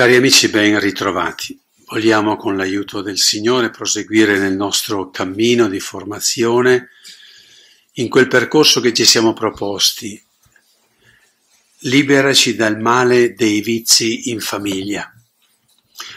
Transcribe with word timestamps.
Cari 0.00 0.16
amici, 0.16 0.48
ben 0.48 0.80
ritrovati. 0.80 1.60
Vogliamo 1.88 2.36
con 2.36 2.56
l'aiuto 2.56 3.02
del 3.02 3.18
Signore 3.18 3.68
proseguire 3.68 4.38
nel 4.38 4.54
nostro 4.54 5.10
cammino 5.10 5.68
di 5.68 5.78
formazione 5.78 6.88
in 7.96 8.08
quel 8.08 8.26
percorso 8.26 8.80
che 8.80 8.94
ci 8.94 9.04
siamo 9.04 9.34
proposti. 9.34 10.18
Liberaci 11.80 12.54
dal 12.54 12.80
male 12.80 13.34
dei 13.34 13.60
vizi 13.60 14.30
in 14.30 14.40
famiglia. 14.40 15.12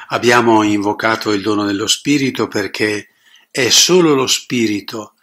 Abbiamo 0.08 0.64
invocato 0.64 1.34
il 1.34 1.42
dono 1.42 1.66
dello 1.66 1.88
Spirito 1.88 2.48
perché 2.48 3.10
è 3.52 3.68
solo 3.68 4.14
lo 4.14 4.28
Spirito 4.28 5.16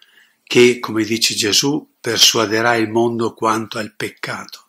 che, 0.45 0.81
come 0.81 1.05
dice 1.05 1.35
Gesù, 1.35 1.93
persuaderà 1.99 2.75
il 2.75 2.91
mondo 2.91 3.33
quanto 3.33 3.79
al 3.79 3.95
peccato. 3.97 4.67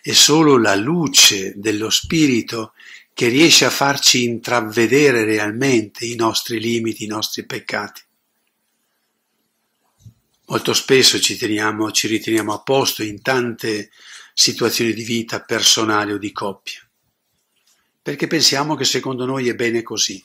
È 0.00 0.12
solo 0.12 0.56
la 0.56 0.74
luce 0.74 1.52
dello 1.56 1.90
Spirito 1.90 2.72
che 3.20 3.28
riesce 3.28 3.66
a 3.66 3.70
farci 3.70 4.24
intravedere 4.24 5.24
realmente 5.24 6.06
i 6.06 6.14
nostri 6.14 6.58
limiti, 6.58 7.04
i 7.04 7.06
nostri 7.06 7.44
peccati. 7.44 8.00
Molto 10.46 10.72
spesso 10.72 11.20
ci, 11.20 11.36
teniamo, 11.36 11.90
ci 11.90 12.06
riteniamo 12.06 12.54
a 12.54 12.62
posto 12.62 13.02
in 13.02 13.20
tante 13.20 13.90
situazioni 14.32 14.94
di 14.94 15.02
vita 15.02 15.42
personali 15.42 16.12
o 16.12 16.16
di 16.16 16.32
coppia, 16.32 16.80
perché 18.00 18.26
pensiamo 18.26 18.74
che 18.74 18.84
secondo 18.86 19.26
noi 19.26 19.50
è 19.50 19.54
bene 19.54 19.82
così. 19.82 20.24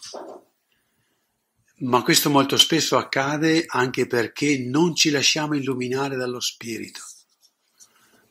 Ma 1.79 2.01
questo 2.01 2.29
molto 2.29 2.55
spesso 2.55 2.95
accade 2.95 3.65
anche 3.67 4.07
perché 4.07 4.57
non 4.57 4.95
ci 4.95 5.09
lasciamo 5.09 5.57
illuminare 5.57 6.15
dallo 6.15 6.39
Spirito, 6.39 7.01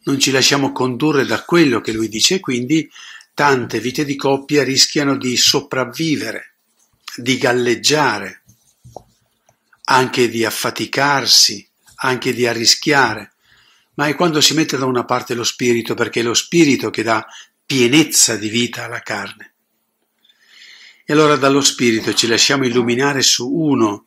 non 0.04 0.18
ci 0.18 0.30
lasciamo 0.30 0.72
condurre 0.72 1.26
da 1.26 1.44
quello 1.44 1.82
che 1.82 1.92
Lui 1.92 2.08
dice, 2.08 2.40
quindi 2.40 2.90
Tante 3.34 3.80
vite 3.80 4.04
di 4.04 4.14
coppia 4.14 4.62
rischiano 4.62 5.16
di 5.16 5.36
sopravvivere, 5.36 6.54
di 7.16 7.36
galleggiare, 7.36 8.44
anche 9.86 10.28
di 10.28 10.44
affaticarsi, 10.44 11.68
anche 11.96 12.32
di 12.32 12.46
arrischiare, 12.46 13.32
ma 13.94 14.06
è 14.06 14.14
quando 14.14 14.40
si 14.40 14.54
mette 14.54 14.76
da 14.76 14.86
una 14.86 15.04
parte 15.04 15.34
lo 15.34 15.42
spirito, 15.42 15.94
perché 15.94 16.20
è 16.20 16.22
lo 16.22 16.34
spirito 16.34 16.90
che 16.90 17.02
dà 17.02 17.26
pienezza 17.66 18.36
di 18.36 18.48
vita 18.48 18.84
alla 18.84 19.00
carne. 19.00 19.54
E 21.04 21.12
allora 21.12 21.36
dallo 21.36 21.60
spirito 21.60 22.14
ci 22.14 22.26
lasciamo 22.26 22.64
illuminare 22.64 23.22
su 23.22 23.50
uno 23.50 24.06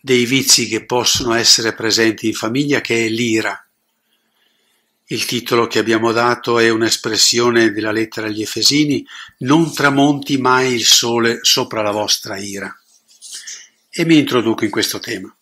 dei 0.00 0.24
vizi 0.24 0.66
che 0.66 0.84
possono 0.84 1.34
essere 1.34 1.74
presenti 1.74 2.26
in 2.26 2.34
famiglia, 2.34 2.80
che 2.80 3.04
è 3.04 3.08
l'ira. 3.08 3.63
Il 5.06 5.26
titolo 5.26 5.66
che 5.66 5.78
abbiamo 5.78 6.12
dato 6.12 6.58
è 6.58 6.70
un'espressione 6.70 7.72
della 7.72 7.92
lettera 7.92 8.28
agli 8.28 8.40
Efesini, 8.40 9.06
non 9.38 9.74
tramonti 9.74 10.38
mai 10.38 10.72
il 10.72 10.84
sole 10.84 11.40
sopra 11.42 11.82
la 11.82 11.90
vostra 11.90 12.38
ira. 12.38 12.74
E 13.90 14.04
mi 14.06 14.16
introduco 14.16 14.64
in 14.64 14.70
questo 14.70 14.98
tema. 15.00 15.34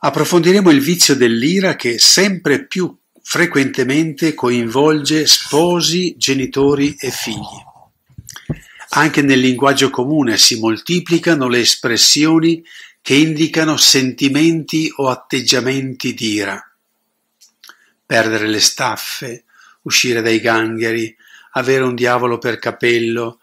Approfondiremo 0.00 0.70
il 0.70 0.80
vizio 0.80 1.14
dell'ira 1.14 1.76
che 1.76 1.98
sempre 1.98 2.66
più 2.66 2.96
frequentemente 3.22 4.32
coinvolge 4.32 5.26
sposi, 5.26 6.14
genitori 6.16 6.94
e 6.98 7.10
figli. 7.10 7.72
Anche 8.90 9.22
nel 9.22 9.40
linguaggio 9.40 9.90
comune 9.90 10.38
si 10.38 10.58
moltiplicano 10.58 11.46
le 11.48 11.60
espressioni 11.60 12.62
che 13.04 13.16
indicano 13.16 13.76
sentimenti 13.76 14.90
o 14.96 15.10
atteggiamenti 15.10 16.14
di 16.14 16.32
ira. 16.36 16.74
Perdere 18.06 18.46
le 18.46 18.60
staffe, 18.60 19.44
uscire 19.82 20.22
dai 20.22 20.40
gangheri, 20.40 21.14
avere 21.50 21.84
un 21.84 21.94
diavolo 21.94 22.38
per 22.38 22.58
capello, 22.58 23.40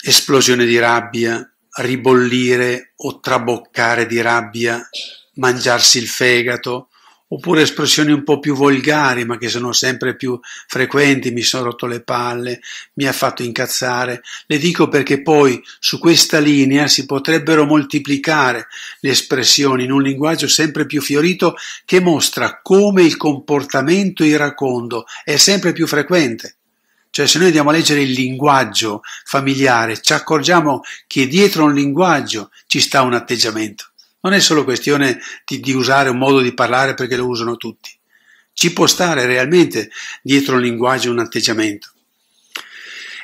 esplosione 0.00 0.64
di 0.64 0.78
rabbia, 0.78 1.44
ribollire 1.78 2.92
o 2.98 3.18
traboccare 3.18 4.06
di 4.06 4.20
rabbia, 4.20 4.88
mangiarsi 5.34 5.98
il 5.98 6.06
fegato, 6.06 6.89
oppure 7.32 7.62
espressioni 7.62 8.12
un 8.12 8.24
po' 8.24 8.38
più 8.40 8.54
volgari, 8.54 9.24
ma 9.24 9.38
che 9.38 9.48
sono 9.48 9.72
sempre 9.72 10.16
più 10.16 10.38
frequenti, 10.66 11.30
mi 11.30 11.42
sono 11.42 11.64
rotto 11.64 11.86
le 11.86 12.02
palle, 12.02 12.60
mi 12.94 13.06
ha 13.06 13.12
fatto 13.12 13.42
incazzare. 13.42 14.22
Le 14.46 14.58
dico 14.58 14.88
perché 14.88 15.22
poi 15.22 15.62
su 15.78 15.98
questa 15.98 16.38
linea 16.38 16.88
si 16.88 17.06
potrebbero 17.06 17.64
moltiplicare 17.66 18.66
le 19.00 19.10
espressioni 19.10 19.84
in 19.84 19.92
un 19.92 20.02
linguaggio 20.02 20.48
sempre 20.48 20.86
più 20.86 21.00
fiorito 21.00 21.54
che 21.84 22.00
mostra 22.00 22.60
come 22.62 23.02
il 23.02 23.16
comportamento 23.16 24.24
iracondo 24.24 25.04
è 25.22 25.36
sempre 25.36 25.72
più 25.72 25.86
frequente. 25.86 26.56
Cioè 27.10 27.26
se 27.26 27.38
noi 27.38 27.48
andiamo 27.48 27.70
a 27.70 27.72
leggere 27.72 28.02
il 28.02 28.12
linguaggio 28.12 29.02
familiare, 29.24 30.00
ci 30.00 30.12
accorgiamo 30.12 30.82
che 31.06 31.26
dietro 31.26 31.64
un 31.64 31.74
linguaggio 31.74 32.50
ci 32.66 32.80
sta 32.80 33.02
un 33.02 33.14
atteggiamento. 33.14 33.89
Non 34.20 34.32
è 34.32 34.40
solo 34.40 34.64
questione 34.64 35.18
di, 35.44 35.60
di 35.60 35.72
usare 35.72 36.10
un 36.10 36.18
modo 36.18 36.40
di 36.40 36.52
parlare 36.52 36.94
perché 36.94 37.16
lo 37.16 37.26
usano 37.26 37.56
tutti. 37.56 37.90
Ci 38.52 38.72
può 38.72 38.86
stare 38.86 39.26
realmente 39.26 39.90
dietro 40.22 40.56
un 40.56 40.62
linguaggio 40.62 41.10
un 41.10 41.18
atteggiamento. 41.18 41.92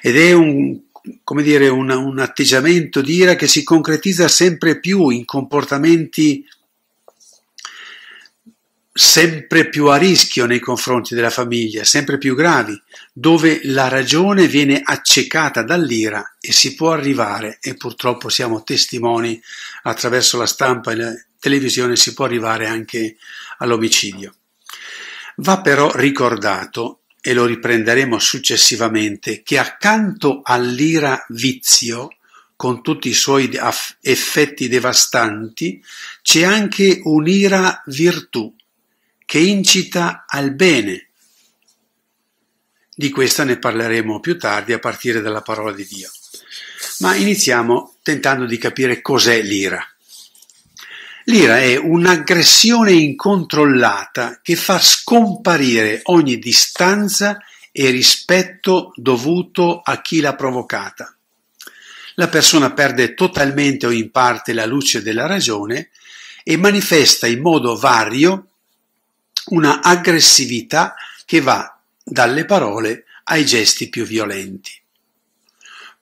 Ed 0.00 0.16
è 0.16 0.32
un, 0.32 0.78
come 1.22 1.42
dire, 1.42 1.68
un, 1.68 1.90
un 1.90 2.18
atteggiamento 2.18 3.00
di 3.00 3.14
ira 3.14 3.34
che 3.34 3.46
si 3.46 3.62
concretizza 3.62 4.28
sempre 4.28 4.80
più 4.80 5.10
in 5.10 5.24
comportamenti 5.24 6.46
sempre 8.96 9.68
più 9.68 9.88
a 9.88 9.96
rischio 9.96 10.46
nei 10.46 10.58
confronti 10.58 11.14
della 11.14 11.30
famiglia, 11.30 11.84
sempre 11.84 12.16
più 12.16 12.34
gravi, 12.34 12.80
dove 13.12 13.60
la 13.64 13.88
ragione 13.88 14.46
viene 14.46 14.80
accecata 14.82 15.62
dall'ira 15.62 16.36
e 16.40 16.50
si 16.52 16.74
può 16.74 16.92
arrivare, 16.92 17.58
e 17.60 17.74
purtroppo 17.74 18.30
siamo 18.30 18.62
testimoni 18.62 19.40
attraverso 19.82 20.38
la 20.38 20.46
stampa 20.46 20.92
e 20.92 20.96
la 20.96 21.12
televisione, 21.38 21.94
si 21.94 22.14
può 22.14 22.24
arrivare 22.24 22.66
anche 22.66 23.16
all'omicidio. 23.58 24.34
Va 25.36 25.60
però 25.60 25.92
ricordato, 25.94 27.02
e 27.20 27.34
lo 27.34 27.44
riprenderemo 27.44 28.18
successivamente, 28.18 29.42
che 29.42 29.58
accanto 29.58 30.40
all'ira 30.42 31.22
vizio, 31.28 32.08
con 32.56 32.80
tutti 32.82 33.10
i 33.10 33.14
suoi 33.14 33.50
effetti 34.00 34.68
devastanti, 34.68 35.84
c'è 36.22 36.44
anche 36.44 37.00
un'ira 37.02 37.82
virtù 37.84 38.54
che 39.26 39.38
incita 39.38 40.24
al 40.26 40.54
bene. 40.54 41.08
Di 42.94 43.10
questa 43.10 43.44
ne 43.44 43.58
parleremo 43.58 44.20
più 44.20 44.38
tardi 44.38 44.72
a 44.72 44.78
partire 44.78 45.20
dalla 45.20 45.42
parola 45.42 45.72
di 45.72 45.84
Dio. 45.84 46.10
Ma 47.00 47.14
iniziamo 47.14 47.96
tentando 48.02 48.46
di 48.46 48.56
capire 48.56 49.02
cos'è 49.02 49.42
l'ira. 49.42 49.84
L'ira 51.24 51.58
è 51.58 51.76
un'aggressione 51.76 52.92
incontrollata 52.92 54.38
che 54.42 54.54
fa 54.54 54.78
scomparire 54.78 56.00
ogni 56.04 56.38
distanza 56.38 57.38
e 57.72 57.90
rispetto 57.90 58.92
dovuto 58.94 59.80
a 59.80 60.00
chi 60.00 60.20
l'ha 60.20 60.36
provocata. 60.36 61.14
La 62.14 62.28
persona 62.28 62.72
perde 62.72 63.14
totalmente 63.14 63.86
o 63.86 63.90
in 63.90 64.10
parte 64.10 64.54
la 64.54 64.64
luce 64.64 65.02
della 65.02 65.26
ragione 65.26 65.90
e 66.44 66.56
manifesta 66.56 67.26
in 67.26 67.40
modo 67.40 67.76
vario 67.76 68.52
una 69.46 69.82
aggressività 69.82 70.94
che 71.24 71.40
va 71.40 71.78
dalle 72.02 72.44
parole 72.44 73.04
ai 73.24 73.44
gesti 73.44 73.88
più 73.88 74.04
violenti. 74.04 74.72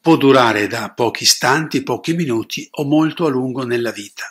Può 0.00 0.16
durare 0.16 0.66
da 0.66 0.90
pochi 0.90 1.22
istanti, 1.22 1.82
pochi 1.82 2.12
minuti 2.12 2.66
o 2.72 2.84
molto 2.84 3.26
a 3.26 3.30
lungo 3.30 3.64
nella 3.64 3.90
vita. 3.90 4.28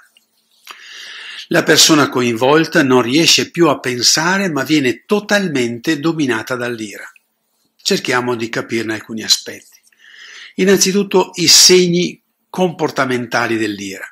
La 1.48 1.64
persona 1.64 2.10
coinvolta 2.10 2.84
non 2.84 3.02
riesce 3.02 3.52
più 3.52 3.68
a 3.68 3.80
pensare 3.80 4.50
ma 4.50 4.64
viene 4.64 5.04
totalmente 5.06 6.00
dominata 6.00 6.56
dall'ira. 6.56 7.12
Cerchiamo 7.76 8.36
di 8.36 8.50
capirne 8.50 8.94
alcuni 8.94 9.24
aspetti. 9.24 9.82
Innanzitutto 10.56 11.32
i 11.36 11.48
segni 11.48 12.22
comportamentali 12.50 13.58
dell'ira. 13.58 14.08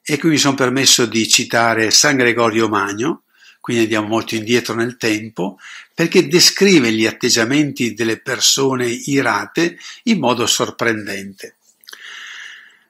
E 0.00 0.18
qui 0.18 0.30
mi 0.30 0.38
sono 0.38 0.54
permesso 0.54 1.06
di 1.06 1.28
citare 1.28 1.90
San 1.90 2.16
Gregorio 2.16 2.68
Magno, 2.68 3.23
quindi 3.64 3.84
andiamo 3.84 4.08
molto 4.08 4.34
indietro 4.34 4.74
nel 4.74 4.98
tempo, 4.98 5.58
perché 5.94 6.28
descrive 6.28 6.92
gli 6.92 7.06
atteggiamenti 7.06 7.94
delle 7.94 8.20
persone 8.20 8.86
irate 8.86 9.78
in 10.02 10.18
modo 10.18 10.46
sorprendente. 10.46 11.56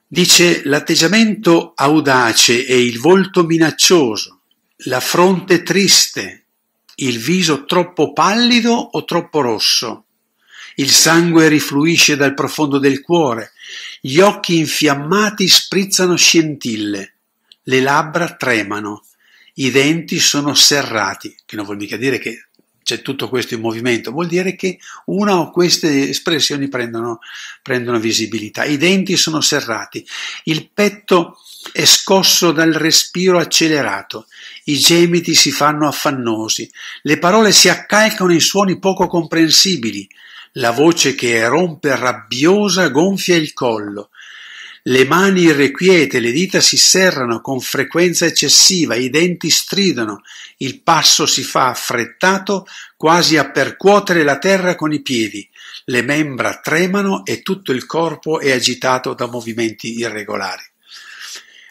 Dice 0.05 0.63
l'atteggiamento 0.65 1.71
audace 1.77 2.65
e 2.65 2.83
il 2.83 2.99
volto 2.99 3.45
minaccioso, 3.45 4.41
la 4.87 4.99
fronte 4.99 5.63
triste, 5.63 6.43
il 6.95 7.19
viso 7.19 7.63
troppo 7.63 8.11
pallido 8.11 8.73
o 8.73 9.05
troppo 9.05 9.39
rosso, 9.39 10.03
il 10.75 10.91
sangue 10.91 11.47
rifluisce 11.47 12.17
dal 12.17 12.33
profondo 12.33 12.79
del 12.79 12.99
cuore, 12.99 13.53
gli 14.01 14.19
occhi 14.19 14.57
infiammati 14.57 15.47
sprizzano 15.47 16.17
scintille, 16.17 17.13
le 17.63 17.79
labbra 17.79 18.35
tremano, 18.35 19.05
i 19.55 19.71
denti 19.71 20.19
sono 20.19 20.53
serrati, 20.53 21.35
che 21.45 21.55
non 21.55 21.65
vuol 21.65 21.77
mica 21.77 21.97
dire 21.97 22.17
che 22.17 22.47
c'è 22.85 23.01
tutto 23.01 23.29
questo 23.29 23.55
in 23.55 23.61
movimento, 23.61 24.11
vuol 24.11 24.27
dire 24.27 24.55
che 24.55 24.77
una 25.05 25.39
o 25.39 25.49
queste 25.49 26.09
espressioni 26.09 26.67
prendono, 26.67 27.19
prendono 27.63 27.99
visibilità. 27.99 28.63
I 28.63 28.77
denti 28.77 29.17
sono 29.17 29.41
serrati, 29.41 30.05
il 30.43 30.69
petto 30.71 31.39
è 31.71 31.83
scosso 31.83 32.51
dal 32.51 32.73
respiro 32.73 33.39
accelerato, 33.39 34.27
i 34.65 34.77
gemiti 34.77 35.33
si 35.33 35.51
fanno 35.51 35.87
affannosi, 35.87 36.69
le 37.01 37.17
parole 37.17 37.51
si 37.51 37.69
accalcano 37.69 38.31
in 38.31 38.41
suoni 38.41 38.77
poco 38.77 39.07
comprensibili, 39.07 40.07
la 40.53 40.71
voce 40.71 41.15
che 41.15 41.45
rompe 41.47 41.95
rabbiosa 41.95 42.89
gonfia 42.89 43.35
il 43.35 43.53
collo, 43.53 44.11
le 44.87 45.05
mani 45.05 45.41
irrequiete, 45.43 46.19
le 46.19 46.31
dita 46.31 46.59
si 46.61 46.77
serrano 46.77 47.41
con 47.41 47.59
frequenza 47.59 48.25
eccessiva, 48.25 48.95
i 48.95 49.09
denti 49.09 49.49
stridono, 49.49 50.21
il 50.57 50.81
passo 50.81 51.25
si 51.25 51.43
fa 51.43 51.69
affrettato 51.69 52.67
quasi 52.95 53.37
a 53.37 53.49
percuotere 53.49 54.23
la 54.23 54.37
terra 54.37 54.75
con 54.75 54.93
i 54.93 55.01
piedi, 55.01 55.47
le 55.85 56.03
membra 56.03 56.59
tremano 56.59 57.25
e 57.25 57.41
tutto 57.41 57.71
il 57.71 57.87
corpo 57.87 58.39
è 58.39 58.51
agitato 58.51 59.15
da 59.15 59.25
movimenti 59.25 59.97
irregolari. 59.97 60.63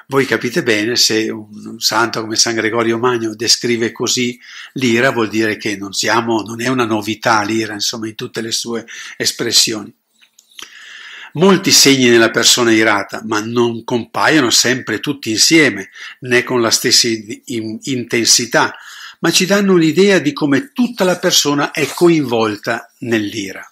Voi 0.08 0.26
capite 0.26 0.64
bene 0.64 0.96
se 0.96 1.30
un 1.30 1.78
santo 1.78 2.20
come 2.20 2.36
San 2.36 2.54
Gregorio 2.54 2.98
Magno 2.98 3.34
descrive 3.34 3.92
così 3.92 4.38
l'ira, 4.74 5.12
vuol 5.12 5.28
dire 5.28 5.56
che 5.56 5.76
non, 5.76 5.92
siamo, 5.92 6.42
non 6.42 6.60
è 6.60 6.66
una 6.66 6.84
novità 6.84 7.42
l'ira, 7.42 7.74
insomma, 7.74 8.08
in 8.08 8.16
tutte 8.16 8.40
le 8.40 8.50
sue 8.50 8.84
espressioni 9.16 9.94
molti 11.34 11.70
segni 11.70 12.08
nella 12.08 12.30
persona 12.30 12.72
irata, 12.72 13.22
ma 13.24 13.40
non 13.40 13.84
compaiono 13.84 14.50
sempre 14.50 15.00
tutti 15.00 15.30
insieme, 15.30 15.90
né 16.20 16.42
con 16.42 16.60
la 16.60 16.70
stessa 16.70 17.08
intensità, 17.44 18.74
ma 19.20 19.30
ci 19.30 19.46
danno 19.46 19.74
un'idea 19.74 20.18
di 20.18 20.32
come 20.32 20.72
tutta 20.72 21.04
la 21.04 21.16
persona 21.16 21.70
è 21.70 21.86
coinvolta 21.86 22.92
nell'ira. 23.00 23.66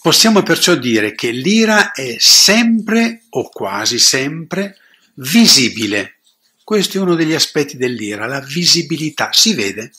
Possiamo 0.00 0.42
perciò 0.42 0.74
dire 0.74 1.14
che 1.14 1.30
l'ira 1.30 1.92
è 1.92 2.16
sempre 2.18 3.24
o 3.30 3.48
quasi 3.48 3.98
sempre 3.98 4.76
visibile. 5.14 6.18
Questo 6.62 6.98
è 6.98 7.00
uno 7.00 7.14
degli 7.14 7.34
aspetti 7.34 7.76
dell'ira, 7.76 8.26
la 8.26 8.40
visibilità, 8.40 9.30
si 9.32 9.54
vede 9.54 9.92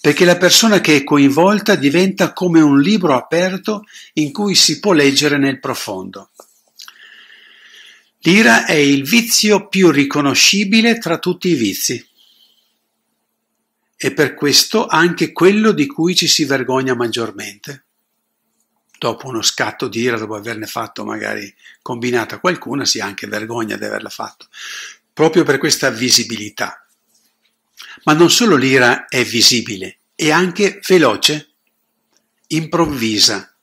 perché 0.00 0.24
la 0.24 0.38
persona 0.38 0.80
che 0.80 0.96
è 0.96 1.04
coinvolta 1.04 1.74
diventa 1.74 2.32
come 2.32 2.60
un 2.60 2.80
libro 2.80 3.14
aperto 3.14 3.84
in 4.14 4.32
cui 4.32 4.54
si 4.54 4.80
può 4.80 4.92
leggere 4.92 5.36
nel 5.36 5.60
profondo. 5.60 6.30
L'ira 8.20 8.64
è 8.66 8.74
il 8.74 9.04
vizio 9.04 9.68
più 9.68 9.90
riconoscibile 9.90 10.98
tra 10.98 11.18
tutti 11.18 11.48
i 11.48 11.54
vizi 11.54 12.06
e 13.96 14.12
per 14.12 14.34
questo 14.34 14.86
anche 14.86 15.32
quello 15.32 15.72
di 15.72 15.86
cui 15.86 16.14
ci 16.14 16.26
si 16.26 16.44
vergogna 16.44 16.94
maggiormente. 16.94 17.84
Dopo 18.98 19.28
uno 19.28 19.42
scatto 19.42 19.88
di 19.88 20.00
ira, 20.00 20.18
dopo 20.18 20.34
averne 20.34 20.66
fatto 20.66 21.04
magari 21.04 21.54
combinata 21.82 22.38
qualcuna, 22.38 22.84
si 22.84 23.00
ha 23.00 23.06
anche 23.06 23.26
vergogna 23.26 23.76
di 23.76 23.84
averla 23.84 24.10
fatto, 24.10 24.48
proprio 25.12 25.42
per 25.42 25.58
questa 25.58 25.90
visibilità. 25.90 26.79
Ma 28.04 28.12
non 28.14 28.30
solo 28.30 28.56
l'ira 28.56 29.06
è 29.08 29.22
visibile, 29.24 29.98
è 30.14 30.30
anche 30.30 30.80
veloce, 30.86 31.50
improvvisa. 32.48 33.54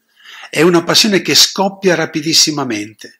È 0.49 0.61
una 0.61 0.83
passione 0.83 1.21
che 1.21 1.35
scoppia 1.35 1.95
rapidissimamente. 1.95 3.19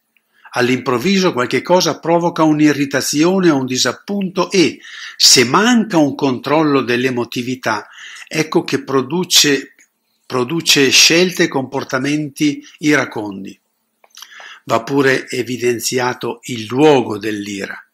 All'improvviso 0.51 1.33
qualche 1.33 1.61
cosa 1.61 1.99
provoca 1.99 2.43
un'irritazione 2.43 3.49
o 3.49 3.57
un 3.57 3.65
disappunto 3.65 4.49
e, 4.49 4.79
se 5.15 5.43
manca 5.43 5.97
un 5.97 6.15
controllo 6.15 6.81
dell'emotività, 6.81 7.87
ecco 8.27 8.63
che 8.63 8.83
produce, 8.83 9.75
produce 10.25 10.89
scelte 10.89 11.43
e 11.43 11.47
comportamenti 11.47 12.65
iracondi. 12.79 13.59
Va 14.63 14.83
pure 14.83 15.29
evidenziato 15.29 16.39
il 16.43 16.65
luogo 16.65 17.17
dell'ira. 17.17 17.86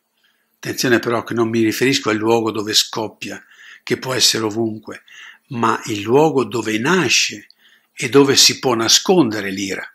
Attenzione 0.63 0.99
però 0.99 1.25
che 1.25 1.33
non 1.33 1.49
mi 1.49 1.61
riferisco 1.61 2.09
al 2.09 2.15
luogo 2.15 2.49
dove 2.49 2.73
scoppia, 2.73 3.43
che 3.83 3.97
può 3.97 4.13
essere 4.13 4.45
ovunque, 4.45 5.03
ma 5.49 5.77
il 5.87 5.99
luogo 5.99 6.45
dove 6.45 6.79
nasce 6.79 7.47
e 7.93 8.07
dove 8.07 8.37
si 8.37 8.59
può 8.59 8.73
nascondere 8.73 9.51
l'ira, 9.51 9.85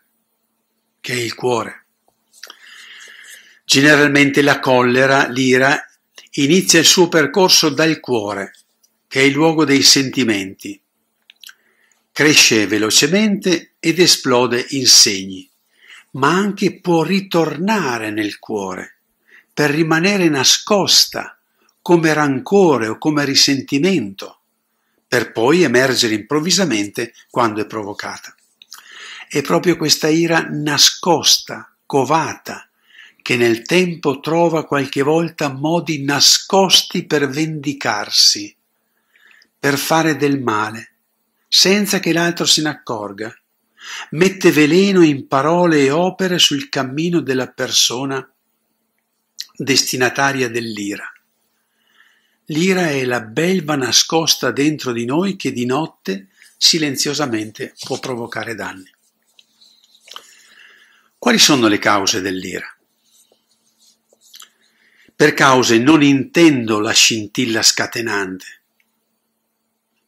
che 1.01 1.13
è 1.13 1.15
il 1.15 1.33
cuore. 1.33 1.85
Generalmente 3.65 4.43
la 4.43 4.59
collera, 4.59 5.27
l'ira, 5.27 5.83
inizia 6.33 6.77
il 6.77 6.85
suo 6.85 7.09
percorso 7.09 7.69
dal 7.69 7.99
cuore, 7.99 8.53
che 9.07 9.21
è 9.21 9.23
il 9.23 9.33
luogo 9.33 9.65
dei 9.65 9.81
sentimenti. 9.81 10.79
Cresce 12.11 12.67
velocemente 12.67 13.73
ed 13.79 13.97
esplode 13.97 14.67
in 14.69 14.85
segni, 14.85 15.49
ma 16.11 16.29
anche 16.29 16.79
può 16.79 17.01
ritornare 17.01 18.11
nel 18.11 18.37
cuore 18.37 18.98
per 19.59 19.71
rimanere 19.71 20.29
nascosta 20.29 21.37
come 21.81 22.13
rancore 22.13 22.87
o 22.87 22.97
come 22.97 23.25
risentimento, 23.25 24.39
per 25.05 25.33
poi 25.33 25.63
emergere 25.63 26.13
improvvisamente 26.13 27.13
quando 27.29 27.59
è 27.59 27.65
provocata. 27.65 28.33
È 29.27 29.41
proprio 29.41 29.75
questa 29.75 30.07
ira 30.07 30.47
nascosta, 30.49 31.75
covata, 31.85 32.69
che 33.21 33.35
nel 33.35 33.63
tempo 33.63 34.21
trova 34.21 34.65
qualche 34.65 35.01
volta 35.01 35.49
modi 35.49 36.05
nascosti 36.05 37.05
per 37.05 37.27
vendicarsi, 37.27 38.55
per 39.59 39.77
fare 39.77 40.15
del 40.15 40.41
male, 40.41 40.93
senza 41.49 41.99
che 41.99 42.13
l'altro 42.13 42.45
se 42.45 42.61
ne 42.61 42.69
accorga. 42.69 43.37
Mette 44.11 44.53
veleno 44.53 45.01
in 45.01 45.27
parole 45.27 45.83
e 45.83 45.91
opere 45.91 46.39
sul 46.39 46.69
cammino 46.69 47.19
della 47.19 47.47
persona 47.47 48.25
destinataria 49.61 50.49
dell'ira. 50.49 51.11
L'ira 52.45 52.89
è 52.89 53.03
la 53.03 53.19
belva 53.19 53.75
nascosta 53.75 54.51
dentro 54.51 54.93
di 54.93 55.03
noi 55.03 55.35
che 55.35 55.51
di 55.51 55.65
notte 55.65 56.29
silenziosamente 56.57 57.75
può 57.83 57.99
provocare 57.99 58.55
danni. 58.55 58.89
Quali 61.17 61.37
sono 61.37 61.67
le 61.67 61.77
cause 61.77 62.21
dell'ira? 62.21 62.73
Per 65.13 65.33
cause 65.33 65.77
non 65.77 66.01
intendo 66.01 66.79
la 66.79 66.93
scintilla 66.93 67.61
scatenante, 67.61 68.61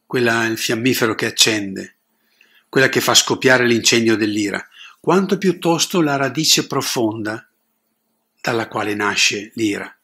quella 0.06 0.46
il 0.46 0.56
fiammifero 0.56 1.14
che 1.14 1.26
accende, 1.26 1.96
quella 2.70 2.88
che 2.88 3.02
fa 3.02 3.12
scoppiare 3.12 3.66
l'incendio 3.66 4.16
dell'ira, 4.16 4.66
quanto 4.98 5.36
piuttosto 5.36 6.00
la 6.00 6.16
radice 6.16 6.66
profonda 6.66 7.46
dalla 8.42 8.66
quale 8.66 8.94
nasce 8.94 9.52
l'ira. 9.54 9.96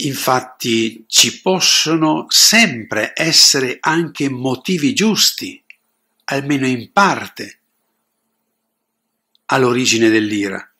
Infatti 0.00 1.06
ci 1.08 1.40
possono 1.40 2.26
sempre 2.28 3.12
essere 3.16 3.78
anche 3.80 4.28
motivi 4.28 4.94
giusti, 4.94 5.60
almeno 6.24 6.66
in 6.66 6.92
parte, 6.92 7.58
all'origine 9.46 10.10
dell'ira, 10.10 10.70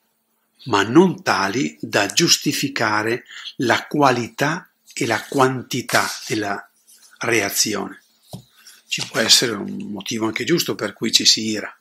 ma 0.67 0.83
non 0.83 1.23
tali 1.23 1.77
da 1.81 2.07
giustificare 2.07 3.25
la 3.57 3.87
qualità 3.87 4.71
e 4.93 5.07
la 5.07 5.25
quantità 5.25 6.07
della 6.27 6.71
reazione. 7.21 8.03
Ci 8.87 9.05
può 9.11 9.19
essere 9.21 9.53
un 9.53 9.91
motivo 9.91 10.27
anche 10.27 10.45
giusto 10.45 10.75
per 10.75 10.93
cui 10.93 11.11
ci 11.11 11.25
si 11.25 11.49
ira, 11.49 11.75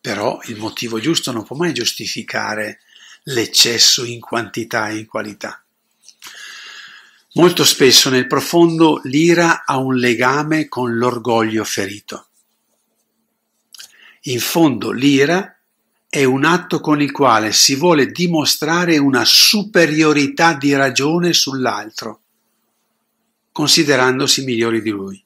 però 0.00 0.38
il 0.44 0.56
motivo 0.58 1.00
giusto 1.00 1.32
non 1.32 1.44
può 1.44 1.56
mai 1.56 1.72
giustificare 1.72 2.80
l'eccesso 3.24 4.04
in 4.04 4.20
quantità 4.20 4.88
e 4.88 4.98
in 4.98 5.06
qualità. 5.06 5.62
Molto 7.34 7.64
spesso 7.64 8.10
nel 8.10 8.26
profondo 8.26 9.00
l'ira 9.04 9.64
ha 9.64 9.78
un 9.78 9.96
legame 9.96 10.68
con 10.68 10.96
l'orgoglio 10.96 11.64
ferito. 11.64 12.28
In 14.26 14.40
fondo 14.40 14.92
l'ira 14.92 15.58
è 16.08 16.22
un 16.22 16.44
atto 16.44 16.78
con 16.78 17.02
il 17.02 17.10
quale 17.10 17.52
si 17.52 17.74
vuole 17.74 18.06
dimostrare 18.06 18.98
una 18.98 19.24
superiorità 19.24 20.54
di 20.54 20.72
ragione 20.74 21.32
sull'altro, 21.32 22.22
considerandosi 23.50 24.44
migliori 24.44 24.80
di 24.80 24.90
lui. 24.90 25.24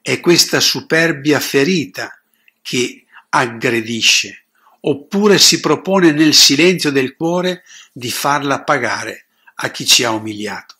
È 0.00 0.20
questa 0.20 0.58
superbia 0.58 1.38
ferita 1.38 2.18
che 2.62 3.04
aggredisce, 3.28 4.45
oppure 4.88 5.38
si 5.38 5.60
propone 5.60 6.12
nel 6.12 6.34
silenzio 6.34 6.90
del 6.90 7.16
cuore 7.16 7.64
di 7.92 8.10
farla 8.10 8.62
pagare 8.62 9.26
a 9.56 9.70
chi 9.70 9.86
ci 9.86 10.04
ha 10.04 10.10
umiliato. 10.10 10.74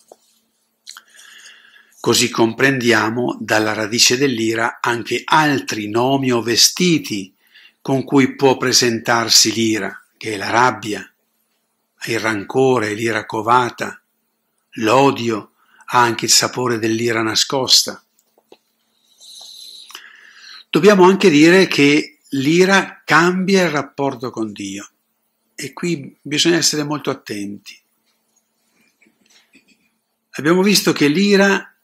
Così 1.99 2.31
comprendiamo 2.31 3.37
dalla 3.41 3.73
radice 3.73 4.17
dell'ira 4.17 4.79
anche 4.81 5.23
altri 5.25 5.89
nomi 5.89 6.31
o 6.31 6.41
vestiti 6.41 7.35
con 7.81 8.05
cui 8.05 8.37
può 8.37 8.57
presentarsi 8.57 9.53
l'ira, 9.53 10.05
che 10.17 10.35
è 10.35 10.37
la 10.37 10.51
rabbia, 10.51 11.13
il 12.07 12.21
rancore, 12.21 12.95
l'ira 12.95 13.27
covata, 13.27 14.01
l'odio, 14.75 15.53
ha 15.87 16.01
anche 16.01 16.27
il 16.27 16.31
sapore 16.31 16.79
dell'ira 16.79 17.23
nascosta. 17.23 18.01
Dobbiamo 20.71 21.05
anche 21.05 21.31
dire 21.31 21.67
che 21.67 22.16
l'ira 22.31 23.03
cambia 23.05 23.65
il 23.65 23.71
rapporto 23.71 24.31
con 24.31 24.53
Dio 24.53 24.89
e 25.55 25.73
qui 25.73 26.17
bisogna 26.21 26.57
essere 26.57 26.83
molto 26.83 27.11
attenti. 27.11 27.79
Abbiamo 30.31 30.63
visto 30.63 30.93
che 30.93 31.09
l'ira 31.09 31.75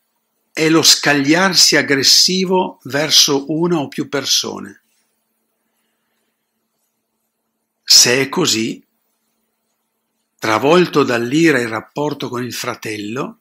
è 0.53 0.69
lo 0.69 0.83
scagliarsi 0.83 1.77
aggressivo 1.77 2.81
verso 2.85 3.51
una 3.51 3.79
o 3.79 3.89
più 3.89 4.09
persone. 4.09 4.83
Se 7.83 8.21
è 8.21 8.29
così, 8.29 8.85
travolto 10.39 11.03
dall'ira 11.03 11.61
il 11.61 11.69
rapporto 11.69 12.29
con 12.29 12.45
il 12.45 12.53
fratello, 12.53 13.39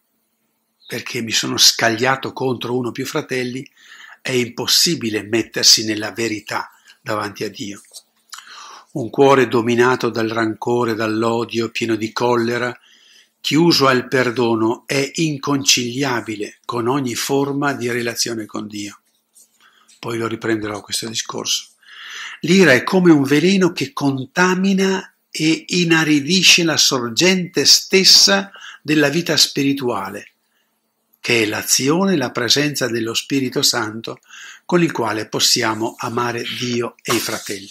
perché 0.88 1.22
mi 1.22 1.32
sono 1.32 1.58
scagliato 1.58 2.32
contro 2.32 2.78
uno 2.78 2.90
o 2.90 2.92
più 2.92 3.06
fratelli, 3.06 3.70
è 4.22 4.32
impossibile 4.32 5.24
mettersi 5.24 5.84
nella 5.84 6.12
verità 6.12 6.70
davanti 7.02 7.44
a 7.44 7.50
Dio. 7.50 7.82
Un 8.92 9.10
cuore 9.10 9.48
dominato 9.48 10.10
dal 10.10 10.28
rancore, 10.28 10.96
dall'odio, 10.96 11.70
pieno 11.70 11.96
di 11.96 12.12
collera, 12.12 12.78
chiuso 13.40 13.88
al 13.88 14.08
perdono, 14.08 14.84
è 14.86 15.12
inconciliabile 15.16 16.60
con 16.66 16.88
ogni 16.88 17.16
forma 17.16 17.74
di 17.74 17.90
relazione 17.90 18.46
con 18.46 18.68
Dio. 18.68 19.00
Poi 20.00 20.18
lo 20.18 20.28
riprenderò 20.28 20.82
questo 20.82 21.08
discorso. 21.08 21.70
L'ira 22.42 22.74
è 22.74 22.84
come 22.84 23.12
un 23.12 23.24
veleno 23.24 23.72
che 23.72 23.94
contamina 23.94 25.14
e 25.30 25.64
inaridisce 25.68 26.64
la 26.64 26.78
sorgente 26.78 27.66
stessa 27.66 28.52
della 28.82 29.10
vita 29.10 29.38
spirituale, 29.38 30.34
che 31.20 31.44
è 31.44 31.46
l'azione 31.46 32.14
e 32.14 32.18
la 32.18 32.32
presenza 32.32 32.88
dello 32.88 33.14
Spirito 33.14 33.62
Santo 33.62 34.20
con 34.72 34.82
il 34.82 34.94
quale 34.94 35.28
possiamo 35.28 35.96
amare 35.98 36.46
Dio 36.58 36.96
e 37.04 37.14
i 37.14 37.20
fratelli. 37.20 37.70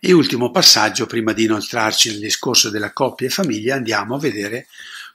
E 0.00 0.12
ultimo 0.12 0.50
passaggio, 0.50 1.04
prima 1.04 1.34
di 1.34 1.44
inoltrarci 1.44 2.08
nel 2.08 2.20
discorso 2.20 2.70
della 2.70 2.94
coppia 2.94 3.26
e 3.26 3.30
famiglia, 3.30 3.74
andiamo 3.74 4.14
a 4.14 4.18
vedere 4.18 4.68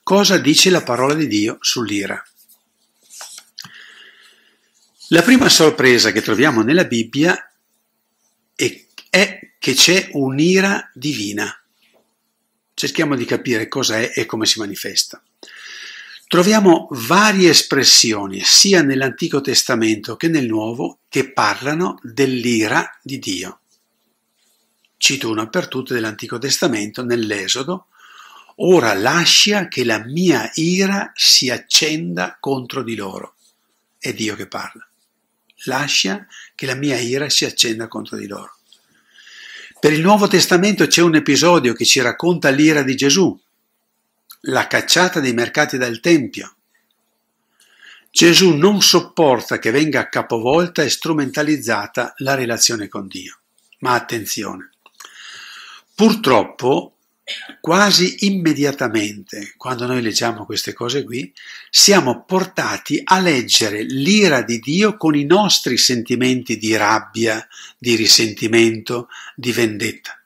cosa 0.03 0.37
dice 0.37 0.69
la 0.69 0.83
parola 0.83 1.15
di 1.15 1.25
Dio 1.25 1.57
sull'ira. 1.61 2.23
La 5.07 5.23
prima 5.23 5.49
sorpresa 5.49 6.11
che 6.11 6.21
troviamo 6.21 6.61
nella 6.61 6.85
Bibbia 6.85 7.51
è, 8.53 8.85
che 9.57 9.73
c'è 9.73 10.09
un'ira 10.11 10.91
divina. 10.93 11.59
Cerchiamo 12.75 13.15
di 13.15 13.25
capire 13.25 13.67
cosa 13.67 13.97
è 13.97 14.11
e 14.13 14.27
come 14.27 14.45
si 14.45 14.59
manifesta. 14.59 15.19
Troviamo 16.27 16.89
varie 16.91 17.51
espressioni, 17.51 18.41
sia 18.43 18.81
nell'Antico 18.81 19.39
Testamento 19.39 20.17
che 20.17 20.27
nel 20.27 20.45
Nuovo, 20.45 20.99
che 21.07 21.31
parlano 21.31 21.97
dell'ira 22.03 22.99
di 23.01 23.17
Dio. 23.17 23.59
Cito 24.97 25.29
una 25.29 25.47
per 25.47 25.69
tutte 25.69 25.93
dell'Antico 25.93 26.37
Testamento, 26.37 27.01
nell'Esodo, 27.01 27.85
ora 28.55 28.93
lascia 28.93 29.69
che 29.69 29.85
la 29.85 30.03
mia 30.03 30.51
ira 30.55 31.13
si 31.15 31.49
accenda 31.49 32.35
contro 32.41 32.83
di 32.83 32.95
loro. 32.95 33.35
È 33.97 34.11
Dio 34.13 34.35
che 34.35 34.47
parla. 34.47 34.85
Lascia 35.63 36.27
che 36.55 36.65
la 36.65 36.75
mia 36.75 36.99
ira 36.99 37.29
si 37.29 37.45
accenda 37.45 37.87
contro 37.87 38.17
di 38.17 38.27
loro. 38.27 38.57
Per 39.79 39.93
il 39.93 40.01
Nuovo 40.01 40.27
Testamento 40.27 40.87
c'è 40.87 41.01
un 41.01 41.15
episodio 41.15 41.71
che 41.71 41.85
ci 41.85 42.01
racconta 42.01 42.49
l'ira 42.49 42.83
di 42.83 42.97
Gesù, 42.97 43.39
la 44.41 44.67
cacciata 44.67 45.19
dei 45.19 45.33
mercati 45.33 45.77
dal 45.77 45.99
Tempio. 45.99 46.55
Gesù 48.09 48.55
non 48.55 48.81
sopporta 48.81 49.59
che 49.59 49.71
venga 49.71 50.09
capovolta 50.09 50.81
e 50.81 50.89
strumentalizzata 50.89 52.13
la 52.17 52.35
relazione 52.35 52.87
con 52.87 53.07
Dio. 53.07 53.39
Ma 53.79 53.93
attenzione, 53.93 54.71
Purtroppo, 55.97 56.97
quasi 57.59 58.27
immediatamente, 58.27 59.55
quando 59.57 59.87
noi 59.87 60.03
leggiamo 60.03 60.45
queste 60.45 60.73
cose 60.73 61.03
qui, 61.03 61.33
siamo 61.71 62.23
portati 62.23 63.01
a 63.03 63.19
leggere 63.19 63.81
l'ira 63.81 64.43
di 64.43 64.59
Dio 64.59 64.95
con 64.95 65.15
i 65.15 65.23
nostri 65.23 65.75
sentimenti 65.75 66.59
di 66.59 66.75
rabbia, 66.75 67.43
di 67.79 67.95
risentimento, 67.95 69.07
di 69.35 69.51
vendetta. 69.51 70.21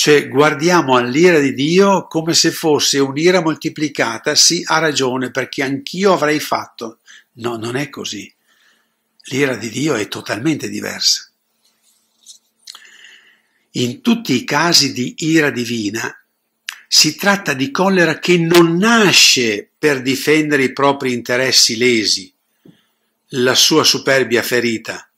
Cioè 0.00 0.28
guardiamo 0.28 0.96
all'ira 0.96 1.40
di 1.40 1.52
Dio 1.52 2.06
come 2.06 2.32
se 2.32 2.52
fosse 2.52 2.98
un'ira 2.98 3.42
moltiplicata, 3.42 4.34
sì, 4.34 4.62
ha 4.64 4.78
ragione, 4.78 5.30
perché 5.30 5.62
anch'io 5.62 6.14
avrei 6.14 6.40
fatto. 6.40 7.00
No, 7.32 7.58
non 7.58 7.76
è 7.76 7.90
così. 7.90 8.34
L'ira 9.24 9.56
di 9.56 9.68
Dio 9.68 9.96
è 9.96 10.08
totalmente 10.08 10.70
diversa. 10.70 11.30
In 13.72 14.00
tutti 14.00 14.32
i 14.32 14.44
casi 14.44 14.94
di 14.94 15.16
ira 15.18 15.50
divina 15.50 16.18
si 16.88 17.14
tratta 17.16 17.52
di 17.52 17.70
collera 17.70 18.18
che 18.18 18.38
non 18.38 18.78
nasce 18.78 19.68
per 19.78 20.00
difendere 20.00 20.62
i 20.62 20.72
propri 20.72 21.12
interessi 21.12 21.76
lesi, 21.76 22.32
la 23.32 23.54
sua 23.54 23.84
superbia 23.84 24.42
ferita. 24.42 25.09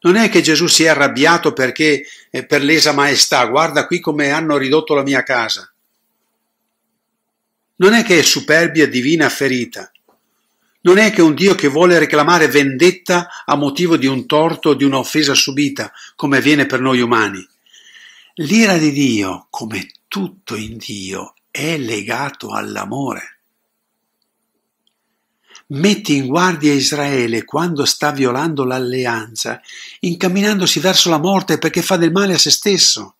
Non 0.00 0.16
è 0.16 0.28
che 0.28 0.42
Gesù 0.42 0.66
si 0.66 0.84
è 0.84 0.88
arrabbiato 0.88 1.52
perché 1.52 2.06
eh, 2.30 2.46
per 2.46 2.62
lesa 2.62 2.92
maestà, 2.92 3.44
guarda 3.46 3.86
qui 3.86 4.00
come 4.00 4.30
hanno 4.30 4.56
ridotto 4.56 4.94
la 4.94 5.02
mia 5.02 5.22
casa. 5.22 5.72
Non 7.76 7.94
è 7.94 8.02
che 8.04 8.18
è 8.18 8.22
superbia 8.22 8.88
divina 8.88 9.28
ferita. 9.28 9.90
Non 10.80 10.98
è 10.98 11.10
che 11.10 11.22
un 11.22 11.34
Dio 11.34 11.54
che 11.54 11.68
vuole 11.68 11.98
reclamare 11.98 12.46
vendetta 12.48 13.28
a 13.44 13.56
motivo 13.56 13.96
di 13.96 14.06
un 14.06 14.26
torto 14.26 14.70
o 14.70 14.74
di 14.74 14.84
un'offesa 14.84 15.34
subita, 15.34 15.92
come 16.14 16.38
avviene 16.38 16.66
per 16.66 16.80
noi 16.80 17.00
umani. 17.00 17.46
L'ira 18.34 18.78
di 18.78 18.92
Dio, 18.92 19.48
come 19.50 19.90
tutto 20.06 20.54
in 20.54 20.76
Dio, 20.76 21.34
è 21.50 21.76
legato 21.76 22.50
all'amore. 22.50 23.37
Metti 25.70 26.16
in 26.16 26.26
guardia 26.26 26.72
Israele 26.72 27.44
quando 27.44 27.84
sta 27.84 28.10
violando 28.10 28.64
l'alleanza, 28.64 29.60
incamminandosi 30.00 30.80
verso 30.80 31.10
la 31.10 31.18
morte 31.18 31.58
perché 31.58 31.82
fa 31.82 31.96
del 31.96 32.10
male 32.10 32.34
a 32.34 32.38
se 32.38 32.50
stesso. 32.50 33.16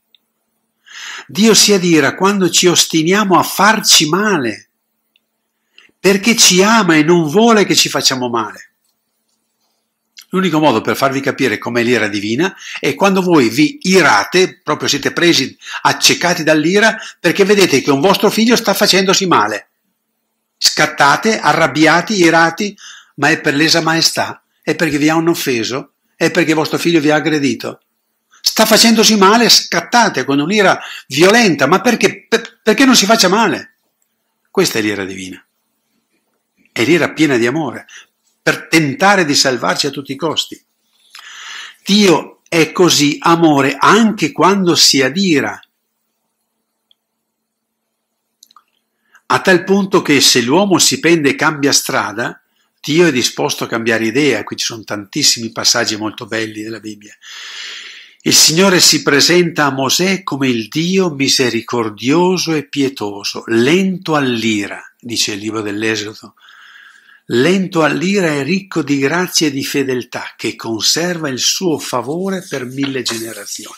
Dio 1.26 1.52
si 1.52 1.74
adira 1.74 2.14
quando 2.14 2.48
ci 2.48 2.66
ostiniamo 2.66 3.38
a 3.38 3.42
farci 3.42 4.08
male, 4.08 4.70
perché 6.00 6.36
ci 6.36 6.62
ama 6.62 6.96
e 6.96 7.02
non 7.02 7.28
vuole 7.28 7.66
che 7.66 7.74
ci 7.74 7.90
facciamo 7.90 8.30
male. 8.30 8.70
L'unico 10.30 10.58
modo 10.58 10.80
per 10.80 10.96
farvi 10.96 11.20
capire 11.20 11.58
com'è 11.58 11.82
l'ira 11.82 12.08
divina 12.08 12.54
è 12.80 12.94
quando 12.94 13.20
voi 13.20 13.50
vi 13.50 13.78
irate, 13.82 14.60
proprio 14.62 14.88
siete 14.88 15.12
presi, 15.12 15.54
accecati 15.82 16.42
dall'ira, 16.42 16.96
perché 17.20 17.44
vedete 17.44 17.82
che 17.82 17.90
un 17.90 18.00
vostro 18.00 18.30
figlio 18.30 18.56
sta 18.56 18.72
facendosi 18.72 19.26
male. 19.26 19.68
Scattate, 20.58 21.38
arrabbiati, 21.38 22.14
irati, 22.14 22.76
ma 23.14 23.30
è 23.30 23.40
per 23.40 23.54
lesa 23.54 23.80
maestà, 23.80 24.42
è 24.60 24.74
perché 24.74 24.98
vi 24.98 25.08
hanno 25.08 25.30
offeso, 25.30 25.92
è 26.16 26.30
perché 26.30 26.52
vostro 26.52 26.78
figlio 26.78 27.00
vi 27.00 27.10
ha 27.10 27.14
aggredito. 27.14 27.80
Sta 28.40 28.66
facendosi 28.66 29.16
male, 29.16 29.48
scattate 29.48 30.24
con 30.24 30.40
un'ira 30.40 30.80
violenta, 31.06 31.66
ma 31.66 31.80
perché, 31.80 32.26
per, 32.28 32.60
perché 32.62 32.84
non 32.84 32.96
si 32.96 33.06
faccia 33.06 33.28
male? 33.28 33.76
Questa 34.50 34.78
è 34.78 34.82
l'ira 34.82 35.04
divina. 35.04 35.42
È 36.72 36.84
l'ira 36.84 37.12
piena 37.12 37.36
di 37.36 37.46
amore, 37.46 37.86
per 38.42 38.66
tentare 38.68 39.24
di 39.24 39.34
salvarci 39.34 39.86
a 39.86 39.90
tutti 39.90 40.12
i 40.12 40.16
costi. 40.16 40.60
Dio 41.84 42.40
è 42.48 42.72
così 42.72 43.16
amore 43.20 43.76
anche 43.78 44.32
quando 44.32 44.74
si 44.74 45.02
adira, 45.02 45.60
a 49.30 49.40
tal 49.40 49.62
punto 49.64 50.00
che 50.00 50.22
se 50.22 50.40
l'uomo 50.40 50.78
si 50.78 51.00
pende 51.00 51.30
e 51.30 51.34
cambia 51.34 51.72
strada, 51.72 52.40
Dio 52.80 53.06
è 53.06 53.12
disposto 53.12 53.64
a 53.64 53.66
cambiare 53.66 54.06
idea, 54.06 54.42
qui 54.42 54.56
ci 54.56 54.64
sono 54.64 54.84
tantissimi 54.84 55.52
passaggi 55.52 55.96
molto 55.96 56.24
belli 56.24 56.62
della 56.62 56.80
Bibbia. 56.80 57.14
Il 58.22 58.34
Signore 58.34 58.80
si 58.80 59.02
presenta 59.02 59.66
a 59.66 59.70
Mosè 59.70 60.22
come 60.22 60.48
il 60.48 60.68
Dio 60.68 61.10
misericordioso 61.10 62.54
e 62.54 62.68
pietoso, 62.68 63.44
lento 63.48 64.14
all'ira, 64.14 64.82
dice 64.98 65.32
il 65.32 65.40
libro 65.40 65.60
dell'Esodo, 65.60 66.34
lento 67.26 67.82
all'ira 67.82 68.28
e 68.28 68.42
ricco 68.42 68.82
di 68.82 68.98
grazia 68.98 69.48
e 69.48 69.50
di 69.50 69.64
fedeltà, 69.64 70.32
che 70.38 70.56
conserva 70.56 71.28
il 71.28 71.38
suo 71.38 71.78
favore 71.78 72.46
per 72.48 72.64
mille 72.64 73.02
generazioni. 73.02 73.76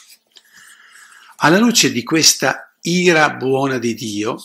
Alla 1.38 1.58
luce 1.58 1.90
di 1.90 2.04
questa 2.04 2.72
ira 2.82 3.30
buona 3.30 3.78
di 3.78 3.94
Dio, 3.94 4.40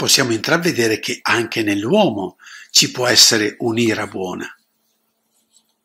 possiamo 0.00 0.32
intravedere 0.32 0.98
che 0.98 1.18
anche 1.20 1.62
nell'uomo 1.62 2.38
ci 2.70 2.90
può 2.90 3.06
essere 3.06 3.56
un'ira 3.58 4.06
buona. 4.06 4.50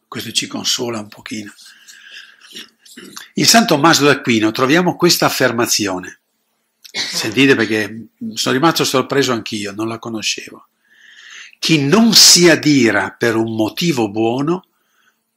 Questo 0.07 0.31
ci 0.31 0.47
consola 0.47 1.01
un 1.01 1.09
pochino. 1.09 1.53
In 3.33 3.45
San 3.45 3.67
Tommaso 3.67 4.05
d'Aquino 4.05 4.51
troviamo 4.51 4.95
questa 4.95 5.25
affermazione. 5.25 6.21
Sentite 6.89 7.55
perché 7.55 8.07
sono 8.35 8.55
rimasto 8.55 8.85
sorpreso 8.85 9.33
anch'io, 9.33 9.73
non 9.73 9.89
la 9.89 9.99
conoscevo. 9.99 10.69
Chi 11.59 11.83
non 11.83 12.13
si 12.13 12.49
adira 12.49 13.11
per 13.11 13.35
un 13.35 13.53
motivo 13.53 14.09
buono 14.09 14.65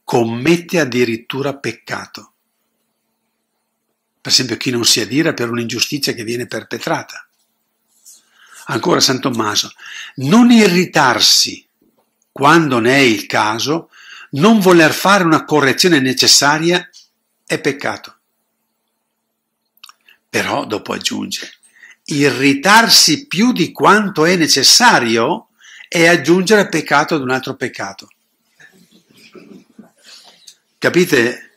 commette 0.04 0.78
addirittura 0.78 1.56
peccato. 1.56 2.32
Per 4.20 4.30
esempio 4.30 4.56
chi 4.56 4.70
non 4.70 4.85
si 4.85 5.00
adira 5.00 5.35
per 5.35 5.50
un'ingiustizia 5.50 6.12
che 6.12 6.23
viene 6.23 6.47
perpetrata. 6.47 7.27
Ancora 8.70 9.00
San 9.00 9.20
Tommaso, 9.20 9.72
non 10.16 10.50
irritarsi 10.50 11.66
quando 12.30 12.78
ne 12.78 12.96
è 12.96 13.00
il 13.00 13.26
caso, 13.26 13.90
non 14.32 14.60
voler 14.60 14.92
fare 14.92 15.25
una 15.25 15.44
correzione 15.44 16.00
necessaria 16.00 16.88
è 17.46 17.60
peccato. 17.60 18.16
Però 20.28 20.66
dopo 20.66 20.92
aggiunge, 20.92 21.50
irritarsi 22.04 23.26
più 23.26 23.52
di 23.52 23.72
quanto 23.72 24.26
è 24.26 24.37
necessario 24.37 25.48
è 25.88 26.06
aggiungere 26.06 26.68
peccato 26.68 27.14
ad 27.14 27.22
un 27.22 27.30
altro 27.30 27.56
peccato. 27.56 28.08
Capite? 30.76 31.48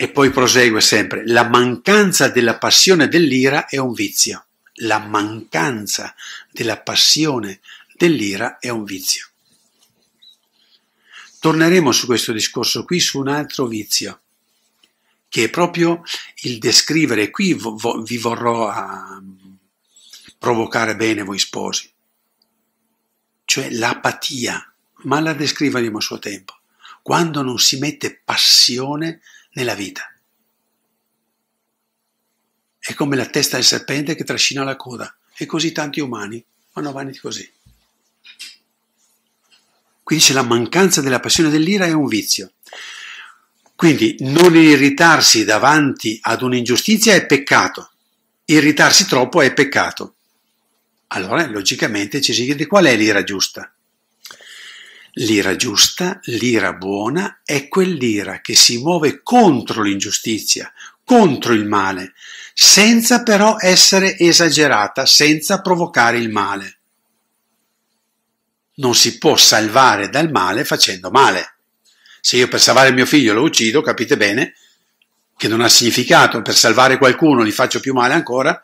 E 0.00 0.08
poi 0.10 0.30
prosegue 0.30 0.80
sempre, 0.80 1.26
la 1.26 1.48
mancanza 1.48 2.28
della 2.28 2.56
passione 2.56 3.08
dell'ira 3.08 3.66
è 3.66 3.78
un 3.78 3.92
vizio. 3.92 4.46
La 4.74 5.00
mancanza 5.00 6.14
della 6.52 6.78
passione 6.78 7.58
dell'ira 7.94 8.60
è 8.60 8.68
un 8.68 8.84
vizio. 8.84 9.26
Torneremo 11.40 11.90
su 11.90 12.06
questo 12.06 12.32
discorso 12.32 12.84
qui 12.84 13.00
su 13.00 13.18
un 13.18 13.26
altro 13.26 13.66
vizio, 13.66 14.20
che 15.28 15.44
è 15.44 15.50
proprio 15.50 16.04
il 16.42 16.58
descrivere, 16.58 17.30
qui 17.30 17.54
vo- 17.54 18.00
vi 18.00 18.18
vorrò 18.18 18.68
a 18.68 19.20
provocare 20.38 20.94
bene 20.94 21.24
voi 21.24 21.40
sposi, 21.40 21.90
cioè 23.44 23.68
l'apatia, 23.72 24.72
ma 25.02 25.18
la 25.18 25.32
descriveremo 25.32 25.98
a 25.98 26.00
suo 26.00 26.20
tempo, 26.20 26.56
quando 27.02 27.42
non 27.42 27.58
si 27.58 27.80
mette 27.80 28.14
passione 28.24 29.22
nella 29.58 29.74
vita. 29.74 30.12
È 32.78 32.94
come 32.94 33.16
la 33.16 33.26
testa 33.26 33.56
del 33.56 33.64
serpente 33.64 34.14
che 34.14 34.22
trascina 34.22 34.62
la 34.62 34.76
coda, 34.76 35.12
e 35.36 35.46
così 35.46 35.72
tanti 35.72 35.98
umani 35.98 36.42
vanno 36.72 36.90
avanti 36.90 37.18
così. 37.18 37.52
Qui 40.04 40.16
dice 40.16 40.32
la 40.32 40.42
mancanza 40.42 41.00
della 41.00 41.18
passione 41.18 41.50
dell'ira 41.50 41.86
è 41.86 41.92
un 41.92 42.06
vizio. 42.06 42.52
Quindi 43.74 44.16
non 44.20 44.56
irritarsi 44.56 45.44
davanti 45.44 46.18
ad 46.22 46.42
un'ingiustizia 46.42 47.14
è 47.14 47.26
peccato, 47.26 47.90
irritarsi 48.44 49.06
troppo 49.06 49.42
è 49.42 49.52
peccato. 49.52 50.14
Allora, 51.08 51.46
logicamente 51.46 52.20
ci 52.20 52.32
si 52.32 52.44
chiede 52.44 52.66
qual 52.66 52.84
è 52.86 52.96
l'ira 52.96 53.24
giusta. 53.24 53.72
L'ira 55.20 55.56
giusta, 55.56 56.20
l'ira 56.24 56.72
buona, 56.74 57.40
è 57.44 57.68
quell'ira 57.68 58.40
che 58.40 58.54
si 58.54 58.78
muove 58.78 59.20
contro 59.22 59.82
l'ingiustizia, 59.82 60.72
contro 61.04 61.52
il 61.52 61.66
male, 61.66 62.12
senza 62.54 63.22
però 63.22 63.56
essere 63.58 64.16
esagerata, 64.16 65.06
senza 65.06 65.60
provocare 65.60 66.18
il 66.18 66.30
male 66.30 66.78
non 68.78 68.94
si 68.94 69.18
può 69.18 69.36
salvare 69.36 70.08
dal 70.08 70.30
male 70.30 70.64
facendo 70.64 71.10
male. 71.10 71.54
Se 72.20 72.36
io 72.36 72.48
per 72.48 72.60
salvare 72.60 72.92
mio 72.92 73.06
figlio 73.06 73.34
lo 73.34 73.42
uccido, 73.42 73.80
capite 73.80 74.16
bene 74.16 74.54
che 75.36 75.48
non 75.48 75.60
ha 75.60 75.68
significato, 75.68 76.42
per 76.42 76.56
salvare 76.56 76.98
qualcuno 76.98 77.44
gli 77.44 77.52
faccio 77.52 77.78
più 77.78 77.92
male 77.92 78.14
ancora, 78.14 78.60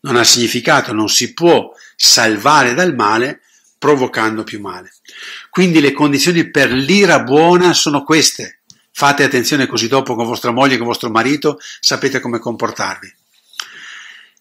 non 0.00 0.16
ha 0.16 0.24
significato, 0.24 0.92
non 0.92 1.08
si 1.08 1.34
può 1.34 1.70
salvare 1.94 2.72
dal 2.72 2.94
male 2.94 3.42
provocando 3.78 4.44
più 4.44 4.60
male. 4.60 4.92
Quindi 5.50 5.80
le 5.80 5.92
condizioni 5.92 6.50
per 6.50 6.70
l'ira 6.72 7.20
buona 7.20 7.72
sono 7.72 8.02
queste. 8.02 8.60
Fate 8.92 9.24
attenzione 9.24 9.66
così 9.66 9.88
dopo 9.88 10.14
con 10.14 10.26
vostra 10.26 10.50
moglie, 10.50 10.78
con 10.78 10.86
vostro 10.86 11.10
marito, 11.10 11.58
sapete 11.80 12.20
come 12.20 12.38
comportarvi. 12.38 13.14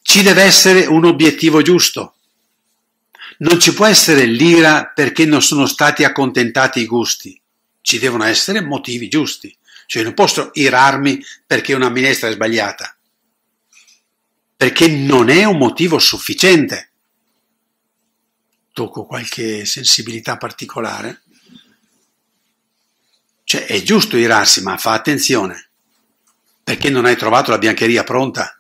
Ci 0.02 0.22
deve 0.22 0.44
essere 0.44 0.86
un 0.86 1.04
obiettivo 1.04 1.62
giusto. 1.62 2.16
Non 3.40 3.60
ci 3.60 3.74
può 3.74 3.86
essere 3.86 4.26
l'ira 4.26 4.86
perché 4.86 5.26
non 5.26 5.42
sono 5.42 5.66
stati 5.66 6.04
accontentati 6.04 6.80
i 6.80 6.86
gusti. 6.86 7.40
Ci 7.82 8.00
devono 8.00 8.24
essere 8.24 8.62
motivi 8.62 9.10
giusti. 9.10 9.56
Cioè 9.88 10.04
non 10.04 10.14
posso 10.14 10.52
irarmi 10.54 11.24
perché 11.46 11.74
una 11.74 11.90
minestra 11.90 12.30
è 12.30 12.32
sbagliata. 12.32 12.96
Perché 14.56 14.88
non 14.88 15.30
è 15.30 15.44
un 15.44 15.58
motivo 15.58 16.00
sufficiente. 16.00 16.92
Tocco 18.76 19.06
qualche 19.06 19.64
sensibilità 19.64 20.36
particolare. 20.36 21.22
Cioè 23.46 23.66
è 23.66 23.82
giusto 23.82 24.18
irarsi, 24.18 24.62
ma 24.62 24.76
fa 24.76 24.92
attenzione. 24.92 25.70
Perché 26.62 26.90
non 26.90 27.06
hai 27.06 27.16
trovato 27.16 27.52
la 27.52 27.58
biancheria 27.58 28.04
pronta? 28.04 28.60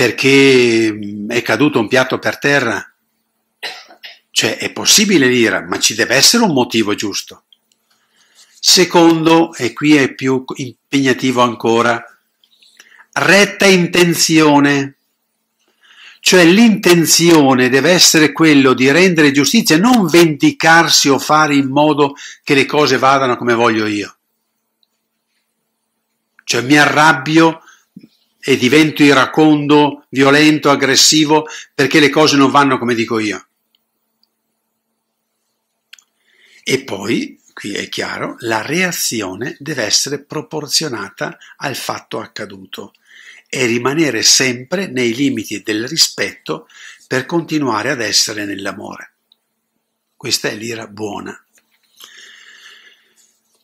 perché 0.00 0.90
mm, 0.90 1.28
è 1.28 1.42
caduto 1.42 1.78
un 1.78 1.86
piatto 1.86 2.18
per 2.18 2.38
terra. 2.38 2.82
Cioè 4.30 4.56
è 4.56 4.72
possibile 4.72 5.26
l'ira, 5.26 5.60
ma 5.60 5.78
ci 5.78 5.94
deve 5.94 6.14
essere 6.14 6.42
un 6.42 6.54
motivo 6.54 6.94
giusto. 6.94 7.44
Secondo, 8.58 9.52
e 9.54 9.74
qui 9.74 9.96
è 9.96 10.14
più 10.14 10.42
impegnativo 10.54 11.42
ancora, 11.42 12.02
retta 13.12 13.66
intenzione. 13.66 14.99
Cioè 16.22 16.44
l'intenzione 16.44 17.70
deve 17.70 17.90
essere 17.90 18.30
quello 18.30 18.74
di 18.74 18.90
rendere 18.90 19.32
giustizia, 19.32 19.78
non 19.78 20.06
vendicarsi 20.06 21.08
o 21.08 21.18
fare 21.18 21.56
in 21.56 21.68
modo 21.68 22.14
che 22.44 22.54
le 22.54 22.66
cose 22.66 22.98
vadano 22.98 23.36
come 23.36 23.54
voglio 23.54 23.86
io. 23.86 24.16
Cioè 26.44 26.60
mi 26.60 26.76
arrabbio 26.76 27.62
e 28.38 28.56
divento 28.56 29.02
iracondo, 29.02 30.04
violento, 30.10 30.70
aggressivo 30.70 31.46
perché 31.74 32.00
le 32.00 32.10
cose 32.10 32.36
non 32.36 32.50
vanno 32.50 32.78
come 32.78 32.94
dico 32.94 33.18
io. 33.18 33.46
E 36.62 36.84
poi, 36.84 37.40
qui 37.54 37.72
è 37.72 37.88
chiaro, 37.88 38.36
la 38.40 38.62
reazione 38.62 39.56
deve 39.58 39.84
essere 39.84 40.22
proporzionata 40.22 41.38
al 41.56 41.74
fatto 41.74 42.20
accaduto 42.20 42.92
e 43.50 43.66
rimanere 43.66 44.22
sempre 44.22 44.86
nei 44.86 45.12
limiti 45.12 45.60
del 45.62 45.86
rispetto 45.88 46.68
per 47.08 47.26
continuare 47.26 47.90
ad 47.90 48.00
essere 48.00 48.44
nell'amore. 48.44 49.14
Questa 50.16 50.48
è 50.48 50.54
l'ira 50.54 50.86
buona. 50.86 51.44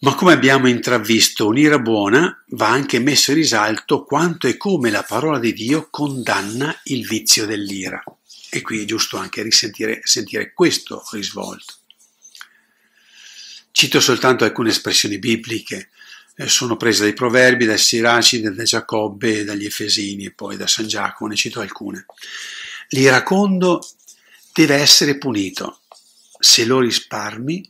Ma 0.00 0.14
come 0.14 0.32
abbiamo 0.32 0.68
intravisto 0.68 1.46
un'ira 1.46 1.78
buona, 1.78 2.44
va 2.48 2.68
anche 2.68 2.98
messo 2.98 3.30
in 3.30 3.36
risalto 3.36 4.04
quanto 4.04 4.48
e 4.48 4.56
come 4.56 4.90
la 4.90 5.04
parola 5.04 5.38
di 5.38 5.52
Dio 5.52 5.88
condanna 5.88 6.78
il 6.84 7.06
vizio 7.06 7.46
dell'ira. 7.46 8.02
E 8.50 8.62
qui 8.62 8.82
è 8.82 8.84
giusto 8.84 9.16
anche 9.16 9.42
risentire 9.42 10.00
sentire 10.02 10.52
questo 10.52 11.04
risvolto. 11.12 11.74
Cito 13.70 14.00
soltanto 14.00 14.44
alcune 14.44 14.70
espressioni 14.70 15.18
bibliche, 15.18 15.90
sono 16.44 16.76
prese 16.76 17.04
dai 17.04 17.14
Proverbi, 17.14 17.64
dai 17.64 17.78
Siracide, 17.78 18.52
da 18.52 18.62
Giacobbe, 18.62 19.44
dagli 19.44 19.64
Efesini 19.64 20.26
e 20.26 20.32
poi 20.32 20.56
da 20.56 20.66
San 20.66 20.86
Giacomo, 20.86 21.30
ne 21.30 21.36
cito 21.36 21.60
alcune. 21.60 22.04
L'iracondo 22.90 23.80
deve 24.52 24.74
essere 24.76 25.16
punito. 25.16 25.80
Se 26.38 26.66
lo 26.66 26.80
risparmi, 26.80 27.68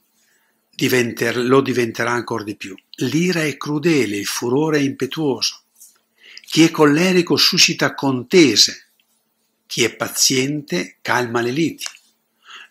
diventer, 0.75 1.39
lo 1.39 1.61
diventerà 1.61 2.11
ancora 2.11 2.43
di 2.43 2.57
più. 2.57 2.75
L'ira 2.97 3.43
è 3.45 3.57
crudele, 3.57 4.17
il 4.17 4.27
furore 4.27 4.79
è 4.79 4.83
impetuoso. 4.83 5.63
Chi 6.49 6.65
è 6.65 6.71
collerico 6.71 7.37
suscita 7.37 7.95
contese, 7.95 8.89
chi 9.67 9.85
è 9.85 9.95
paziente 9.95 10.99
calma 11.03 11.41
le 11.41 11.51
liti. 11.51 11.85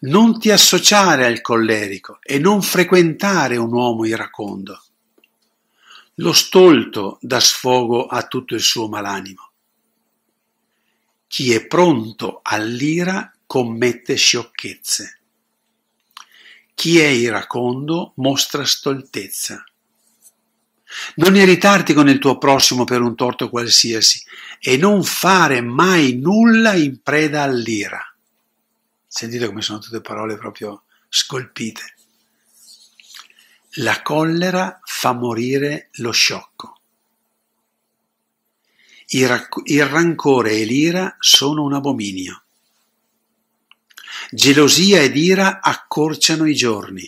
Non 0.01 0.39
ti 0.39 0.51
associare 0.51 1.25
al 1.25 1.41
collerico 1.41 2.19
e 2.21 2.37
non 2.37 2.61
frequentare 2.61 3.57
un 3.57 3.71
uomo 3.73 4.05
iracondo. 4.05 4.84
Lo 6.19 6.31
stolto 6.31 7.17
dà 7.19 7.41
sfogo 7.41 8.05
a 8.05 8.25
tutto 8.25 8.55
il 8.55 8.61
suo 8.61 8.87
malanimo. 8.87 9.51
Chi 11.27 11.51
è 11.51 11.65
pronto 11.67 12.39
all'ira 12.41 13.33
commette 13.45 14.15
sciocchezze. 14.15 15.19
Chi 16.73 16.99
è 16.99 17.07
iracondo 17.07 18.13
mostra 18.15 18.63
stoltezza. 18.63 19.61
Non 21.15 21.35
irritarti 21.35 21.93
con 21.93 22.07
il 22.07 22.19
tuo 22.19 22.37
prossimo 22.37 22.85
per 22.85 23.01
un 23.01 23.15
torto 23.15 23.49
qualsiasi 23.49 24.23
e 24.61 24.77
non 24.77 25.03
fare 25.03 25.59
mai 25.59 26.15
nulla 26.15 26.75
in 26.75 27.01
preda 27.01 27.43
all'ira. 27.43 28.01
Sentite 29.05 29.47
come 29.47 29.61
sono 29.61 29.79
tutte 29.79 29.99
parole 29.99 30.37
proprio 30.37 30.83
scolpite. 31.09 31.94
La 33.79 34.01
collera 34.01 34.79
fa 34.83 35.11
morire 35.11 35.89
lo 35.95 36.11
sciocco. 36.11 36.79
Il, 39.07 39.27
rac- 39.27 39.61
il 39.65 39.85
rancore 39.85 40.51
e 40.51 40.63
l'ira 40.63 41.17
sono 41.19 41.63
un 41.63 41.73
abominio. 41.73 42.43
Gelosia 44.31 45.01
ed 45.01 45.17
ira 45.17 45.61
accorciano 45.61 46.45
i 46.45 46.55
giorni. 46.55 47.03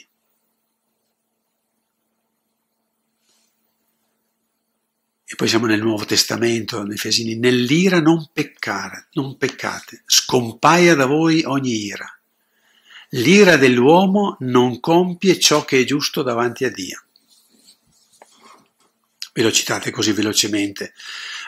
E 5.24 5.36
poi 5.36 5.48
siamo 5.48 5.68
nel 5.68 5.82
Nuovo 5.82 6.04
Testamento, 6.04 6.84
nei 6.84 6.96
Efesini, 6.96 7.38
nell'ira 7.38 8.02
non 8.02 8.30
peccare, 8.34 9.08
non 9.14 9.38
peccate, 9.38 10.04
scompaia 10.06 10.96
da 10.96 11.06
voi 11.06 11.44
ogni 11.44 11.86
ira. 11.86 12.17
L'ira 13.18 13.58
dell'uomo 13.58 14.38
non 14.42 14.80
compie 14.80 15.40
ciò 15.40 15.66
che 15.66 15.80
è 15.80 15.84
giusto 15.86 16.22
davanti 16.22 16.66
a 16.66 16.70
Dio. 16.70 17.04
Ve 19.34 19.42
lo 19.42 19.52
citate 19.52 19.90
così 19.90 20.12
velocemente, 20.12 20.94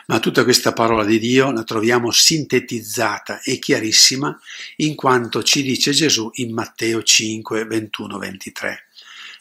ma 0.06 0.18
tutta 0.18 0.42
questa 0.42 0.72
parola 0.72 1.04
di 1.04 1.20
Dio 1.20 1.52
la 1.52 1.62
troviamo 1.62 2.10
sintetizzata 2.10 3.40
e 3.42 3.60
chiarissima 3.60 4.36
in 4.76 4.96
quanto 4.96 5.44
ci 5.44 5.62
dice 5.62 5.92
Gesù 5.92 6.28
in 6.34 6.52
Matteo 6.52 7.04
5, 7.04 7.64
21, 7.64 8.18
23. 8.18 8.86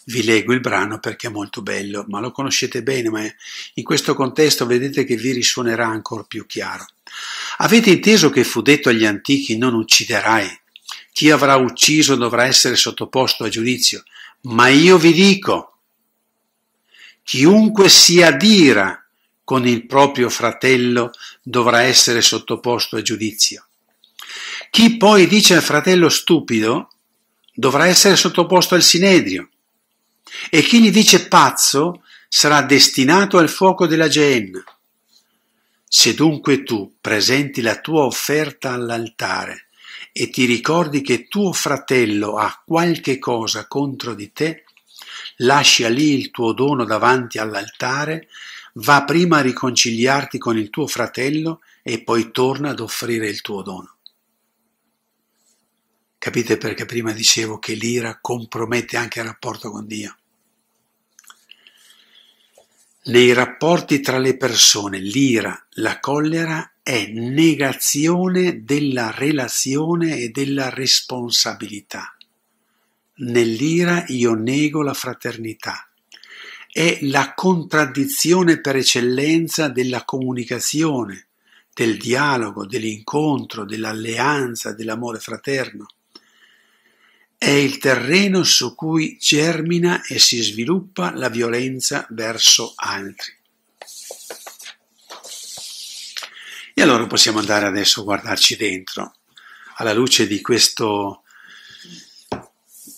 Vi 0.05 0.23
leggo 0.23 0.53
il 0.53 0.59
brano 0.59 0.99
perché 0.99 1.27
è 1.27 1.31
molto 1.31 1.63
bello, 1.63 2.05
ma 2.09 2.19
lo 2.19 2.31
conoscete 2.31 2.83
bene, 2.83 3.09
ma 3.09 3.23
in 3.73 3.83
questo 3.83 4.13
contesto 4.13 4.67
vedete 4.67 5.03
che 5.03 5.15
vi 5.15 5.31
risuonerà 5.31 5.87
ancora 5.87 6.23
più 6.23 6.45
chiaro. 6.45 6.85
Avete 7.57 7.89
inteso 7.89 8.29
che 8.29 8.43
fu 8.43 8.61
detto 8.61 8.89
agli 8.89 9.05
antichi 9.05 9.57
non 9.57 9.73
ucciderai? 9.73 10.59
Chi 11.11 11.31
avrà 11.31 11.55
ucciso 11.55 12.15
dovrà 12.15 12.45
essere 12.45 12.75
sottoposto 12.75 13.43
a 13.43 13.49
giudizio. 13.49 14.03
Ma 14.41 14.69
io 14.69 14.97
vi 14.97 15.11
dico, 15.11 15.79
chiunque 17.23 17.89
si 17.89 18.21
adira 18.21 19.03
con 19.43 19.67
il 19.67 19.85
proprio 19.87 20.29
fratello 20.29 21.11
dovrà 21.41 21.81
essere 21.81 22.21
sottoposto 22.21 22.97
a 22.97 23.01
giudizio. 23.01 23.65
Chi 24.69 24.97
poi 24.97 25.27
dice 25.27 25.55
al 25.55 25.63
fratello 25.63 26.09
stupido 26.09 26.91
dovrà 27.53 27.87
essere 27.87 28.15
sottoposto 28.15 28.75
al 28.75 28.83
sinedrio 28.83 29.49
e 30.49 30.61
chi 30.61 30.81
gli 30.81 30.91
dice 30.91 31.27
pazzo 31.27 32.03
sarà 32.27 32.61
destinato 32.61 33.37
al 33.37 33.49
fuoco 33.49 33.87
della 33.87 34.07
Geenna. 34.07 34.63
Se 35.83 36.13
dunque 36.13 36.61
tu 36.61 36.97
presenti 37.01 37.61
la 37.61 37.79
tua 37.79 38.03
offerta 38.03 38.71
all'altare 38.71 39.68
e 40.11 40.29
ti 40.29 40.45
ricordi 40.45 41.01
che 41.01 41.27
tuo 41.27 41.53
fratello 41.53 42.35
ha 42.35 42.61
qualche 42.65 43.19
cosa 43.19 43.67
contro 43.67 44.13
di 44.13 44.31
te, 44.31 44.65
lascia 45.37 45.89
lì 45.89 46.13
il 46.13 46.31
tuo 46.31 46.53
dono 46.53 46.85
davanti 46.85 47.37
all'altare, 47.37 48.27
va 48.73 49.03
prima 49.03 49.37
a 49.37 49.41
riconciliarti 49.41 50.37
con 50.37 50.57
il 50.57 50.69
tuo 50.69 50.87
fratello 50.87 51.61
e 51.83 52.03
poi 52.03 52.31
torna 52.31 52.69
ad 52.69 52.79
offrire 52.79 53.27
il 53.27 53.41
tuo 53.41 53.61
dono. 53.61 53.95
Capite 56.17 56.57
perché 56.57 56.85
prima 56.85 57.13
dicevo 57.13 57.59
che 57.59 57.73
l'ira 57.73 58.19
compromette 58.19 58.97
anche 58.97 59.19
il 59.19 59.25
rapporto 59.25 59.71
con 59.71 59.87
Dio? 59.87 60.17
Nei 63.05 63.31
rapporti 63.31 64.01
tra 64.01 64.17
le 64.17 64.35
persone 64.35 64.99
l'ira, 64.99 65.65
la 65.75 65.99
collera 65.99 66.69
è 66.89 67.05
negazione 67.05 68.63
della 68.63 69.11
relazione 69.11 70.17
e 70.17 70.29
della 70.29 70.71
responsabilità. 70.71 72.17
Nell'ira 73.17 74.05
io 74.07 74.33
nego 74.33 74.81
la 74.81 74.95
fraternità. 74.95 75.87
È 76.67 76.97
la 77.01 77.35
contraddizione 77.35 78.59
per 78.59 78.77
eccellenza 78.77 79.67
della 79.67 80.03
comunicazione, 80.03 81.27
del 81.71 81.95
dialogo, 81.97 82.65
dell'incontro, 82.65 83.65
dell'alleanza, 83.65 84.73
dell'amore 84.73 85.19
fraterno 85.19 85.85
è 87.37 87.51
il 87.51 87.77
terreno 87.77 88.43
su 88.43 88.75
cui 88.75 89.15
germina 89.17 90.03
e 90.03 90.19
si 90.19 90.41
sviluppa 90.41 91.15
la 91.15 91.29
violenza 91.29 92.05
verso 92.09 92.73
altri. 92.75 93.38
E 96.79 96.81
allora 96.81 97.07
possiamo 97.07 97.39
andare 97.39 97.65
adesso 97.65 97.99
a 97.99 98.03
guardarci 98.05 98.55
dentro, 98.55 99.17
alla 99.79 99.91
luce 99.91 100.27
di, 100.27 100.39
questo, 100.39 101.23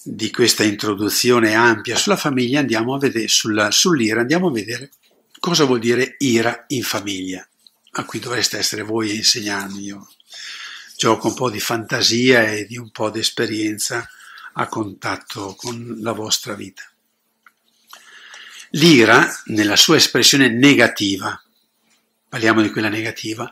di 0.04 0.30
questa 0.30 0.64
introduzione 0.64 1.56
ampia 1.56 1.96
sulla 1.96 2.16
famiglia, 2.16 2.60
andiamo 2.60 2.94
a 2.94 3.00
vedere, 3.00 3.28
sulla, 3.28 3.72
sull'ira, 3.72 4.22
andiamo 4.22 4.50
a 4.50 4.52
vedere 4.52 4.92
cosa 5.40 5.64
vuol 5.64 5.80
dire 5.80 6.14
ira 6.20 6.66
in 6.68 6.84
famiglia. 6.84 7.44
A 7.94 8.06
cui 8.06 8.20
dovreste 8.20 8.60
essere 8.60 8.84
voi 8.84 9.10
a 9.10 9.16
insegnarmi. 9.16 9.82
Io 9.82 10.08
gioco 10.96 11.30
un 11.30 11.34
po' 11.34 11.50
di 11.50 11.60
fantasia 11.60 12.52
e 12.52 12.68
di 12.68 12.78
un 12.78 12.92
po' 12.92 13.10
di 13.10 13.18
esperienza 13.18 14.08
a 14.54 14.68
contatto 14.68 15.56
con 15.56 15.98
la 16.02 16.12
vostra 16.12 16.54
vita. 16.54 16.84
L'ira, 18.74 19.28
nella 19.46 19.76
sua 19.76 19.96
espressione 19.96 20.50
negativa, 20.50 21.44
parliamo 22.30 22.62
di 22.62 22.70
quella 22.70 22.90
negativa, 22.90 23.52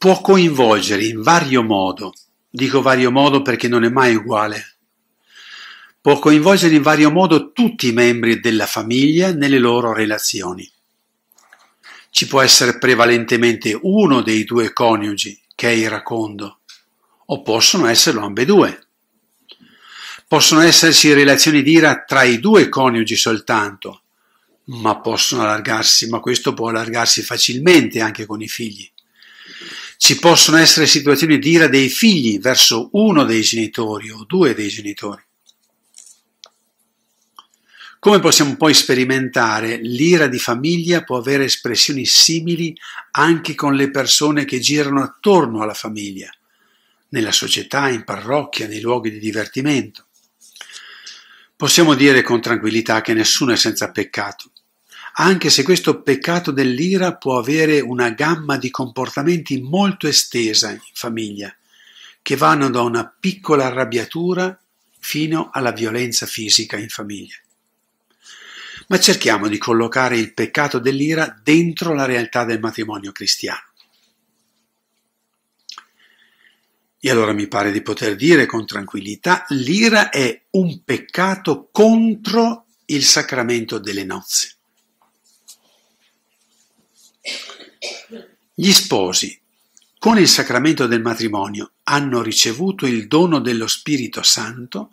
può 0.00 0.22
coinvolgere 0.22 1.04
in 1.04 1.20
vario 1.20 1.62
modo, 1.62 2.14
dico 2.48 2.80
vario 2.80 3.10
modo 3.10 3.42
perché 3.42 3.68
non 3.68 3.84
è 3.84 3.90
mai 3.90 4.14
uguale, 4.14 4.76
può 6.00 6.18
coinvolgere 6.18 6.74
in 6.74 6.80
vario 6.80 7.10
modo 7.10 7.52
tutti 7.52 7.88
i 7.88 7.92
membri 7.92 8.40
della 8.40 8.64
famiglia 8.64 9.34
nelle 9.34 9.58
loro 9.58 9.92
relazioni. 9.92 10.66
Ci 12.08 12.26
può 12.28 12.40
essere 12.40 12.78
prevalentemente 12.78 13.78
uno 13.82 14.22
dei 14.22 14.44
due 14.44 14.72
coniugi 14.72 15.38
che 15.54 15.68
è 15.68 15.72
iracondo, 15.72 16.60
o 17.26 17.42
possono 17.42 17.86
esserlo 17.86 18.24
ambedue. 18.24 18.86
Possono 20.26 20.62
esserci 20.62 21.12
relazioni 21.12 21.62
d'ira 21.62 22.04
tra 22.06 22.22
i 22.22 22.40
due 22.40 22.70
coniugi 22.70 23.16
soltanto, 23.16 24.04
ma 24.64 24.98
possono 24.98 25.42
allargarsi, 25.42 26.08
ma 26.08 26.20
questo 26.20 26.54
può 26.54 26.70
allargarsi 26.70 27.20
facilmente 27.20 28.00
anche 28.00 28.24
con 28.24 28.40
i 28.40 28.48
figli. 28.48 28.90
Ci 30.02 30.18
possono 30.18 30.56
essere 30.56 30.86
situazioni 30.86 31.38
d'ira 31.38 31.68
dei 31.68 31.90
figli 31.90 32.40
verso 32.40 32.88
uno 32.92 33.24
dei 33.24 33.42
genitori 33.42 34.10
o 34.10 34.24
due 34.24 34.54
dei 34.54 34.68
genitori. 34.68 35.22
Come 37.98 38.18
possiamo 38.18 38.56
poi 38.56 38.72
sperimentare, 38.72 39.76
l'ira 39.76 40.26
di 40.26 40.38
famiglia 40.38 41.04
può 41.04 41.18
avere 41.18 41.44
espressioni 41.44 42.06
simili 42.06 42.74
anche 43.10 43.54
con 43.54 43.74
le 43.74 43.90
persone 43.90 44.46
che 44.46 44.58
girano 44.58 45.02
attorno 45.02 45.60
alla 45.60 45.74
famiglia, 45.74 46.32
nella 47.10 47.30
società, 47.30 47.90
in 47.90 48.02
parrocchia, 48.02 48.66
nei 48.66 48.80
luoghi 48.80 49.10
di 49.10 49.18
divertimento. 49.18 50.06
Possiamo 51.54 51.92
dire 51.92 52.22
con 52.22 52.40
tranquillità 52.40 53.02
che 53.02 53.12
nessuno 53.12 53.52
è 53.52 53.56
senza 53.56 53.90
peccato, 53.90 54.49
anche 55.14 55.50
se 55.50 55.62
questo 55.62 56.02
peccato 56.02 56.50
dell'ira 56.50 57.16
può 57.16 57.38
avere 57.38 57.80
una 57.80 58.10
gamma 58.10 58.56
di 58.56 58.70
comportamenti 58.70 59.60
molto 59.60 60.06
estesa 60.06 60.70
in 60.70 60.80
famiglia, 60.92 61.54
che 62.22 62.36
vanno 62.36 62.70
da 62.70 62.82
una 62.82 63.12
piccola 63.18 63.66
arrabbiatura 63.66 64.58
fino 64.98 65.50
alla 65.52 65.72
violenza 65.72 66.26
fisica 66.26 66.76
in 66.76 66.88
famiglia. 66.88 67.36
Ma 68.88 68.98
cerchiamo 68.98 69.48
di 69.48 69.58
collocare 69.58 70.18
il 70.18 70.34
peccato 70.34 70.78
dell'ira 70.78 71.38
dentro 71.42 71.94
la 71.94 72.04
realtà 72.04 72.44
del 72.44 72.60
matrimonio 72.60 73.12
cristiano. 73.12 73.68
E 77.02 77.10
allora 77.10 77.32
mi 77.32 77.48
pare 77.48 77.72
di 77.72 77.80
poter 77.80 78.14
dire 78.14 78.44
con 78.44 78.66
tranquillità, 78.66 79.46
l'ira 79.48 80.10
è 80.10 80.42
un 80.50 80.82
peccato 80.84 81.70
contro 81.72 82.66
il 82.86 83.04
sacramento 83.04 83.78
delle 83.78 84.04
nozze. 84.04 84.59
Gli 88.54 88.72
sposi, 88.72 89.38
con 89.98 90.18
il 90.18 90.28
sacramento 90.28 90.86
del 90.86 91.02
matrimonio, 91.02 91.72
hanno 91.84 92.22
ricevuto 92.22 92.86
il 92.86 93.06
dono 93.06 93.40
dello 93.40 93.66
Spirito 93.66 94.22
Santo 94.22 94.92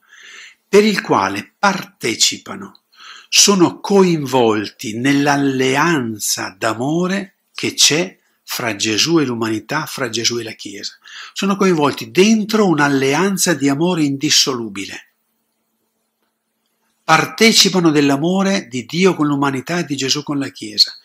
per 0.68 0.84
il 0.84 1.02
quale 1.02 1.54
partecipano, 1.58 2.82
sono 3.30 3.80
coinvolti 3.80 4.98
nell'alleanza 4.98 6.56
d'amore 6.58 7.36
che 7.54 7.74
c'è 7.74 8.18
fra 8.44 8.76
Gesù 8.76 9.20
e 9.20 9.26
l'umanità, 9.26 9.86
fra 9.86 10.10
Gesù 10.10 10.38
e 10.38 10.44
la 10.44 10.54
Chiesa. 10.54 10.98
Sono 11.34 11.58
coinvolti 11.58 12.12
dentro 12.12 12.68
un'alleanza 12.68 13.54
di 13.54 13.68
amore 13.68 14.04
indissolubile. 14.04 15.08
Partecipano 17.04 17.92
dell'amore 17.92 18.68
di 18.68 18.86
Dio 18.86 19.16
con 19.16 19.28
l'umanità 19.28 19.80
e 19.80 19.86
di 19.86 19.96
Gesù 19.96 20.24
con 20.24 20.40
la 20.40 20.50
Chiesa. 20.50 20.96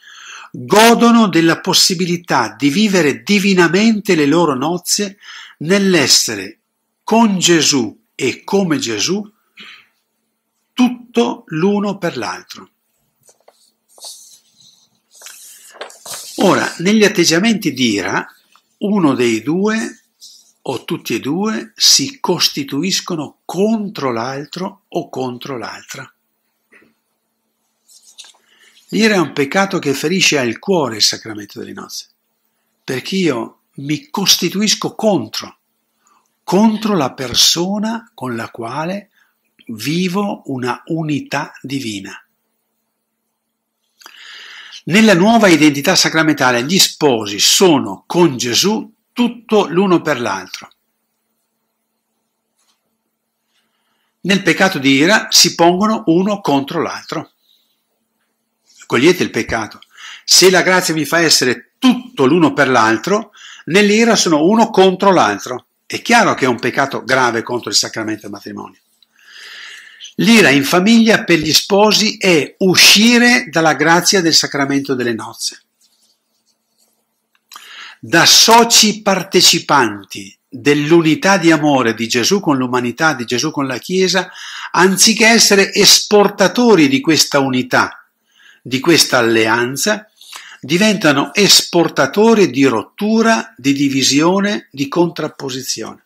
Godono 0.54 1.28
della 1.28 1.60
possibilità 1.60 2.54
di 2.58 2.68
vivere 2.68 3.22
divinamente 3.22 4.14
le 4.14 4.26
loro 4.26 4.54
nozze 4.54 5.18
nell'essere 5.60 6.58
con 7.02 7.38
Gesù 7.38 7.98
e 8.14 8.44
come 8.44 8.76
Gesù 8.76 9.26
tutto 10.74 11.44
l'uno 11.46 11.96
per 11.96 12.18
l'altro. 12.18 12.68
Ora, 16.42 16.70
negli 16.80 17.04
atteggiamenti 17.04 17.72
di 17.72 17.92
ira, 17.92 18.26
uno 18.78 19.14
dei 19.14 19.40
due 19.40 20.02
o 20.60 20.84
tutti 20.84 21.14
e 21.14 21.20
due 21.20 21.72
si 21.74 22.20
costituiscono 22.20 23.38
contro 23.46 24.12
l'altro 24.12 24.82
o 24.88 25.08
contro 25.08 25.56
l'altra. 25.56 26.12
L'ira 28.92 29.14
è 29.14 29.18
un 29.18 29.32
peccato 29.32 29.78
che 29.78 29.94
ferisce 29.94 30.38
al 30.38 30.58
cuore 30.58 30.96
il 30.96 31.02
sacramento 31.02 31.58
delle 31.58 31.72
nozze, 31.72 32.08
perché 32.84 33.16
io 33.16 33.60
mi 33.76 34.10
costituisco 34.10 34.94
contro, 34.94 35.58
contro 36.44 36.94
la 36.94 37.14
persona 37.14 38.10
con 38.12 38.36
la 38.36 38.50
quale 38.50 39.08
vivo 39.68 40.42
una 40.46 40.82
unità 40.86 41.52
divina. 41.62 42.22
Nella 44.84 45.14
nuova 45.14 45.48
identità 45.48 45.96
sacramentale 45.96 46.62
gli 46.64 46.78
sposi 46.78 47.38
sono 47.38 48.04
con 48.06 48.36
Gesù 48.36 48.92
tutto 49.12 49.68
l'uno 49.68 50.02
per 50.02 50.20
l'altro. 50.20 50.70
Nel 54.22 54.42
peccato 54.42 54.78
di 54.78 54.90
ira 54.90 55.28
si 55.30 55.54
pongono 55.54 56.02
uno 56.06 56.42
contro 56.42 56.82
l'altro. 56.82 57.30
Cogliete 58.92 59.22
il 59.22 59.30
peccato. 59.30 59.80
Se 60.22 60.50
la 60.50 60.60
grazia 60.60 60.92
mi 60.92 61.06
fa 61.06 61.18
essere 61.20 61.70
tutto 61.78 62.26
l'uno 62.26 62.52
per 62.52 62.68
l'altro, 62.68 63.30
nell'ira 63.64 64.16
sono 64.16 64.44
uno 64.44 64.68
contro 64.68 65.10
l'altro. 65.14 65.64
È 65.86 66.02
chiaro 66.02 66.34
che 66.34 66.44
è 66.44 66.48
un 66.48 66.58
peccato 66.58 67.02
grave 67.02 67.42
contro 67.42 67.70
il 67.70 67.74
sacramento 67.74 68.20
del 68.20 68.32
matrimonio. 68.32 68.78
L'ira 70.16 70.50
in 70.50 70.62
famiglia 70.62 71.24
per 71.24 71.38
gli 71.38 71.54
sposi 71.54 72.18
è 72.18 72.54
uscire 72.58 73.46
dalla 73.48 73.72
grazia 73.72 74.20
del 74.20 74.34
sacramento 74.34 74.94
delle 74.94 75.14
nozze 75.14 75.62
da 77.98 78.26
soci 78.26 79.00
partecipanti 79.00 80.36
dell'unità 80.46 81.38
di 81.38 81.50
amore 81.50 81.94
di 81.94 82.08
Gesù 82.08 82.40
con 82.40 82.58
l'umanità, 82.58 83.14
di 83.14 83.24
Gesù 83.24 83.50
con 83.50 83.66
la 83.66 83.78
Chiesa, 83.78 84.30
anziché 84.72 85.28
essere 85.28 85.72
esportatori 85.72 86.88
di 86.88 87.00
questa 87.00 87.38
unità, 87.38 88.01
di 88.62 88.78
questa 88.78 89.18
alleanza, 89.18 90.08
diventano 90.60 91.34
esportatori 91.34 92.48
di 92.48 92.64
rottura, 92.64 93.52
di 93.56 93.72
divisione, 93.72 94.68
di 94.70 94.86
contrapposizione. 94.86 96.04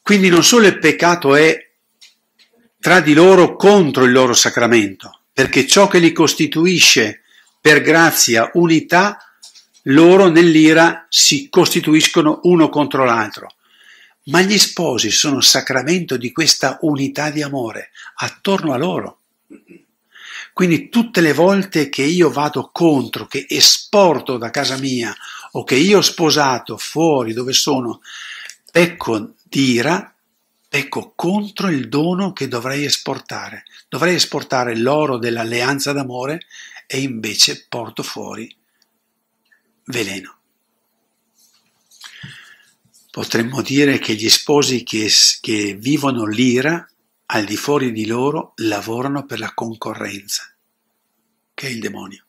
Quindi 0.00 0.30
non 0.30 0.42
solo 0.42 0.66
il 0.66 0.78
peccato 0.78 1.36
è 1.36 1.68
tra 2.80 3.00
di 3.00 3.12
loro 3.12 3.56
contro 3.56 4.04
il 4.04 4.12
loro 4.12 4.32
sacramento, 4.32 5.20
perché 5.32 5.66
ciò 5.66 5.86
che 5.86 5.98
li 5.98 6.12
costituisce 6.12 7.20
per 7.60 7.82
grazia 7.82 8.50
unità 8.54 9.18
loro 9.82 10.28
nell'ira 10.28 11.06
si 11.08 11.48
costituiscono 11.48 12.40
uno 12.44 12.68
contro 12.68 13.04
l'altro. 13.04 13.54
Ma 14.24 14.40
gli 14.42 14.58
sposi 14.58 15.10
sono 15.10 15.40
sacramento 15.40 16.16
di 16.16 16.32
questa 16.32 16.78
unità 16.82 17.30
di 17.30 17.42
amore 17.42 17.90
attorno 18.16 18.72
a 18.72 18.76
loro. 18.78 19.20
Quindi 20.58 20.88
tutte 20.88 21.20
le 21.20 21.32
volte 21.32 21.88
che 21.88 22.02
io 22.02 22.32
vado 22.32 22.70
contro, 22.72 23.28
che 23.28 23.46
esporto 23.48 24.38
da 24.38 24.50
casa 24.50 24.76
mia 24.76 25.14
o 25.52 25.62
che 25.62 25.76
io 25.76 25.98
ho 25.98 26.02
sposato 26.02 26.76
fuori 26.76 27.32
dove 27.32 27.52
sono, 27.52 28.00
pecco 28.72 29.34
di 29.44 29.74
ira, 29.74 30.12
pecco 30.68 31.12
contro 31.14 31.68
il 31.68 31.88
dono 31.88 32.32
che 32.32 32.48
dovrei 32.48 32.82
esportare. 32.82 33.66
Dovrei 33.88 34.16
esportare 34.16 34.76
l'oro 34.76 35.16
dell'alleanza 35.16 35.92
d'amore 35.92 36.40
e 36.88 37.02
invece 37.02 37.66
porto 37.68 38.02
fuori 38.02 38.52
veleno. 39.84 40.38
Potremmo 43.12 43.62
dire 43.62 44.00
che 44.00 44.14
gli 44.14 44.28
sposi 44.28 44.82
che, 44.82 45.08
che 45.40 45.74
vivono 45.74 46.26
l'ira 46.26 46.84
al 47.30 47.44
di 47.44 47.56
fuori 47.56 47.92
di 47.92 48.06
loro 48.06 48.52
lavorano 48.56 49.26
per 49.26 49.38
la 49.38 49.52
concorrenza, 49.52 50.50
che 51.52 51.66
è 51.66 51.70
il 51.70 51.80
demonio. 51.80 52.24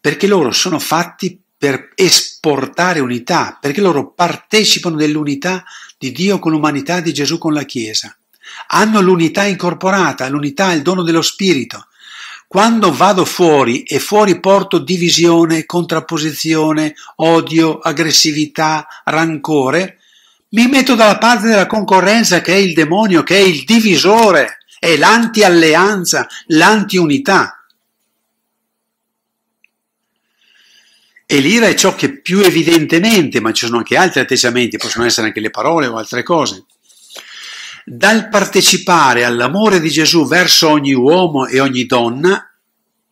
Perché 0.00 0.26
loro 0.26 0.50
sono 0.52 0.78
fatti 0.78 1.40
per 1.56 1.92
esportare 1.94 3.00
unità, 3.00 3.58
perché 3.60 3.80
loro 3.80 4.12
partecipano 4.12 4.96
dell'unità 4.96 5.64
di 5.96 6.12
Dio 6.12 6.38
con 6.38 6.52
l'umanità, 6.52 7.00
di 7.00 7.12
Gesù 7.12 7.38
con 7.38 7.52
la 7.52 7.64
Chiesa. 7.64 8.16
Hanno 8.68 9.00
l'unità 9.00 9.44
incorporata, 9.44 10.28
l'unità, 10.28 10.72
il 10.72 10.82
dono 10.82 11.02
dello 11.02 11.22
Spirito, 11.22 11.88
quando 12.48 12.92
vado 12.92 13.24
fuori 13.24 13.82
e 13.82 13.98
fuori 13.98 14.40
porto 14.40 14.78
divisione, 14.78 15.66
contrapposizione, 15.66 16.94
odio, 17.16 17.78
aggressività, 17.78 18.86
rancore, 19.04 19.97
mi 20.50 20.66
metto 20.66 20.94
dalla 20.94 21.18
parte 21.18 21.48
della 21.48 21.66
concorrenza 21.66 22.40
che 22.40 22.54
è 22.54 22.56
il 22.56 22.72
demonio, 22.72 23.22
che 23.22 23.36
è 23.36 23.40
il 23.40 23.64
divisore, 23.64 24.58
è 24.78 24.96
l'anti-alleanza, 24.96 26.26
l'anti-unità. 26.46 27.64
E 31.30 31.40
l'ira 31.40 31.66
è 31.66 31.74
ciò 31.74 31.94
che 31.94 32.20
più 32.20 32.40
evidentemente, 32.40 33.40
ma 33.40 33.52
ci 33.52 33.66
sono 33.66 33.78
anche 33.78 33.98
altri 33.98 34.20
atteggiamenti, 34.20 34.78
possono 34.78 35.04
essere 35.04 35.26
anche 35.26 35.40
le 35.40 35.50
parole 35.50 35.86
o 35.86 35.96
altre 35.96 36.22
cose, 36.22 36.64
dal 37.84 38.30
partecipare 38.30 39.24
all'amore 39.24 39.80
di 39.80 39.90
Gesù 39.90 40.26
verso 40.26 40.70
ogni 40.70 40.94
uomo 40.94 41.46
e 41.46 41.60
ogni 41.60 41.84
donna, 41.84 42.50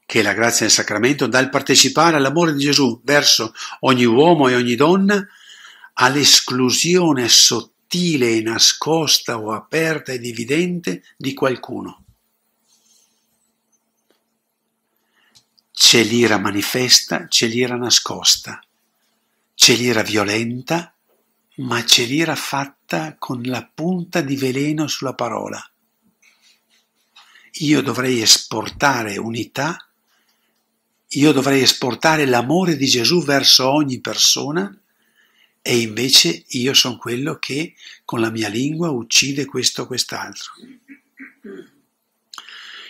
che 0.06 0.20
è 0.20 0.22
la 0.22 0.32
grazia 0.32 0.64
del 0.64 0.74
sacramento, 0.74 1.26
dal 1.26 1.50
partecipare 1.50 2.16
all'amore 2.16 2.54
di 2.54 2.60
Gesù 2.60 3.02
verso 3.04 3.52
ogni 3.80 4.06
uomo 4.06 4.48
e 4.48 4.54
ogni 4.54 4.76
donna, 4.76 5.26
all'esclusione 5.98 7.28
sottile 7.28 8.36
e 8.36 8.42
nascosta 8.42 9.38
o 9.38 9.52
aperta 9.52 10.12
ed 10.12 10.24
evidente 10.24 11.02
di 11.16 11.32
qualcuno. 11.32 12.04
C'è 15.72 16.02
l'ira 16.02 16.38
manifesta, 16.38 17.26
c'è 17.26 17.46
l'ira 17.46 17.76
nascosta, 17.76 18.62
c'è 19.54 19.74
l'ira 19.74 20.02
violenta, 20.02 20.94
ma 21.56 21.82
c'è 21.82 22.04
l'ira 22.04 22.34
fatta 22.34 23.16
con 23.18 23.42
la 23.42 23.64
punta 23.64 24.20
di 24.20 24.36
veleno 24.36 24.88
sulla 24.88 25.14
parola. 25.14 25.62
Io 27.60 27.80
dovrei 27.82 28.20
esportare 28.20 29.16
unità, 29.16 29.88
io 31.08 31.32
dovrei 31.32 31.62
esportare 31.62 32.26
l'amore 32.26 32.76
di 32.76 32.86
Gesù 32.86 33.22
verso 33.22 33.70
ogni 33.70 34.00
persona 34.00 34.78
e 35.66 35.78
invece 35.78 36.44
io 36.50 36.72
sono 36.74 36.96
quello 36.96 37.40
che 37.40 37.74
con 38.04 38.20
la 38.20 38.30
mia 38.30 38.46
lingua 38.46 38.90
uccide 38.90 39.46
questo 39.46 39.82
o 39.82 39.86
quest'altro. 39.86 40.52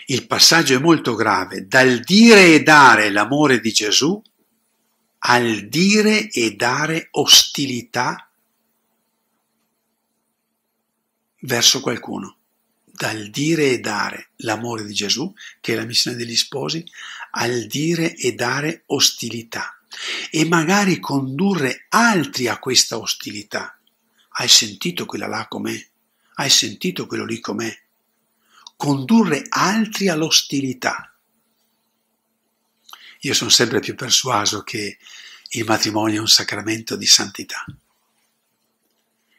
Il 0.08 0.26
passaggio 0.26 0.74
è 0.74 0.78
molto 0.78 1.14
grave, 1.14 1.66
dal 1.66 2.00
dire 2.00 2.52
e 2.52 2.62
dare 2.62 3.08
l'amore 3.08 3.60
di 3.60 3.72
Gesù 3.72 4.22
al 5.20 5.68
dire 5.68 6.28
e 6.28 6.54
dare 6.54 7.08
ostilità 7.12 8.30
verso 11.40 11.80
qualcuno, 11.80 12.36
dal 12.84 13.30
dire 13.30 13.70
e 13.70 13.80
dare 13.80 14.32
l'amore 14.40 14.84
di 14.84 14.92
Gesù, 14.92 15.32
che 15.62 15.72
è 15.72 15.76
la 15.76 15.86
missione 15.86 16.18
degli 16.18 16.36
sposi, 16.36 16.84
al 17.30 17.64
dire 17.64 18.14
e 18.14 18.34
dare 18.34 18.82
ostilità 18.86 19.75
e 20.30 20.44
magari 20.46 21.00
condurre 21.00 21.86
altri 21.88 22.48
a 22.48 22.58
questa 22.58 22.98
ostilità. 22.98 23.78
Hai 24.38 24.48
sentito 24.48 25.06
quella 25.06 25.26
là 25.26 25.46
com'è? 25.48 25.86
Hai 26.34 26.50
sentito 26.50 27.06
quello 27.06 27.24
lì 27.24 27.40
com'è? 27.40 27.74
Condurre 28.76 29.46
altri 29.48 30.08
all'ostilità. 30.08 31.14
Io 33.20 33.34
sono 33.34 33.50
sempre 33.50 33.80
più 33.80 33.94
persuaso 33.94 34.62
che 34.62 34.98
il 35.50 35.64
matrimonio 35.64 36.18
è 36.18 36.20
un 36.20 36.28
sacramento 36.28 36.96
di 36.96 37.06
santità 37.06 37.64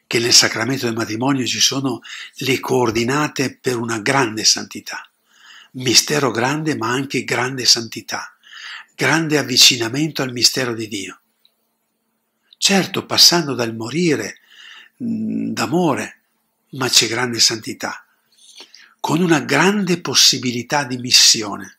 che 0.08 0.18
nel 0.18 0.32
sacramento 0.32 0.86
del 0.86 0.96
matrimonio 0.96 1.46
ci 1.46 1.60
sono 1.60 2.00
le 2.36 2.58
coordinate 2.60 3.54
per 3.54 3.76
una 3.76 4.00
grande 4.00 4.42
santità. 4.42 5.06
Mistero 5.72 6.30
grande 6.30 6.76
ma 6.76 6.88
anche 6.88 7.24
grande 7.24 7.66
santità, 7.66 8.34
grande 8.98 9.38
avvicinamento 9.38 10.22
al 10.22 10.32
mistero 10.32 10.74
di 10.74 10.88
Dio. 10.88 11.20
Certo, 12.56 13.06
passando 13.06 13.54
dal 13.54 13.72
morire 13.72 14.40
mh, 14.96 15.52
d'amore, 15.52 16.22
ma 16.70 16.88
c'è 16.88 17.06
grande 17.06 17.38
santità, 17.38 18.04
con 18.98 19.20
una 19.22 19.38
grande 19.38 20.00
possibilità 20.00 20.82
di 20.82 20.96
missione, 20.96 21.78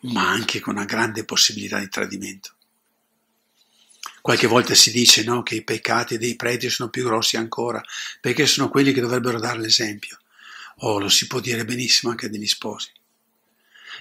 ma 0.00 0.28
anche 0.28 0.58
con 0.58 0.74
una 0.74 0.84
grande 0.84 1.24
possibilità 1.24 1.78
di 1.78 1.88
tradimento. 1.88 2.54
Qualche 4.20 4.48
volta 4.48 4.74
si 4.74 4.90
dice 4.90 5.22
no, 5.22 5.44
che 5.44 5.54
i 5.54 5.62
peccati 5.62 6.18
dei 6.18 6.34
preti 6.34 6.68
sono 6.68 6.90
più 6.90 7.04
grossi 7.04 7.36
ancora, 7.36 7.80
perché 8.20 8.46
sono 8.46 8.68
quelli 8.68 8.92
che 8.92 9.00
dovrebbero 9.00 9.38
dare 9.38 9.60
l'esempio. 9.60 10.18
Oh, 10.78 10.98
lo 10.98 11.08
si 11.08 11.28
può 11.28 11.38
dire 11.38 11.64
benissimo 11.64 12.10
anche 12.10 12.28
degli 12.28 12.48
sposi. 12.48 12.90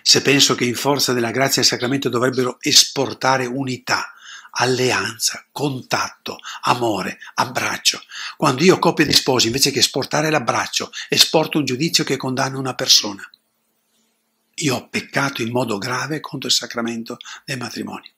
Se 0.08 0.22
penso 0.22 0.54
che 0.54 0.66
in 0.66 0.76
forza 0.76 1.14
della 1.14 1.32
grazia 1.32 1.54
e 1.54 1.56
del 1.62 1.66
sacramento 1.66 2.10
dovrebbero 2.10 2.58
esportare 2.62 3.48
unità, 3.48 4.14
alleanza, 4.52 5.48
contatto, 5.52 6.38
amore, 6.62 7.18
abbraccio. 7.34 8.00
Quando 8.38 8.64
io 8.64 8.78
coppia 8.78 9.04
di 9.04 9.14
sposi, 9.14 9.48
invece 9.48 9.72
che 9.72 9.80
esportare 9.80 10.30
l'abbraccio, 10.30 10.92
esporto 11.10 11.58
un 11.58 11.66
giudizio 11.66 12.04
che 12.04 12.18
condanna 12.18 12.60
una 12.60 12.76
persona. 12.76 13.28
Io 14.58 14.76
ho 14.76 14.90
peccato 14.90 15.42
in 15.42 15.50
modo 15.50 15.80
grave 15.80 16.20
contro 16.20 16.50
il 16.50 16.54
sacramento 16.54 17.18
del 17.44 17.58
matrimonio. 17.58 18.12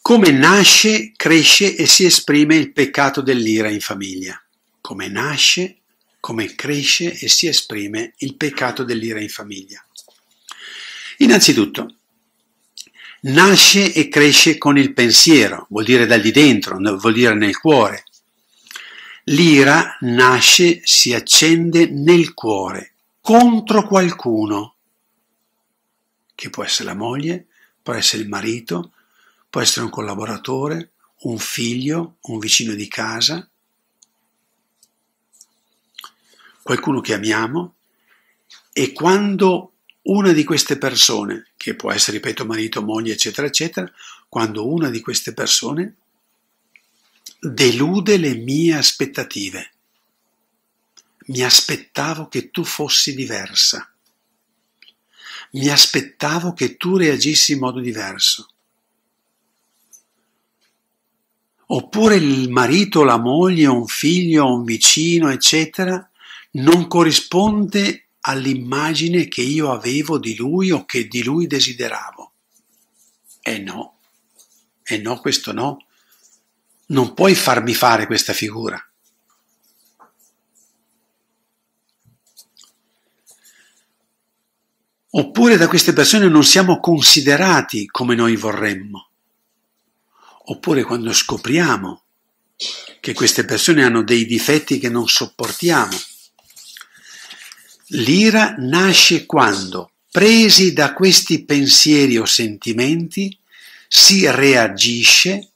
Come 0.00 0.32
nasce, 0.32 1.12
cresce 1.14 1.76
e 1.76 1.86
si 1.86 2.04
esprime 2.04 2.56
il 2.56 2.72
peccato 2.72 3.20
dell'ira 3.20 3.68
in 3.68 3.80
famiglia. 3.80 4.36
Come 4.80 5.06
nasce, 5.06 5.81
come 6.22 6.54
cresce 6.54 7.18
e 7.18 7.28
si 7.28 7.48
esprime 7.48 8.14
il 8.18 8.36
peccato 8.36 8.84
dell'ira 8.84 9.20
in 9.20 9.28
famiglia. 9.28 9.84
Innanzitutto, 11.18 11.96
nasce 13.22 13.92
e 13.92 14.08
cresce 14.08 14.56
con 14.56 14.78
il 14.78 14.92
pensiero, 14.92 15.66
vuol 15.70 15.82
dire 15.82 16.06
dal 16.06 16.20
di 16.20 16.30
dentro, 16.30 16.76
vuol 16.78 17.12
dire 17.12 17.34
nel 17.34 17.58
cuore. 17.58 18.04
L'ira 19.24 19.96
nasce, 20.02 20.80
si 20.84 21.12
accende 21.12 21.86
nel 21.86 22.34
cuore, 22.34 22.92
contro 23.20 23.84
qualcuno, 23.84 24.76
che 26.36 26.50
può 26.50 26.62
essere 26.62 26.84
la 26.90 26.94
moglie, 26.94 27.46
può 27.82 27.94
essere 27.94 28.22
il 28.22 28.28
marito, 28.28 28.92
può 29.50 29.60
essere 29.60 29.86
un 29.86 29.90
collaboratore, 29.90 30.92
un 31.22 31.38
figlio, 31.40 32.18
un 32.20 32.38
vicino 32.38 32.74
di 32.74 32.86
casa, 32.86 33.44
qualcuno 36.62 37.00
che 37.00 37.14
amiamo, 37.14 37.74
e 38.72 38.92
quando 38.92 39.72
una 40.02 40.32
di 40.32 40.44
queste 40.44 40.78
persone, 40.78 41.48
che 41.56 41.74
può 41.74 41.92
essere, 41.92 42.16
ripeto, 42.16 42.44
marito, 42.44 42.82
moglie, 42.82 43.12
eccetera, 43.12 43.46
eccetera, 43.46 43.90
quando 44.28 44.66
una 44.66 44.90
di 44.90 45.00
queste 45.00 45.32
persone 45.32 45.96
delude 47.38 48.16
le 48.16 48.34
mie 48.34 48.74
aspettative. 48.74 49.72
Mi 51.26 51.42
aspettavo 51.42 52.28
che 52.28 52.50
tu 52.50 52.64
fossi 52.64 53.14
diversa. 53.14 53.92
Mi 55.52 55.68
aspettavo 55.68 56.52
che 56.52 56.76
tu 56.76 56.96
reagissi 56.96 57.52
in 57.52 57.58
modo 57.58 57.80
diverso. 57.80 58.48
Oppure 61.66 62.16
il 62.16 62.50
marito, 62.50 63.02
la 63.02 63.18
moglie, 63.18 63.66
un 63.66 63.86
figlio, 63.86 64.52
un 64.52 64.64
vicino, 64.64 65.30
eccetera, 65.30 66.10
non 66.52 66.86
corrisponde 66.86 68.08
all'immagine 68.20 69.28
che 69.28 69.42
io 69.42 69.70
avevo 69.72 70.18
di 70.18 70.36
lui 70.36 70.70
o 70.70 70.84
che 70.84 71.06
di 71.06 71.22
lui 71.22 71.46
desideravo. 71.46 72.32
E 73.40 73.58
no, 73.58 73.98
e 74.82 74.98
no, 74.98 75.18
questo 75.18 75.52
no. 75.52 75.86
Non 76.86 77.14
puoi 77.14 77.34
farmi 77.34 77.74
fare 77.74 78.06
questa 78.06 78.32
figura. 78.32 78.84
Oppure 85.14 85.56
da 85.56 85.68
queste 85.68 85.92
persone 85.92 86.28
non 86.28 86.44
siamo 86.44 86.80
considerati 86.80 87.86
come 87.86 88.14
noi 88.14 88.36
vorremmo. 88.36 89.08
Oppure 90.44 90.84
quando 90.84 91.12
scopriamo 91.12 92.02
che 93.00 93.12
queste 93.14 93.44
persone 93.44 93.84
hanno 93.84 94.02
dei 94.02 94.24
difetti 94.26 94.78
che 94.78 94.88
non 94.88 95.08
sopportiamo 95.08 95.96
L'ira 97.94 98.54
nasce 98.58 99.26
quando, 99.26 99.92
presi 100.10 100.72
da 100.72 100.94
questi 100.94 101.44
pensieri 101.44 102.16
o 102.16 102.24
sentimenti, 102.24 103.36
si 103.86 104.30
reagisce 104.30 105.50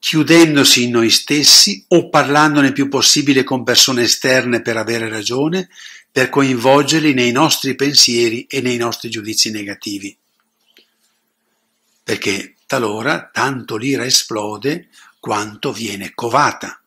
chiudendosi 0.00 0.84
in 0.84 0.90
noi 0.90 1.10
stessi 1.10 1.84
o 1.88 2.08
parlandone 2.08 2.72
più 2.72 2.88
possibile 2.88 3.44
con 3.44 3.62
persone 3.62 4.02
esterne 4.02 4.60
per 4.60 4.76
avere 4.76 5.08
ragione, 5.08 5.68
per 6.10 6.30
coinvolgerli 6.30 7.14
nei 7.14 7.30
nostri 7.30 7.76
pensieri 7.76 8.46
e 8.48 8.60
nei 8.60 8.76
nostri 8.76 9.08
giudizi 9.08 9.52
negativi. 9.52 10.16
Perché 12.02 12.56
talora 12.66 13.30
tanto 13.32 13.76
l'ira 13.76 14.04
esplode 14.04 14.88
quanto 15.20 15.72
viene 15.72 16.12
covata. 16.12 16.80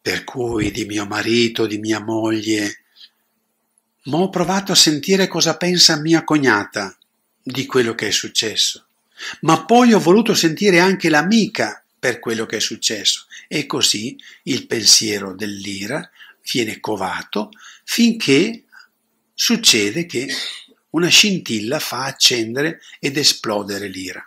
Per 0.00 0.24
cui 0.24 0.72
di 0.72 0.86
mio 0.86 1.06
marito, 1.06 1.66
di 1.66 1.78
mia 1.78 2.02
moglie, 2.02 2.82
ma 4.08 4.18
ho 4.18 4.30
provato 4.30 4.72
a 4.72 4.76
sentire 4.76 5.28
cosa 5.28 5.56
pensa 5.56 6.00
mia 6.00 6.24
cognata 6.24 6.96
di 7.42 7.66
quello 7.66 7.94
che 7.94 8.08
è 8.08 8.10
successo. 8.10 8.86
Ma 9.42 9.64
poi 9.64 9.92
ho 9.92 9.98
voluto 9.98 10.34
sentire 10.34 10.80
anche 10.80 11.08
l'amica 11.08 11.82
per 11.98 12.18
quello 12.18 12.46
che 12.46 12.56
è 12.58 12.60
successo 12.60 13.26
e 13.48 13.66
così 13.66 14.16
il 14.44 14.66
pensiero 14.66 15.34
dell'ira 15.34 16.08
viene 16.50 16.80
covato 16.80 17.50
finché 17.84 18.64
succede 19.34 20.06
che 20.06 20.28
una 20.90 21.08
scintilla 21.08 21.78
fa 21.78 22.04
accendere 22.04 22.80
ed 22.98 23.16
esplodere 23.16 23.88
l'ira. 23.88 24.26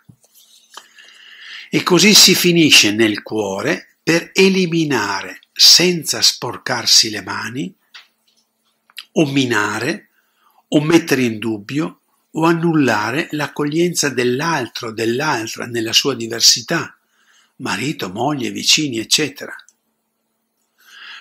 E 1.69 1.83
così 1.83 2.13
si 2.13 2.35
finisce 2.35 2.91
nel 2.91 3.23
cuore 3.23 3.95
per 4.03 4.31
eliminare 4.33 5.39
senza 5.53 6.21
sporcarsi 6.21 7.09
le 7.09 7.21
mani 7.21 7.73
o 9.13 9.25
minare, 9.25 10.09
o 10.69 10.81
mettere 10.81 11.23
in 11.23 11.39
dubbio, 11.39 11.99
o 12.31 12.45
annullare 12.45 13.27
l'accoglienza 13.31 14.09
dell'altro, 14.09 14.91
dell'altra 14.91 15.65
nella 15.65 15.93
sua 15.93 16.15
diversità, 16.15 16.97
marito, 17.57 18.09
moglie, 18.09 18.51
vicini, 18.51 18.99
eccetera. 18.99 19.53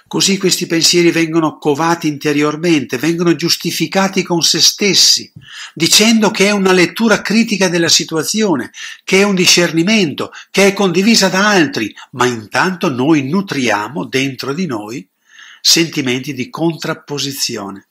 Così 0.06 0.38
questi 0.38 0.66
pensieri 0.66 1.12
vengono 1.12 1.56
covati 1.58 2.08
interiormente, 2.08 2.98
vengono 2.98 3.36
giustificati 3.36 4.24
con 4.24 4.42
se 4.42 4.60
stessi, 4.60 5.32
dicendo 5.72 6.32
che 6.32 6.46
è 6.46 6.50
una 6.50 6.72
lettura 6.72 7.22
critica 7.22 7.68
della 7.68 7.88
situazione, 7.88 8.72
che 9.04 9.20
è 9.20 9.22
un 9.22 9.36
discernimento, 9.36 10.32
che 10.50 10.66
è 10.66 10.72
condivisa 10.72 11.28
da 11.28 11.48
altri, 11.48 11.94
ma 12.12 12.26
intanto 12.26 12.88
noi 12.88 13.28
nutriamo 13.28 14.04
dentro 14.04 14.52
di 14.52 14.66
noi 14.66 15.08
sentimenti 15.60 16.32
di 16.34 16.50
contrapposizione. 16.50 17.86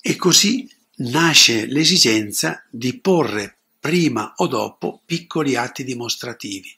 E 0.00 0.16
così 0.16 0.68
nasce 0.96 1.66
l'esigenza 1.66 2.64
di 2.70 2.98
porre 2.98 3.56
prima 3.78 4.34
o 4.36 4.46
dopo 4.46 5.00
piccoli 5.04 5.56
atti 5.56 5.84
dimostrativi. 5.84 6.76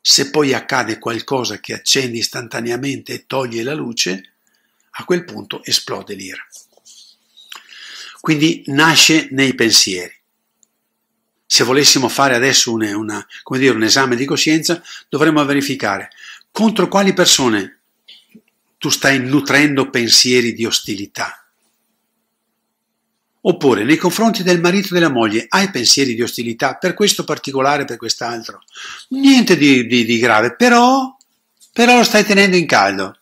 Se 0.00 0.30
poi 0.30 0.52
accade 0.52 0.98
qualcosa 0.98 1.60
che 1.60 1.74
accende 1.74 2.18
istantaneamente 2.18 3.12
e 3.12 3.26
toglie 3.26 3.62
la 3.62 3.74
luce, 3.74 4.32
a 4.90 5.04
quel 5.04 5.24
punto 5.24 5.62
esplode 5.64 6.14
l'ira. 6.14 6.44
Quindi 8.20 8.62
nasce 8.66 9.28
nei 9.30 9.54
pensieri. 9.54 10.14
Se 11.46 11.64
volessimo 11.64 12.08
fare 12.08 12.34
adesso 12.34 12.72
una, 12.72 12.96
una, 12.96 13.26
dire, 13.50 13.74
un 13.74 13.82
esame 13.82 14.16
di 14.16 14.24
coscienza, 14.24 14.82
dovremmo 15.08 15.44
verificare 15.44 16.10
contro 16.50 16.88
quali 16.88 17.12
persone 17.12 17.81
tu 18.82 18.88
stai 18.88 19.20
nutrendo 19.20 19.90
pensieri 19.90 20.54
di 20.54 20.66
ostilità. 20.66 21.46
Oppure 23.42 23.84
nei 23.84 23.96
confronti 23.96 24.42
del 24.42 24.60
marito 24.60 24.88
e 24.88 24.94
della 24.94 25.08
moglie 25.08 25.46
hai 25.48 25.70
pensieri 25.70 26.16
di 26.16 26.22
ostilità 26.22 26.74
per 26.74 26.92
questo 26.92 27.22
particolare, 27.22 27.84
per 27.84 27.96
quest'altro. 27.96 28.64
Niente 29.10 29.56
di, 29.56 29.86
di, 29.86 30.04
di 30.04 30.18
grave, 30.18 30.56
però, 30.56 31.16
però 31.72 31.98
lo 31.98 32.02
stai 32.02 32.24
tenendo 32.24 32.56
in 32.56 32.66
caldo. 32.66 33.18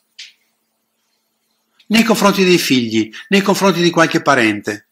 Nei 1.89 2.05
confronti 2.05 2.43
dei 2.43 2.57
figli, 2.57 3.11
nei 3.29 3.43
confronti 3.43 3.83
di 3.83 3.91
qualche 3.91 4.23
parente. 4.23 4.87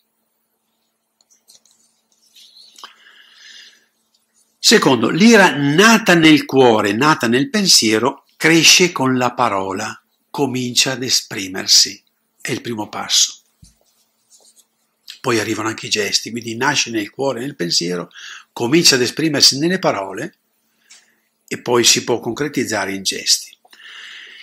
Secondo, 4.59 5.09
l'ira 5.09 5.57
nata 5.57 6.13
nel 6.13 6.45
cuore, 6.45 6.93
nata 6.93 7.27
nel 7.27 7.49
pensiero, 7.49 8.27
cresce 8.37 8.93
con 8.93 9.17
la 9.17 9.33
parola 9.33 10.03
comincia 10.39 10.93
ad 10.93 11.03
esprimersi. 11.03 12.01
È 12.41 12.53
il 12.53 12.61
primo 12.61 12.89
passo. 12.89 13.41
Poi 15.21 15.41
arrivano 15.41 15.67
anche 15.67 15.87
i 15.87 15.91
gesti, 15.91 16.31
quindi 16.31 16.55
nasce 16.55 16.93
nel 16.93 17.11
cuore, 17.11 17.41
nel 17.41 17.57
pensiero, 17.57 18.09
comincia 18.53 18.95
ad 18.95 19.01
esprimersi 19.01 19.59
nelle 19.59 19.81
parole 19.81 20.37
e 21.49 21.61
poi 21.61 21.83
si 21.83 22.05
può 22.05 22.21
concretizzare 22.21 22.95
in 22.95 23.03
gesti. 23.03 23.51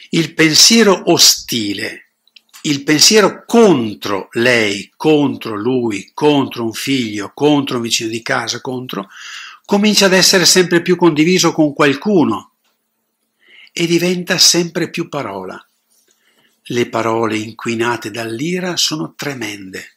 Il 0.10 0.34
pensiero 0.34 1.10
ostile, 1.14 2.08
il 2.64 2.84
pensiero 2.84 3.46
contro 3.46 4.28
lei, 4.34 4.91
contro 4.98 5.56
lui, 5.56 6.12
contro 6.14 6.66
un 6.66 6.74
figlio, 6.74 7.32
contro 7.34 7.78
un 7.78 7.84
vicino 7.84 8.10
di 8.10 8.22
casa, 8.22 8.60
contro, 8.60 9.08
comincia 9.64 10.08
ad 10.08 10.14
essere 10.14 10.43
sempre 10.43 10.82
più 10.82 10.98
condiviso 10.98 11.54
con 11.54 11.74
qualcuno 11.74 12.56
e 13.72 13.88
diventa 13.88 14.38
sempre 14.38 14.89
più 14.89 15.08
parola 15.08 15.64
le 16.70 16.89
parole 16.89 17.38
inquinate 17.38 18.09
dall'ira 18.09 18.76
sono 18.76 19.13
tremende. 19.16 19.91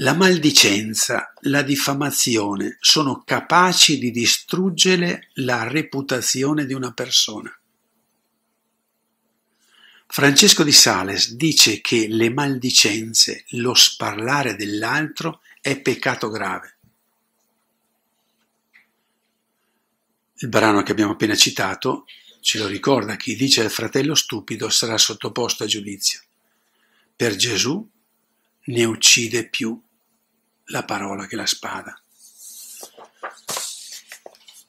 La 0.00 0.14
maldicenza, 0.14 1.32
la 1.42 1.62
diffamazione 1.62 2.76
sono 2.80 3.22
capaci 3.24 3.98
di 3.98 4.10
distruggere 4.10 5.28
la 5.34 5.66
reputazione 5.66 6.66
di 6.66 6.72
una 6.72 6.92
persona. 6.92 7.52
Francesco 10.06 10.62
di 10.62 10.72
Sales 10.72 11.34
dice 11.34 11.80
che 11.80 12.06
le 12.08 12.30
maldicenze, 12.30 13.44
lo 13.50 13.74
sparlare 13.74 14.56
dell'altro 14.56 15.42
è 15.60 15.80
peccato 15.80 16.30
grave. 16.30 16.78
Il 20.36 20.48
brano 20.48 20.82
che 20.82 20.92
abbiamo 20.92 21.12
appena 21.12 21.34
citato 21.34 22.06
ce 22.48 22.56
lo 22.56 22.66
ricorda, 22.66 23.16
chi 23.16 23.36
dice 23.36 23.60
al 23.60 23.70
fratello 23.70 24.14
stupido 24.14 24.70
sarà 24.70 24.96
sottoposto 24.96 25.64
a 25.64 25.66
giudizio. 25.66 26.22
Per 27.14 27.36
Gesù 27.36 27.86
ne 28.64 28.84
uccide 28.84 29.50
più 29.50 29.78
la 30.68 30.82
parola 30.82 31.26
che 31.26 31.36
la 31.36 31.44
spada. 31.44 32.02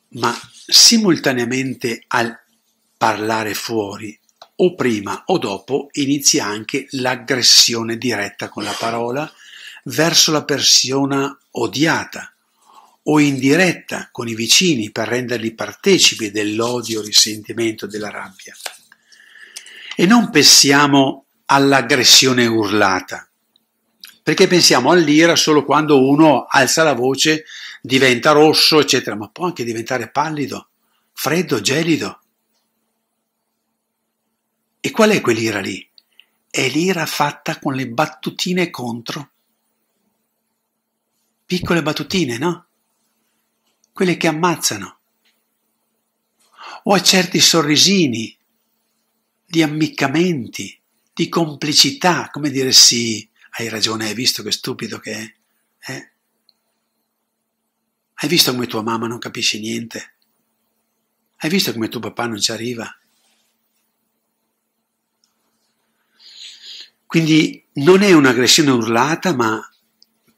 Ma 0.10 0.38
simultaneamente 0.52 2.04
al 2.08 2.38
parlare 2.98 3.54
fuori, 3.54 4.20
o 4.58 4.76
prima 4.76 5.24
o 5.28 5.38
dopo, 5.38 5.88
inizia 5.94 6.48
anche 6.48 6.86
l'aggressione 6.90 7.98
diretta 7.98 8.50
con 8.50 8.64
la 8.64 8.76
parola 8.78 9.34
verso 9.86 10.34
la 10.34 10.44
persona 10.44 11.34
odiata 11.52 12.34
o 13.12 13.20
indiretta 13.20 14.10
con 14.12 14.28
i 14.28 14.36
vicini 14.36 14.92
per 14.92 15.08
renderli 15.08 15.56
partecipi 15.56 16.30
dell'odio, 16.30 17.02
risentimento, 17.02 17.88
della 17.88 18.12
rabbia. 18.12 18.56
E 19.96 20.06
non 20.06 20.30
pensiamo 20.30 21.26
all'aggressione 21.46 22.46
urlata, 22.46 23.28
perché 24.22 24.48
pensiamo 24.48 24.92
all'ira 24.92 25.36
solo 25.36 25.66
quando 25.66 26.08
uno 26.08 26.46
alza 26.46 26.84
la 26.84 26.94
voce, 26.94 27.46
diventa 27.82 28.32
rosso, 28.32 28.80
eccetera, 28.80 29.16
ma 29.16 29.28
può 29.30 29.46
anche 29.46 29.64
diventare 29.64 30.12
pallido, 30.12 30.70
freddo, 31.12 31.62
gelido. 31.62 32.22
E 34.80 34.92
qual 34.92 35.10
è 35.10 35.20
quell'ira 35.20 35.60
lì? 35.60 35.86
È 36.48 36.68
l'ira 36.70 37.08
fatta 37.08 37.58
con 37.58 37.74
le 37.74 37.88
battutine 37.88 38.70
contro. 38.70 39.32
Piccole 41.46 41.82
battutine, 41.82 42.38
no? 42.38 42.69
Quelle 44.00 44.16
che 44.16 44.28
ammazzano. 44.28 45.00
O 46.84 46.94
a 46.94 47.02
certi 47.02 47.42
sorrisini, 47.42 48.34
di 49.46 49.62
ammiccamenti, 49.62 50.80
di 51.14 51.28
complicità, 51.28 52.30
come 52.30 52.50
dire 52.50 52.72
sì, 52.72 53.30
hai 53.58 53.68
ragione, 53.68 54.06
hai 54.06 54.14
visto 54.14 54.42
che 54.42 54.54
stupido 54.54 55.00
che 55.00 55.12
è? 55.12 55.92
Eh? 55.92 56.12
Hai 58.14 58.30
visto 58.30 58.54
come 58.54 58.68
tua 58.68 58.84
mamma 58.84 59.08
non 59.08 59.20
capisce 59.20 59.60
niente? 59.60 60.16
Hai 61.36 61.50
visto 61.50 61.74
come 61.74 61.90
tuo 61.90 62.00
papà 62.00 62.26
non 62.26 62.40
ci 62.40 62.54
arriva? 62.54 62.98
Quindi 67.06 67.66
non 67.74 68.02
è 68.02 68.14
un'aggressione 68.14 68.72
urlata, 68.72 69.36
ma 69.36 69.62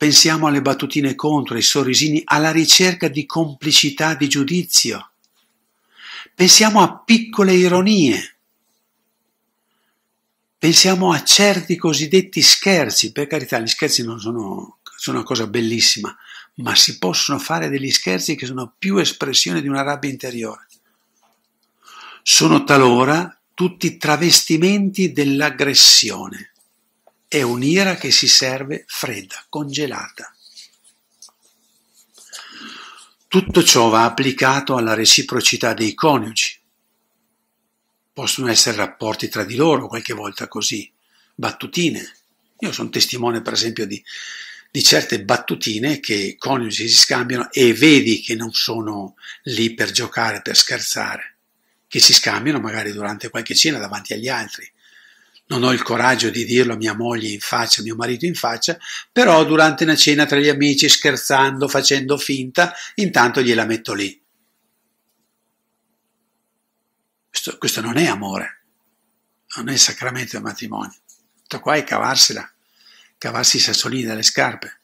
pensiamo 0.02 0.48
alle 0.48 0.64
battutine 0.64 1.14
contro, 1.14 1.54
ai 1.54 1.62
sorrisini, 1.62 2.24
alla 2.26 2.50
ricerca 2.50 3.08
di 3.08 3.28
complicità, 3.28 4.16
di 4.16 4.28
giudizio. 4.28 5.12
Pensiamo 6.34 6.82
a 6.82 6.98
piccole 6.98 7.54
ironie. 7.54 8.38
Pensiamo 10.58 11.12
a 11.12 11.24
certi 11.24 11.76
cosiddetti 11.76 12.42
scherzi, 12.42 13.12
per 13.12 13.28
carità 13.28 13.60
gli 13.60 13.68
scherzi 13.68 14.04
non 14.04 14.20
sono, 14.20 14.80
sono 14.98 15.18
una 15.18 15.26
cosa 15.26 15.46
bellissima, 15.46 16.18
ma 16.56 16.74
si 16.74 16.98
possono 16.98 17.38
fare 17.38 17.70
degli 17.70 17.92
scherzi 17.92 18.36
che 18.36 18.48
sono 18.48 18.74
più 18.76 18.98
espressione 18.98 19.62
di 19.62 19.68
una 19.68 19.84
rabbia 19.84 20.10
interiore. 20.10 20.66
Sono 22.24 22.64
talora 22.64 23.40
tutti 23.54 23.98
travestimenti 23.98 25.12
dell'aggressione. 25.12 26.51
È 27.34 27.42
un'ira 27.42 27.96
che 27.96 28.12
si 28.12 28.28
serve 28.28 28.84
fredda, 28.88 29.46
congelata. 29.48 30.36
Tutto 33.26 33.64
ciò 33.64 33.88
va 33.88 34.04
applicato 34.04 34.76
alla 34.76 34.94
reciprocità 34.94 35.74
dei 35.74 35.94
coniugi 35.94 36.60
possono 38.12 38.50
essere 38.50 38.76
rapporti 38.76 39.30
tra 39.30 39.46
di 39.46 39.56
loro, 39.56 39.88
qualche 39.88 40.12
volta 40.12 40.50
così, 40.50 40.92
battutine. 41.34 42.18
Io 42.60 42.74
sono 42.74 42.90
testimone, 42.90 43.42
per 43.42 43.54
esempio, 43.54 43.88
di, 43.88 44.04
di 44.70 44.84
certe 44.84 45.24
battutine 45.24 46.02
che 46.02 46.36
coniugi 46.38 46.90
si 46.90 46.98
scambiano 46.98 47.50
e 47.54 47.74
vedi 47.74 48.20
che 48.20 48.36
non 48.36 48.52
sono 48.52 49.16
lì 49.44 49.74
per 49.74 49.92
giocare, 49.92 50.42
per 50.42 50.58
scherzare, 50.58 51.38
che 51.88 52.02
si 52.02 52.12
scambiano 52.12 52.60
magari 52.60 52.92
durante 52.92 53.30
qualche 53.30 53.56
cena 53.56 53.80
davanti 53.80 54.12
agli 54.12 54.28
altri. 54.28 54.70
Non 55.52 55.64
ho 55.64 55.74
il 55.74 55.82
coraggio 55.82 56.30
di 56.30 56.46
dirlo 56.46 56.74
a 56.74 56.78
mia 56.78 56.96
moglie 56.96 57.28
in 57.28 57.42
faccia, 57.42 57.82
a 57.82 57.84
mio 57.84 57.98
marito 57.98 58.26
in 58.26 58.36
faccia, 58.36 58.80
però 59.12 59.44
durante 59.44 59.84
una 59.84 59.98
cena 59.98 60.26
tra 60.26 60.40
gli 60.40 60.48
amici, 60.48 60.88
scherzando, 60.88 61.68
facendo 61.68 62.18
finta, 62.18 62.74
intanto 62.96 63.42
gliela 63.42 63.66
metto 63.66 63.94
lì. 63.94 64.18
Questo, 67.28 67.58
questo 67.58 67.82
non 67.82 67.98
è 67.98 68.06
amore, 68.06 68.62
non 69.58 69.68
è 69.68 69.74
il 69.74 69.80
sacramento 69.80 70.38
del 70.38 70.42
matrimonio. 70.42 70.96
Questo 71.36 71.60
qua 71.60 71.76
è 71.76 71.84
cavarsela, 71.84 72.50
cavarsi 73.18 73.58
i 73.58 73.60
sassolini 73.60 74.04
dalle 74.04 74.24
scarpe. 74.24 74.80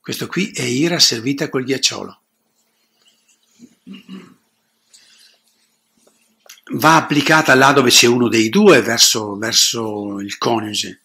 Questo 0.00 0.26
qui 0.26 0.52
è 0.52 0.62
ira 0.62 0.98
servita 0.98 1.50
col 1.50 1.64
ghiacciolo. 1.64 2.22
Va 6.72 6.96
applicata 6.96 7.54
là 7.54 7.72
dove 7.72 7.90
c'è 7.90 8.06
uno 8.06 8.28
dei 8.28 8.48
due 8.48 8.82
verso, 8.82 9.36
verso 9.36 10.18
il 10.18 10.36
coniuge. 10.36 11.00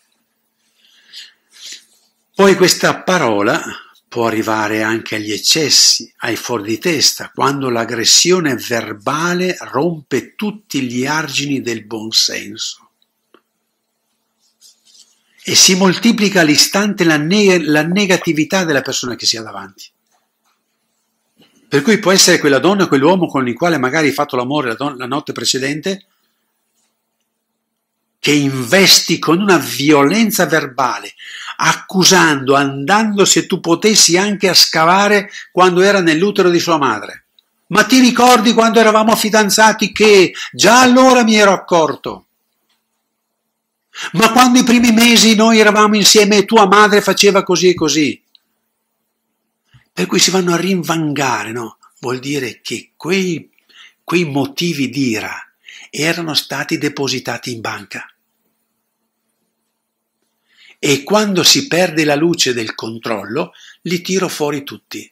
Poi 2.33 2.55
questa 2.55 3.03
parola 3.03 3.61
può 4.07 4.25
arrivare 4.27 4.81
anche 4.81 5.15
agli 5.15 5.31
eccessi, 5.31 6.11
ai 6.17 6.35
fuori 6.35 6.63
di 6.63 6.77
testa, 6.79 7.31
quando 7.33 7.69
l'aggressione 7.69 8.55
verbale 8.55 9.55
rompe 9.59 10.35
tutti 10.35 10.81
gli 10.81 11.05
argini 11.05 11.61
del 11.61 11.85
buonsenso. 11.85 12.89
E 15.43 15.55
si 15.55 15.75
moltiplica 15.75 16.41
all'istante 16.41 17.03
la, 17.03 17.17
ne- 17.17 17.63
la 17.63 17.83
negatività 17.83 18.65
della 18.65 18.81
persona 18.81 19.15
che 19.15 19.25
si 19.25 19.37
ha 19.37 19.43
davanti. 19.43 19.89
Per 21.71 21.83
cui 21.83 21.99
può 21.99 22.11
essere 22.11 22.37
quella 22.37 22.59
donna 22.59 22.85
quell'uomo 22.85 23.27
con 23.27 23.47
il 23.47 23.53
quale 23.53 23.77
magari 23.77 24.07
hai 24.07 24.13
fatto 24.13 24.35
l'amore 24.35 24.67
la, 24.67 24.73
don- 24.73 24.97
la 24.97 25.05
notte 25.05 25.31
precedente, 25.31 26.05
che 28.19 28.33
investi 28.33 29.19
con 29.19 29.39
una 29.39 29.57
violenza 29.57 30.45
verbale, 30.47 31.13
accusando, 31.55 32.55
andando 32.55 33.23
se 33.23 33.45
tu 33.45 33.61
potessi 33.61 34.17
anche 34.17 34.49
a 34.49 34.53
scavare 34.53 35.29
quando 35.53 35.79
era 35.79 36.01
nell'utero 36.01 36.49
di 36.49 36.59
sua 36.59 36.77
madre. 36.77 37.23
Ma 37.67 37.85
ti 37.85 38.01
ricordi 38.01 38.51
quando 38.51 38.81
eravamo 38.81 39.15
fidanzati 39.15 39.93
che 39.93 40.33
già 40.51 40.81
allora 40.81 41.23
mi 41.23 41.35
ero 41.37 41.53
accorto? 41.53 42.25
Ma 44.11 44.29
quando 44.33 44.59
i 44.59 44.65
primi 44.65 44.91
mesi 44.91 45.35
noi 45.35 45.59
eravamo 45.59 45.95
insieme 45.95 46.35
e 46.35 46.45
tua 46.45 46.67
madre 46.67 46.99
faceva 46.99 47.43
così 47.43 47.69
e 47.69 47.73
così? 47.75 48.20
Per 49.93 50.05
cui 50.05 50.19
si 50.19 50.31
vanno 50.31 50.53
a 50.53 50.57
rinvangare, 50.57 51.51
no? 51.51 51.77
Vuol 51.99 52.19
dire 52.19 52.61
che 52.61 52.93
quei, 52.95 53.51
quei 54.03 54.25
motivi 54.25 54.89
d'ira 54.89 55.37
erano 55.89 56.33
stati 56.33 56.77
depositati 56.77 57.51
in 57.51 57.61
banca. 57.61 58.11
E 60.79 61.03
quando 61.03 61.43
si 61.43 61.67
perde 61.67 62.05
la 62.05 62.15
luce 62.15 62.53
del 62.53 62.73
controllo, 62.73 63.53
li 63.81 64.01
tiro 64.01 64.27
fuori 64.27 64.63
tutti. 64.63 65.11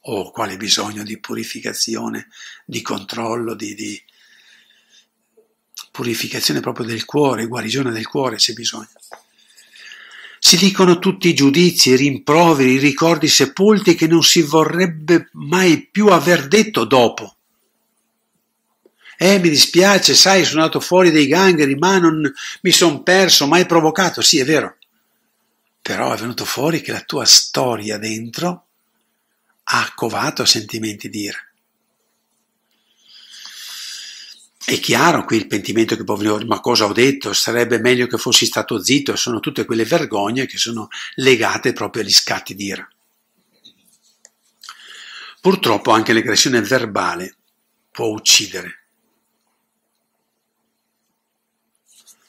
Oh, 0.00 0.30
quale 0.30 0.56
bisogno 0.56 1.02
di 1.02 1.18
purificazione, 1.18 2.28
di 2.64 2.82
controllo, 2.82 3.54
di, 3.54 3.74
di 3.74 4.02
purificazione 5.90 6.60
proprio 6.60 6.86
del 6.86 7.04
cuore, 7.04 7.46
guarigione 7.46 7.90
del 7.90 8.06
cuore 8.06 8.36
c'è 8.36 8.52
bisogno. 8.52 8.88
Si 10.38 10.56
dicono 10.56 10.98
tutti 10.98 11.28
i 11.28 11.34
giudizi, 11.34 11.90
i 11.90 11.96
rimproveri, 11.96 12.72
i 12.72 12.78
ricordi 12.78 13.28
sepolti 13.28 13.94
che 13.94 14.06
non 14.06 14.22
si 14.22 14.42
vorrebbe 14.42 15.28
mai 15.32 15.86
più 15.90 16.08
aver 16.08 16.46
detto 16.48 16.84
dopo. 16.84 17.36
Eh, 19.16 19.38
mi 19.40 19.48
dispiace, 19.48 20.14
sai, 20.14 20.44
sono 20.44 20.60
andato 20.60 20.78
fuori 20.78 21.10
dai 21.10 21.26
gangheri, 21.26 21.74
ma 21.74 21.98
non 21.98 22.32
mi 22.60 22.70
sono 22.70 23.02
perso, 23.02 23.48
mai 23.48 23.66
provocato. 23.66 24.22
Sì, 24.22 24.38
è 24.38 24.44
vero. 24.44 24.76
Però 25.82 26.12
è 26.12 26.16
venuto 26.16 26.44
fuori 26.44 26.80
che 26.80 26.92
la 26.92 27.00
tua 27.00 27.24
storia 27.24 27.98
dentro 27.98 28.66
ha 29.64 29.92
covato 29.94 30.44
sentimenti 30.44 31.08
di 31.08 31.22
ira. 31.22 31.47
È 34.68 34.78
chiaro 34.80 35.24
qui 35.24 35.38
il 35.38 35.46
pentimento 35.46 35.96
che 35.96 36.04
può 36.04 36.14
venire, 36.14 36.44
ma 36.44 36.60
cosa 36.60 36.84
ho 36.84 36.92
detto? 36.92 37.32
Sarebbe 37.32 37.80
meglio 37.80 38.06
che 38.06 38.18
fossi 38.18 38.44
stato 38.44 38.84
zitto, 38.84 39.16
sono 39.16 39.40
tutte 39.40 39.64
quelle 39.64 39.86
vergogne 39.86 40.44
che 40.44 40.58
sono 40.58 40.88
legate 41.14 41.72
proprio 41.72 42.02
agli 42.02 42.12
scatti 42.12 42.54
di 42.54 42.66
ira. 42.66 42.86
Purtroppo 45.40 45.90
anche 45.90 46.12
l'aggressione 46.12 46.60
verbale 46.60 47.36
può 47.90 48.08
uccidere. 48.08 48.82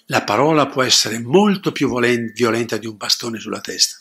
La 0.05 0.23
parola 0.23 0.67
può 0.67 0.81
essere 0.81 1.19
molto 1.19 1.73
più 1.73 1.89
violenta 1.99 2.77
di 2.77 2.87
un 2.87 2.95
bastone 2.95 3.37
sulla 3.37 3.59
testa. 3.59 3.99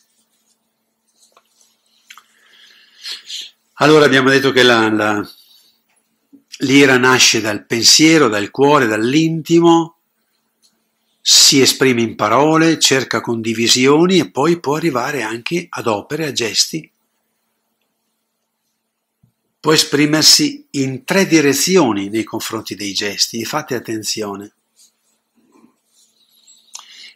Allora 3.80 4.04
abbiamo 4.04 4.30
detto 4.30 4.52
che 4.52 4.62
la, 4.62 4.88
la, 4.88 5.28
l'ira 6.58 6.96
nasce 6.96 7.40
dal 7.40 7.66
pensiero, 7.66 8.28
dal 8.28 8.50
cuore, 8.50 8.86
dall'intimo, 8.86 9.96
si 11.20 11.60
esprime 11.60 12.02
in 12.02 12.16
parole, 12.16 12.78
cerca 12.78 13.20
condivisioni 13.20 14.18
e 14.18 14.30
poi 14.30 14.58
può 14.60 14.76
arrivare 14.76 15.22
anche 15.22 15.66
ad 15.68 15.86
opere, 15.86 16.26
a 16.26 16.32
gesti. 16.32 16.90
Può 19.60 19.72
esprimersi 19.72 20.66
in 20.70 21.04
tre 21.04 21.26
direzioni 21.26 22.08
nei 22.08 22.24
confronti 22.24 22.74
dei 22.74 22.92
gesti, 22.92 23.44
fate 23.44 23.74
attenzione. 23.74 24.52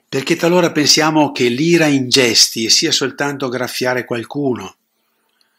Perché 0.09 0.37
talora 0.37 0.71
pensiamo 0.73 1.33
che 1.33 1.49
l'ira 1.49 1.87
in 1.87 2.11
gesti 2.11 2.69
sia 2.69 2.93
soltanto 2.93 3.49
graffiare 3.49 4.05
qualcuno, 4.05 4.77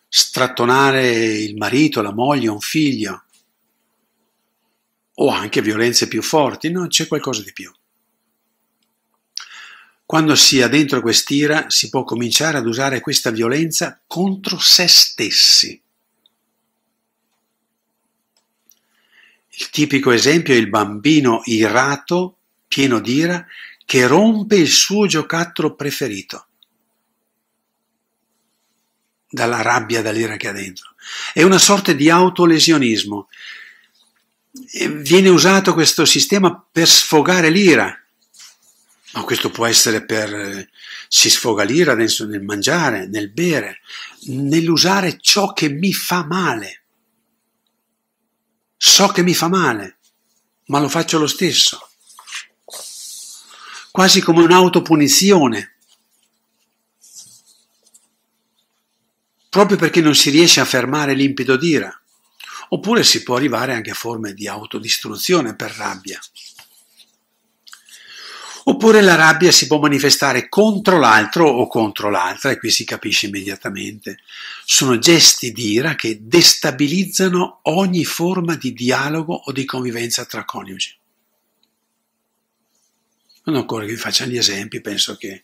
strattonare 0.07 1.09
il 1.09 1.57
marito, 1.57 2.03
la 2.03 2.13
moglie, 2.13 2.49
un 2.49 2.59
figlio, 2.59 3.23
o 5.15 5.29
anche 5.29 5.61
violenze 5.61 6.07
più 6.07 6.21
forti, 6.21 6.71
no, 6.71 6.87
c'è 6.87 7.07
qualcosa 7.07 7.41
di 7.41 7.53
più. 7.53 7.71
Quando 10.05 10.35
si 10.35 10.61
ha 10.61 10.67
dentro 10.67 11.01
quest'ira 11.01 11.69
si 11.69 11.89
può 11.89 12.03
cominciare 12.03 12.57
ad 12.57 12.67
usare 12.67 12.99
questa 12.99 13.31
violenza 13.31 14.01
contro 14.05 14.59
se 14.59 14.87
stessi. 14.87 15.81
Il 19.55 19.69
tipico 19.69 20.11
esempio 20.11 20.53
è 20.53 20.57
il 20.57 20.69
bambino 20.69 21.41
irato, 21.45 22.37
pieno 22.67 22.99
d'ira, 22.99 23.45
che 23.85 24.07
rompe 24.07 24.55
il 24.55 24.69
suo 24.69 25.05
giocattolo 25.05 25.75
preferito 25.75 26.47
dalla 29.33 29.63
rabbia, 29.63 30.03
dall'ira 30.03 30.37
che 30.37 30.47
ha 30.47 30.51
dentro. 30.51 30.93
È 31.33 31.41
una 31.41 31.57
sorta 31.57 31.91
di 31.91 32.09
autolesionismo. 32.09 33.29
Viene 34.53 35.29
usato 35.29 35.73
questo 35.73 36.05
sistema 36.05 36.65
per 36.71 36.87
sfogare 36.87 37.49
l'ira. 37.49 37.97
Ma 39.13 39.23
questo 39.23 39.49
può 39.49 39.65
essere 39.65 40.05
per... 40.05 40.69
si 41.07 41.29
sfoga 41.29 41.63
l'ira 41.63 41.91
adesso 41.91 42.25
nel 42.25 42.41
mangiare, 42.41 43.07
nel 43.07 43.31
bere, 43.31 43.79
nell'usare 44.27 45.17
ciò 45.19 45.53
che 45.53 45.69
mi 45.69 45.93
fa 45.93 46.25
male. 46.25 46.83
So 48.77 49.07
che 49.07 49.23
mi 49.23 49.33
fa 49.33 49.47
male, 49.47 49.97
ma 50.65 50.79
lo 50.79 50.89
faccio 50.89 51.17
lo 51.17 51.27
stesso. 51.27 51.89
Quasi 53.91 54.21
come 54.21 54.41
un'autopunizione. 54.41 55.73
proprio 59.53 59.77
perché 59.77 60.01
non 60.01 60.15
si 60.15 60.31
riesce 60.31 60.61
a 60.61 60.65
fermare 60.65 61.13
l'impeto 61.13 61.57
d'ira. 61.57 62.02
Oppure 62.73 63.03
si 63.03 63.21
può 63.21 63.35
arrivare 63.35 63.73
anche 63.73 63.91
a 63.91 63.95
forme 63.95 64.33
di 64.33 64.47
autodistruzione 64.47 65.55
per 65.55 65.71
rabbia. 65.71 66.19
Oppure 68.65 69.01
la 69.01 69.13
rabbia 69.13 69.51
si 69.51 69.67
può 69.67 69.77
manifestare 69.77 70.49
contro 70.49 70.97
l'altro 70.97 71.47
o 71.47 71.67
contro 71.67 72.09
l'altra, 72.09 72.49
e 72.49 72.57
qui 72.57 72.71
si 72.71 72.83
capisce 72.83 73.27
immediatamente. 73.27 74.21
Sono 74.65 74.97
gesti 74.97 75.51
di 75.51 75.73
ira 75.73 75.93
che 75.93 76.17
destabilizzano 76.21 77.59
ogni 77.63 78.05
forma 78.05 78.55
di 78.55 78.73
dialogo 78.73 79.35
o 79.35 79.51
di 79.51 79.65
convivenza 79.65 80.25
tra 80.25 80.43
coniugi. 80.43 80.97
Non 83.43 83.57
occorre 83.57 83.85
che 83.85 83.91
vi 83.91 83.99
faccia 83.99 84.25
gli 84.25 84.37
esempi, 84.37 84.81
penso 84.81 85.15
che 85.15 85.43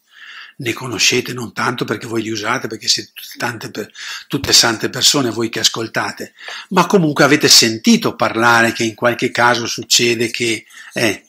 ne 0.60 0.74
conoscete 0.74 1.34
non 1.34 1.54
tanto 1.54 1.86
perché 1.86 2.08
voi 2.08 2.22
li 2.22 2.30
usate, 2.30 2.68
perché 2.68 2.88
siete 2.88 3.12
tante, 3.38 3.92
tutte 4.28 4.54
sante 4.54 4.90
persone 4.90 5.30
voi 5.30 5.50
che 5.50 5.60
ascoltate, 5.60 6.34
ma 6.70 6.86
comunque 6.86 7.24
avete 7.24 7.48
sentito 7.48 8.16
parlare 8.16 8.74
che 8.74 8.84
in 8.84 8.96
qualche 8.96 9.32
caso 9.32 9.66
succede 9.66 10.30
che 10.30 10.66
eh, 10.94 11.26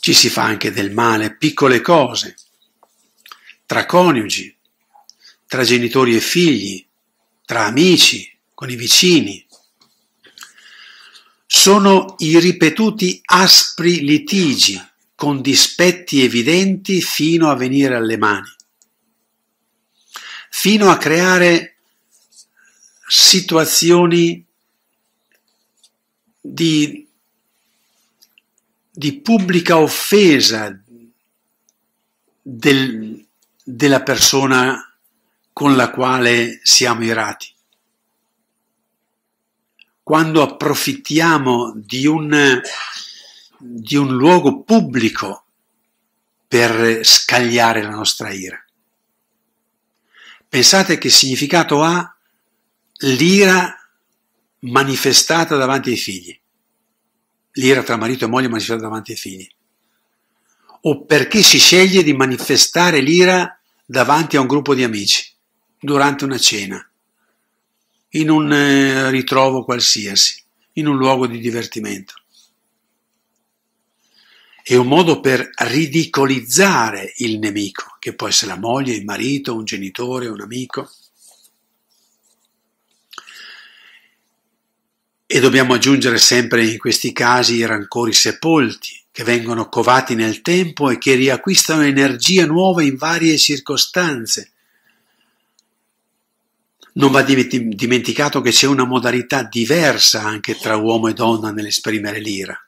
ci 0.00 0.14
si 0.14 0.28
fa 0.28 0.44
anche 0.44 0.72
del 0.72 0.92
male, 0.92 1.36
piccole 1.36 1.80
cose, 1.80 2.36
tra 3.66 3.84
coniugi, 3.84 4.54
tra 5.46 5.62
genitori 5.62 6.16
e 6.16 6.20
figli, 6.20 6.84
tra 7.44 7.66
amici, 7.66 8.30
con 8.54 8.70
i 8.70 8.76
vicini. 8.76 9.44
Sono 11.46 12.14
i 12.18 12.38
ripetuti 12.38 13.20
aspri 13.24 14.00
litigi 14.04 14.80
con 15.16 15.40
dispetti 15.40 16.22
evidenti 16.22 17.00
fino 17.00 17.50
a 17.50 17.56
venire 17.56 17.96
alle 17.96 18.18
mani, 18.18 18.54
fino 20.50 20.90
a 20.90 20.98
creare 20.98 21.78
situazioni 23.08 24.44
di, 26.38 27.08
di 28.90 29.20
pubblica 29.20 29.78
offesa 29.78 30.78
del, 32.42 33.26
della 33.64 34.02
persona 34.02 34.96
con 35.52 35.76
la 35.76 35.90
quale 35.90 36.60
siamo 36.62 37.04
irati. 37.04 37.50
Quando 40.02 40.42
approfittiamo 40.42 41.72
di 41.74 42.06
un 42.06 42.60
di 43.58 43.96
un 43.96 44.16
luogo 44.16 44.62
pubblico 44.62 45.44
per 46.46 47.04
scagliare 47.04 47.82
la 47.82 47.90
nostra 47.90 48.30
ira. 48.30 48.62
Pensate 50.48 50.98
che 50.98 51.10
significato 51.10 51.82
ha 51.82 52.16
l'ira 53.00 53.74
manifestata 54.60 55.56
davanti 55.56 55.90
ai 55.90 55.96
figli, 55.96 56.38
l'ira 57.52 57.82
tra 57.82 57.96
marito 57.96 58.24
e 58.24 58.28
moglie 58.28 58.48
manifestata 58.48 58.82
davanti 58.82 59.12
ai 59.12 59.18
figli, 59.18 59.48
o 60.82 61.04
perché 61.04 61.42
si 61.42 61.58
sceglie 61.58 62.02
di 62.02 62.12
manifestare 62.12 63.00
l'ira 63.00 63.58
davanti 63.84 64.36
a 64.36 64.40
un 64.40 64.46
gruppo 64.46 64.74
di 64.74 64.84
amici, 64.84 65.34
durante 65.78 66.24
una 66.24 66.38
cena, 66.38 66.88
in 68.10 68.30
un 68.30 68.52
eh, 68.52 69.10
ritrovo 69.10 69.64
qualsiasi, 69.64 70.42
in 70.74 70.86
un 70.86 70.96
luogo 70.96 71.26
di 71.26 71.38
divertimento 71.38 72.14
è 74.68 74.74
un 74.74 74.88
modo 74.88 75.20
per 75.20 75.48
ridicolizzare 75.58 77.12
il 77.18 77.38
nemico, 77.38 77.94
che 78.00 78.16
può 78.16 78.26
essere 78.26 78.50
la 78.50 78.58
moglie, 78.58 78.94
il 78.94 79.04
marito, 79.04 79.54
un 79.54 79.62
genitore, 79.64 80.26
un 80.26 80.40
amico. 80.40 80.90
E 85.24 85.38
dobbiamo 85.38 85.74
aggiungere 85.74 86.18
sempre 86.18 86.66
in 86.66 86.78
questi 86.78 87.12
casi 87.12 87.54
i 87.54 87.64
rancori 87.64 88.12
sepolti, 88.12 89.00
che 89.12 89.22
vengono 89.22 89.68
covati 89.68 90.16
nel 90.16 90.42
tempo 90.42 90.90
e 90.90 90.98
che 90.98 91.14
riacquistano 91.14 91.82
energia 91.82 92.44
nuova 92.44 92.82
in 92.82 92.96
varie 92.96 93.38
circostanze. 93.38 94.50
Non 96.94 97.12
va 97.12 97.22
dimenticato 97.22 98.40
che 98.40 98.50
c'è 98.50 98.66
una 98.66 98.84
modalità 98.84 99.44
diversa 99.44 100.24
anche 100.24 100.56
tra 100.56 100.74
uomo 100.74 101.06
e 101.06 101.12
donna 101.12 101.52
nell'esprimere 101.52 102.18
l'ira. 102.18 102.65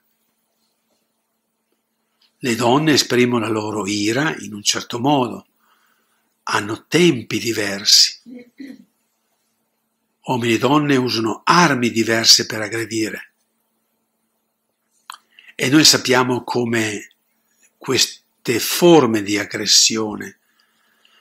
Le 2.41 2.55
donne 2.55 2.93
esprimono 2.93 3.47
la 3.47 3.51
loro 3.51 3.85
ira 3.87 4.33
in 4.39 4.55
un 4.55 4.63
certo 4.63 5.01
modo, 5.01 5.47
hanno 6.45 6.87
tempi 6.87 7.41
diversi. 7.41 8.23
Uomini 10.23 10.55
e 10.55 10.59
donne 10.59 10.95
usano 10.97 11.41
armi 11.43 11.91
diverse 11.91 12.47
per 12.47 12.61
aggredire. 12.61 13.33
E 15.57 15.69
noi 15.69 15.85
sappiamo 15.85 16.45
come 16.45 17.15
queste 17.77 18.61
forme 18.61 19.23
di 19.23 19.37
aggressione, 19.37 20.39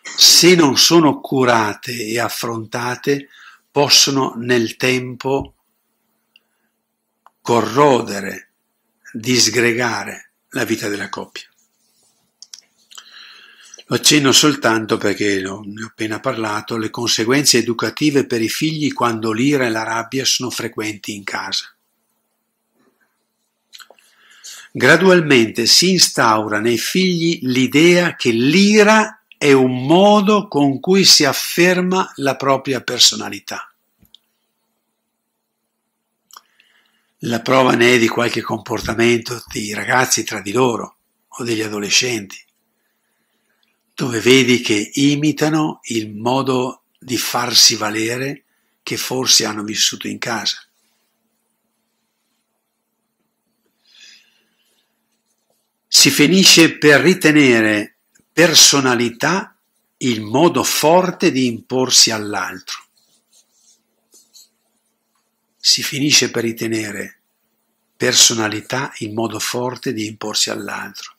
se 0.04 0.54
non 0.54 0.78
sono 0.78 1.20
curate 1.20 1.94
e 1.94 2.20
affrontate, 2.20 3.30
possono 3.72 4.36
nel 4.36 4.76
tempo 4.76 5.56
corrodere, 7.42 8.52
disgregare 9.12 10.27
la 10.58 10.66
vita 10.66 10.88
della 10.90 11.10
coppia. 11.10 11.46
Lo 13.90 13.96
accenno 13.96 14.34
soltanto 14.34 14.98
perché 14.98 15.40
ne 15.40 15.48
ho 15.48 15.64
appena 15.86 16.20
parlato, 16.20 16.78
le 16.78 16.90
conseguenze 16.90 17.58
educative 17.58 18.26
per 18.26 18.42
i 18.42 18.50
figli 18.50 18.92
quando 18.92 19.32
l'ira 19.32 19.66
e 19.66 19.70
la 19.70 19.84
rabbia 19.84 20.26
sono 20.26 20.50
frequenti 20.50 21.16
in 21.16 21.24
casa. 21.24 21.72
gradualmente 24.78 25.66
si 25.66 25.90
instaura 25.90 26.60
nei 26.60 26.78
figli 26.78 27.40
l'idea 27.48 28.16
che 28.16 28.30
l'ira 28.30 29.24
è 29.36 29.52
un 29.52 29.86
modo 29.86 30.48
con 30.48 30.80
cui 30.80 31.04
si 31.04 31.26
afferma 31.26 32.12
la 32.18 32.36
propria 32.36 32.82
personalità. 32.82 33.72
La 37.22 37.42
prova 37.42 37.74
ne 37.74 37.96
è 37.96 37.98
di 37.98 38.08
qualche 38.08 38.42
comportamento 38.42 39.44
dei 39.52 39.74
ragazzi 39.74 40.24
tra 40.24 40.40
di 40.40 40.52
loro 40.52 40.98
o 41.28 41.44
degli 41.44 41.64
adolescenti, 41.64 42.38
dove 43.96 44.20
vedi 44.20 44.62
che 44.62 44.92
imitano 44.94 45.80
il 45.86 46.14
modo 46.14 46.84
di 47.00 47.18
farsi 47.18 47.76
valere 47.76 48.44
che 48.84 48.98
forse 48.98 49.46
hanno 49.46 49.64
vissuto 49.64 50.08
in 50.08 50.20
casa. 50.20 50.62
Si 55.88 56.12
finisce 56.12 56.78
per 56.78 57.02
ritenere 57.02 57.98
personalità 58.32 59.58
il 59.98 60.22
modo 60.22 60.64
forte 60.64 61.32
di 61.32 61.48
imporsi 61.48 62.12
all'altro 62.12 62.87
si 65.68 65.84
finisce 65.84 66.32
per 66.32 66.44
ritenere 66.44 67.20
personalità 67.98 68.94
in 69.00 69.14
modo 69.14 69.38
forte 69.38 69.92
di 69.92 70.06
imporsi 70.06 70.50
all'altro. 70.50 71.18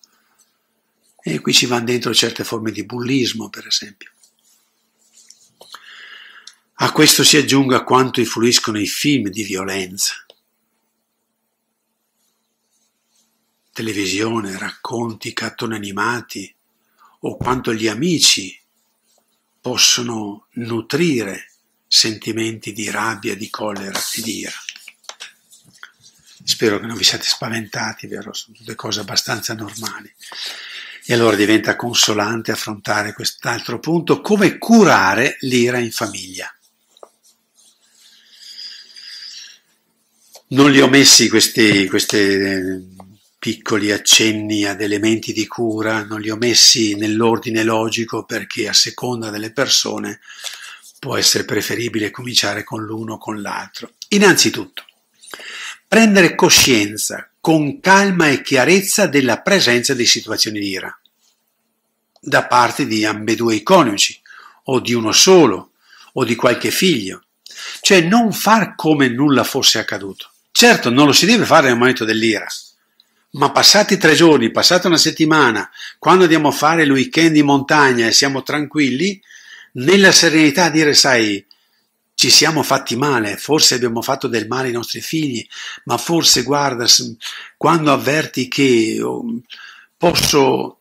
E 1.20 1.40
qui 1.40 1.52
ci 1.52 1.66
vanno 1.66 1.84
dentro 1.84 2.14
certe 2.14 2.44
forme 2.44 2.72
di 2.72 2.82
bullismo, 2.82 3.50
per 3.50 3.66
esempio. 3.66 4.10
A 6.76 6.92
questo 6.92 7.24
si 7.24 7.36
aggiunga 7.36 7.84
quanto 7.84 8.20
influiscono 8.20 8.80
i 8.80 8.86
film 8.86 9.28
di 9.28 9.42
violenza. 9.42 10.14
Televisione, 13.70 14.56
racconti, 14.56 15.34
cartoni 15.34 15.74
animati 15.74 16.54
o 17.20 17.36
quanto 17.36 17.74
gli 17.74 17.86
amici 17.86 18.58
possono 19.60 20.46
nutrire 20.52 21.48
sentimenti 21.88 22.72
di 22.72 22.90
rabbia, 22.90 23.34
di 23.34 23.48
collera 23.48 23.98
di 24.14 24.38
ira. 24.40 24.52
Spero 26.44 26.78
che 26.78 26.86
non 26.86 26.96
vi 26.96 27.04
siate 27.04 27.24
spaventati, 27.24 28.06
vero? 28.06 28.32
Sono 28.32 28.56
tutte 28.56 28.74
cose 28.74 29.00
abbastanza 29.00 29.54
normali. 29.54 30.12
E 31.04 31.14
allora 31.14 31.36
diventa 31.36 31.76
consolante 31.76 32.52
affrontare 32.52 33.14
quest'altro 33.14 33.78
punto, 33.80 34.20
come 34.20 34.58
curare 34.58 35.36
l'ira 35.40 35.78
in 35.78 35.90
famiglia. 35.90 36.52
Non 40.48 40.70
li 40.70 40.80
ho 40.80 40.88
messi 40.88 41.28
questi, 41.28 41.86
questi 41.88 42.96
piccoli 43.38 43.92
accenni 43.92 44.64
ad 44.64 44.80
elementi 44.80 45.32
di 45.32 45.46
cura, 45.46 46.04
non 46.04 46.20
li 46.20 46.30
ho 46.30 46.36
messi 46.36 46.94
nell'ordine 46.96 47.62
logico 47.62 48.24
perché 48.24 48.68
a 48.68 48.72
seconda 48.72 49.30
delle 49.30 49.52
persone 49.52 50.20
può 50.98 51.16
essere 51.16 51.44
preferibile 51.44 52.10
cominciare 52.10 52.64
con 52.64 52.84
l'uno 52.84 53.14
o 53.14 53.18
con 53.18 53.40
l'altro. 53.40 53.92
Innanzitutto, 54.08 54.84
prendere 55.86 56.34
coscienza 56.34 57.30
con 57.40 57.80
calma 57.80 58.28
e 58.28 58.42
chiarezza 58.42 59.06
della 59.06 59.40
presenza 59.40 59.94
di 59.94 60.06
situazioni 60.06 60.60
di 60.60 60.68
ira 60.68 60.98
da 62.20 62.44
parte 62.46 62.86
di 62.86 63.04
ambedue 63.04 63.54
i 63.54 63.62
coniugi 63.62 64.20
o 64.64 64.80
di 64.80 64.92
uno 64.92 65.12
solo 65.12 65.70
o 66.14 66.24
di 66.24 66.34
qualche 66.34 66.70
figlio. 66.70 67.22
Cioè 67.80 68.00
non 68.02 68.32
far 68.32 68.74
come 68.74 69.08
nulla 69.08 69.44
fosse 69.44 69.78
accaduto. 69.78 70.30
Certo, 70.50 70.90
non 70.90 71.06
lo 71.06 71.12
si 71.12 71.26
deve 71.26 71.44
fare 71.44 71.68
nel 71.68 71.78
momento 71.78 72.04
dell'ira, 72.04 72.46
ma 73.32 73.50
passati 73.50 73.96
tre 73.96 74.14
giorni, 74.14 74.50
passata 74.50 74.88
una 74.88 74.96
settimana, 74.96 75.70
quando 75.98 76.24
andiamo 76.24 76.48
a 76.48 76.52
fare 76.52 76.82
il 76.82 76.90
weekend 76.90 77.36
in 77.36 77.44
montagna 77.44 78.06
e 78.06 78.12
siamo 78.12 78.42
tranquilli, 78.42 79.20
nella 79.72 80.12
serenità 80.12 80.70
dire, 80.70 80.94
sai, 80.94 81.44
ci 82.14 82.30
siamo 82.30 82.62
fatti 82.62 82.96
male, 82.96 83.36
forse 83.36 83.76
abbiamo 83.76 84.02
fatto 84.02 84.26
del 84.26 84.48
male 84.48 84.68
ai 84.68 84.72
nostri 84.72 85.00
figli, 85.00 85.46
ma 85.84 85.96
forse 85.98 86.42
guarda, 86.42 86.86
quando 87.56 87.92
avverti 87.92 88.48
che 88.48 88.98
oh, 89.00 89.24
posso 89.96 90.80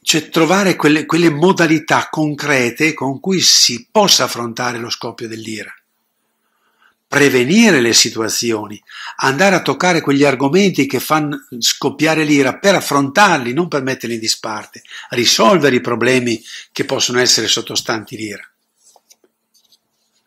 cioè, 0.00 0.28
trovare 0.30 0.76
quelle, 0.76 1.04
quelle 1.04 1.30
modalità 1.30 2.08
concrete 2.10 2.94
con 2.94 3.20
cui 3.20 3.40
si 3.40 3.88
possa 3.90 4.24
affrontare 4.24 4.78
lo 4.78 4.88
scoppio 4.90 5.28
dell'ira 5.28 5.74
prevenire 7.14 7.80
le 7.80 7.92
situazioni, 7.92 8.82
andare 9.18 9.54
a 9.54 9.62
toccare 9.62 10.00
quegli 10.00 10.24
argomenti 10.24 10.84
che 10.84 10.98
fanno 10.98 11.46
scoppiare 11.60 12.24
l'ira 12.24 12.58
per 12.58 12.74
affrontarli, 12.74 13.52
non 13.52 13.68
per 13.68 13.84
metterli 13.84 14.14
in 14.14 14.20
disparte, 14.20 14.82
risolvere 15.10 15.76
i 15.76 15.80
problemi 15.80 16.42
che 16.72 16.84
possono 16.84 17.20
essere 17.20 17.46
sottostanti 17.46 18.16
l'ira. 18.16 18.42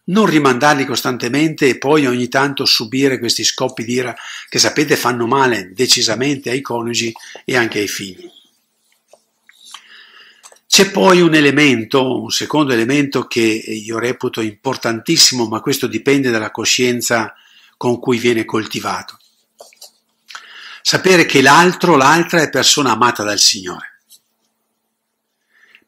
Non 0.06 0.28
rimandarli 0.28 0.86
costantemente 0.86 1.68
e 1.68 1.78
poi 1.78 2.06
ogni 2.06 2.30
tanto 2.30 2.64
subire 2.64 3.20
questi 3.20 3.44
scoppi 3.44 3.84
d'ira 3.84 4.16
che 4.48 4.58
sapete 4.58 4.96
fanno 4.96 5.28
male 5.28 5.74
decisamente 5.74 6.52
ai 6.52 6.62
coniugi 6.62 7.12
e 7.44 7.58
anche 7.58 7.80
ai 7.80 7.90
figli. 7.90 8.32
C'è 10.68 10.92
poi 10.92 11.22
un 11.22 11.34
elemento, 11.34 12.22
un 12.22 12.30
secondo 12.30 12.74
elemento 12.74 13.26
che 13.26 13.42
io 13.42 13.98
reputo 13.98 14.42
importantissimo, 14.42 15.48
ma 15.48 15.62
questo 15.62 15.88
dipende 15.88 16.30
dalla 16.30 16.52
coscienza 16.52 17.34
con 17.78 18.00
cui 18.00 18.20
viene 18.20 18.44
coltivato. 18.46 19.18
Sapere 20.82 21.26
che 21.26 21.42
l'altro, 21.42 21.96
l'altra 21.96 22.42
è 22.42 22.50
persona 22.50 22.92
amata 22.92 23.24
dal 23.24 23.40
Signore. 23.40 24.02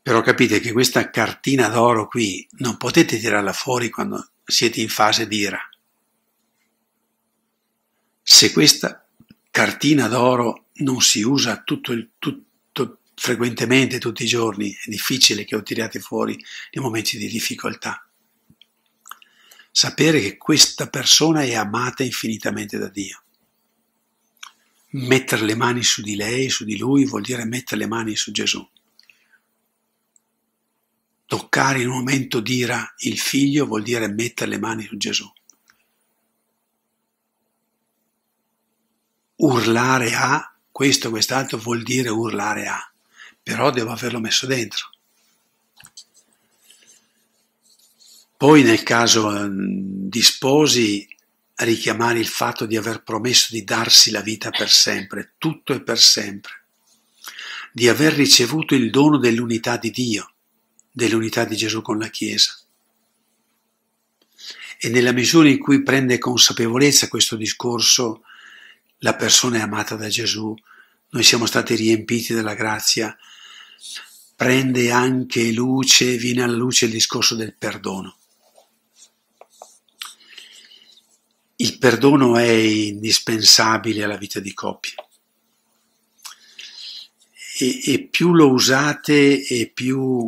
Però 0.02 0.22
capite 0.22 0.60
che 0.60 0.72
questa 0.72 1.10
cartina 1.10 1.68
d'oro 1.68 2.08
qui 2.08 2.48
non 2.60 2.78
potete 2.78 3.20
tirarla 3.20 3.54
fuori 3.54 3.90
quando 3.90 4.30
siete 4.44 4.82
in 4.82 4.90
fase 4.90 5.28
di 5.28 5.38
ira. 5.38 5.70
Se 8.24 8.52
questa 8.52 9.06
cartina 9.52 10.08
d'oro 10.08 10.68
non 10.76 11.02
si 11.02 11.22
usa 11.22 11.62
tutto 11.64 11.92
il, 11.92 12.12
tutto 12.18 12.49
frequentemente 13.20 13.99
tutti 13.99 14.24
i 14.24 14.28
giorni, 14.28 14.72
è 14.72 14.89
difficile 14.89 15.43
che 15.43 15.55
lo 15.55 15.61
tiriate 15.61 15.99
fuori 15.99 16.36
nei 16.72 16.82
momenti 16.84 17.17
di 17.17 17.28
difficoltà. 17.28 18.07
Sapere 19.72 20.22
che 20.22 20.38
questa 20.38 20.88
persona 20.88 21.43
è 21.43 21.53
amata 21.53 22.03
infinitamente 22.03 22.78
da 22.78 22.88
Dio. 22.88 23.22
Mettere 24.91 25.43
le 25.43 25.55
mani 25.55 25.84
su 25.84 26.01
di 26.01 26.15
lei, 26.15 26.49
su 26.49 26.63
di 26.63 26.78
lui, 26.78 27.05
vuol 27.05 27.22
dire 27.22 27.43
mettere 27.43 27.82
le 27.82 27.88
mani 27.88 28.15
su 28.15 28.32
Gesù. 28.32 28.67
Toccare 31.26 31.82
in 31.82 31.89
un 31.89 31.97
momento 31.97 32.39
d'ira 32.39 32.95
il 32.99 33.20
figlio 33.20 33.65
vuol 33.65 33.84
dire 33.84 34.07
mettere 34.07 34.51
le 34.51 34.59
mani 34.59 34.86
su 34.86 34.95
Gesù. 34.95 35.30
Urlare 39.36 40.15
a, 40.15 40.55
questo, 40.72 41.09
quest'altro 41.09 41.57
vuol 41.57 41.84
dire 41.84 42.09
urlare 42.09 42.67
a 42.67 42.89
però 43.50 43.72
devo 43.72 43.89
averlo 43.89 44.20
messo 44.20 44.45
dentro. 44.45 44.91
Poi 48.38 48.62
nel 48.62 48.84
caso 48.84 49.36
ehm, 49.36 50.08
di 50.08 50.22
sposi 50.22 51.08
richiamare 51.56 52.20
il 52.20 52.28
fatto 52.28 52.68
di 52.68 52.78
aver 52.78 53.02
promesso 53.02 53.47
di 53.50 53.64
darsi 53.64 54.12
la 54.12 54.22
vita 54.22 54.52
per 54.52 54.70
sempre, 54.70 55.32
tutto 55.39 55.74
e 55.74 55.82
per 55.82 55.97
sempre, 55.97 56.62
di 57.74 57.89
aver 57.89 58.14
ricevuto 58.14 58.76
il 58.76 58.91
dono 58.91 59.18
dell'unità 59.18 59.78
di 59.78 59.89
Dio, 59.89 60.32
dell'unità 60.91 61.43
di 61.43 61.56
Gesù 61.56 61.82
con 61.82 61.97
la 61.97 62.10
Chiesa. 62.10 62.56
E 64.78 64.89
nella 64.89 65.12
misura 65.12 65.50
in 65.50 65.58
cui 65.58 65.82
prende 65.82 66.20
consapevolezza 66.20 67.08
questo 67.08 67.36
discorso, 67.36 68.22
la 69.00 69.16
persona 69.16 69.58
è 69.58 69.62
amata 69.62 69.95
da 69.95 70.08
Gesù, 70.08 70.56
noi 71.10 71.24
siamo 71.24 71.47
stati 71.47 71.74
riempiti 71.74 72.36
della 72.36 72.54
grazia 72.54 73.18
prende 74.40 74.90
anche 74.90 75.52
luce, 75.52 76.16
viene 76.16 76.44
alla 76.44 76.56
luce 76.56 76.86
il 76.86 76.92
discorso 76.92 77.36
del 77.36 77.58
perdono. 77.58 78.16
Il 81.58 81.78
perdono 81.78 82.38
è 82.38 82.48
indispensabile 82.48 84.06
alla 84.06 84.16
vita 84.16 84.40
di 84.40 84.54
coppia 84.54 84.94
e, 87.58 87.82
e 87.92 88.08
più 88.10 88.34
lo 88.34 88.52
usate 88.52 89.46
e 89.46 89.70
più 89.74 90.26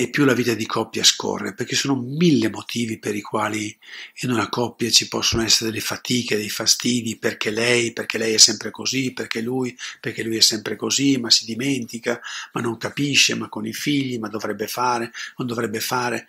e 0.00 0.10
più 0.10 0.24
la 0.24 0.32
vita 0.32 0.54
di 0.54 0.64
coppia 0.64 1.02
scorre, 1.02 1.54
perché 1.54 1.74
sono 1.74 1.96
mille 1.96 2.48
motivi 2.50 3.00
per 3.00 3.16
i 3.16 3.20
quali 3.20 3.76
in 4.20 4.30
una 4.30 4.48
coppia 4.48 4.88
ci 4.90 5.08
possono 5.08 5.42
essere 5.42 5.70
delle 5.70 5.82
fatiche, 5.82 6.36
dei 6.36 6.50
fastidi, 6.50 7.16
perché 7.16 7.50
lei, 7.50 7.92
perché 7.92 8.16
lei 8.16 8.32
è 8.32 8.38
sempre 8.38 8.70
così, 8.70 9.12
perché 9.12 9.40
lui, 9.40 9.76
perché 10.00 10.22
lui 10.22 10.36
è 10.36 10.40
sempre 10.40 10.76
così, 10.76 11.16
ma 11.16 11.30
si 11.30 11.44
dimentica, 11.46 12.20
ma 12.52 12.60
non 12.60 12.78
capisce, 12.78 13.34
ma 13.34 13.48
con 13.48 13.66
i 13.66 13.72
figli, 13.72 14.20
ma 14.20 14.28
dovrebbe 14.28 14.68
fare, 14.68 15.10
non 15.36 15.48
dovrebbe 15.48 15.80
fare. 15.80 16.28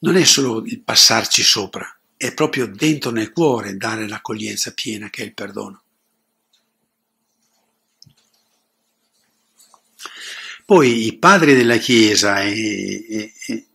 Non 0.00 0.16
è 0.16 0.24
solo 0.24 0.64
il 0.64 0.80
passarci 0.80 1.44
sopra, 1.44 1.96
è 2.16 2.34
proprio 2.34 2.66
dentro 2.66 3.12
nel 3.12 3.30
cuore 3.30 3.76
dare 3.76 4.08
l'accoglienza 4.08 4.72
piena 4.72 5.10
che 5.10 5.22
è 5.22 5.26
il 5.26 5.34
perdono. 5.34 5.83
Poi 10.64 11.06
i 11.06 11.18
padri 11.18 11.54
della 11.54 11.76
Chiesa 11.76 12.42
e, 12.42 13.32
e, 13.46 13.66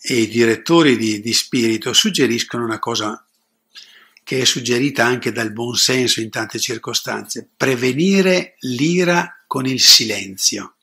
e 0.00 0.14
i 0.14 0.28
direttori 0.28 0.96
di, 0.96 1.20
di 1.20 1.32
spirito 1.32 1.92
suggeriscono 1.92 2.64
una 2.64 2.78
cosa 2.78 3.24
che 4.22 4.40
è 4.40 4.44
suggerita 4.44 5.04
anche 5.04 5.32
dal 5.32 5.52
buon 5.52 5.74
senso 5.74 6.20
in 6.20 6.30
tante 6.30 6.60
circostanze, 6.60 7.48
prevenire 7.56 8.54
l'ira 8.60 9.42
con 9.48 9.66
il 9.66 9.80
silenzio. 9.80 10.74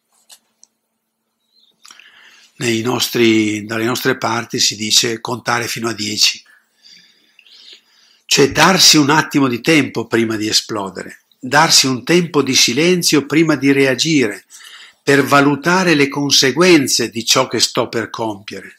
Nostri, 2.57 3.65
dalle 3.65 3.85
nostre 3.85 4.17
parti 4.17 4.59
si 4.59 4.75
dice 4.75 5.21
contare 5.21 5.67
fino 5.67 5.87
a 5.87 5.93
10, 5.93 6.43
cioè 8.25 8.51
darsi 8.51 8.97
un 8.97 9.11
attimo 9.11 9.47
di 9.47 9.61
tempo 9.61 10.07
prima 10.07 10.35
di 10.35 10.49
esplodere, 10.49 11.26
darsi 11.47 11.87
un 11.87 12.03
tempo 12.03 12.41
di 12.41 12.55
silenzio 12.55 13.25
prima 13.25 13.55
di 13.55 13.71
reagire, 13.71 14.45
per 15.01 15.23
valutare 15.23 15.95
le 15.95 16.09
conseguenze 16.09 17.09
di 17.09 17.23
ciò 17.23 17.47
che 17.47 17.59
sto 17.59 17.87
per 17.87 18.09
compiere. 18.09 18.77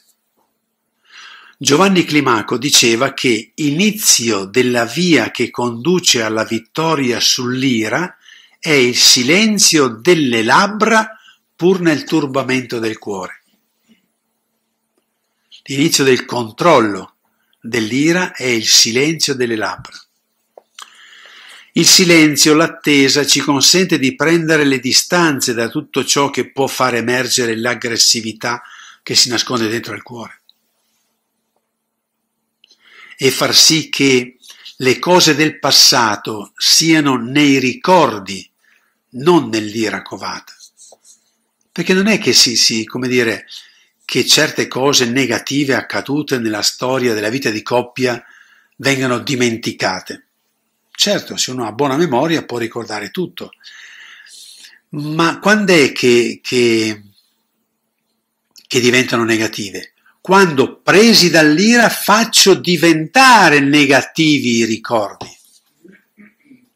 Giovanni 1.56 2.04
Climaco 2.04 2.56
diceva 2.56 3.14
che 3.14 3.50
inizio 3.56 4.44
della 4.44 4.84
via 4.84 5.30
che 5.30 5.50
conduce 5.50 6.22
alla 6.22 6.44
vittoria 6.44 7.18
sull'ira 7.18 8.16
è 8.60 8.70
il 8.70 8.96
silenzio 8.96 9.88
delle 9.88 10.42
labbra 10.42 11.18
pur 11.56 11.80
nel 11.80 12.04
turbamento 12.04 12.78
del 12.78 12.98
cuore. 12.98 13.42
L'inizio 15.64 16.04
del 16.04 16.24
controllo 16.24 17.16
dell'ira 17.60 18.32
è 18.32 18.46
il 18.46 18.66
silenzio 18.66 19.34
delle 19.34 19.56
labbra. 19.56 19.96
Il 21.78 21.86
silenzio, 21.86 22.54
l'attesa 22.54 23.24
ci 23.24 23.38
consente 23.38 24.00
di 24.00 24.16
prendere 24.16 24.64
le 24.64 24.80
distanze 24.80 25.54
da 25.54 25.68
tutto 25.68 26.04
ciò 26.04 26.28
che 26.28 26.50
può 26.50 26.66
far 26.66 26.96
emergere 26.96 27.56
l'aggressività 27.56 28.62
che 29.00 29.14
si 29.14 29.28
nasconde 29.28 29.68
dentro 29.68 29.94
al 29.94 30.02
cuore 30.02 30.40
e 33.16 33.30
far 33.30 33.54
sì 33.54 33.90
che 33.90 34.38
le 34.78 34.98
cose 34.98 35.36
del 35.36 35.60
passato 35.60 36.52
siano 36.56 37.16
nei 37.16 37.58
ricordi, 37.58 38.48
non 39.10 39.48
nell'ira 39.48 40.02
covata. 40.02 40.52
Perché 41.70 41.94
non 41.94 42.08
è 42.08 42.18
che 42.18 42.32
si, 42.32 42.56
si, 42.56 42.84
come 42.84 43.06
dire, 43.06 43.46
che 44.04 44.26
certe 44.26 44.66
cose 44.66 45.04
negative 45.06 45.74
accadute 45.74 46.38
nella 46.38 46.62
storia 46.62 47.14
della 47.14 47.28
vita 47.28 47.50
di 47.50 47.62
coppia 47.62 48.20
vengano 48.76 49.18
dimenticate. 49.18 50.27
Certo, 50.98 51.36
se 51.36 51.52
uno 51.52 51.64
ha 51.64 51.70
buona 51.70 51.96
memoria 51.96 52.44
può 52.44 52.58
ricordare 52.58 53.10
tutto, 53.10 53.52
ma 54.90 55.38
quando 55.38 55.72
è 55.72 55.92
che, 55.92 56.40
che, 56.42 57.02
che 58.66 58.80
diventano 58.80 59.22
negative? 59.22 59.92
quando 60.28 60.80
presi 60.82 61.30
dall'ira 61.30 61.88
faccio 61.88 62.52
diventare 62.52 63.60
negativi 63.60 64.56
i 64.56 64.64
ricordi. 64.66 65.26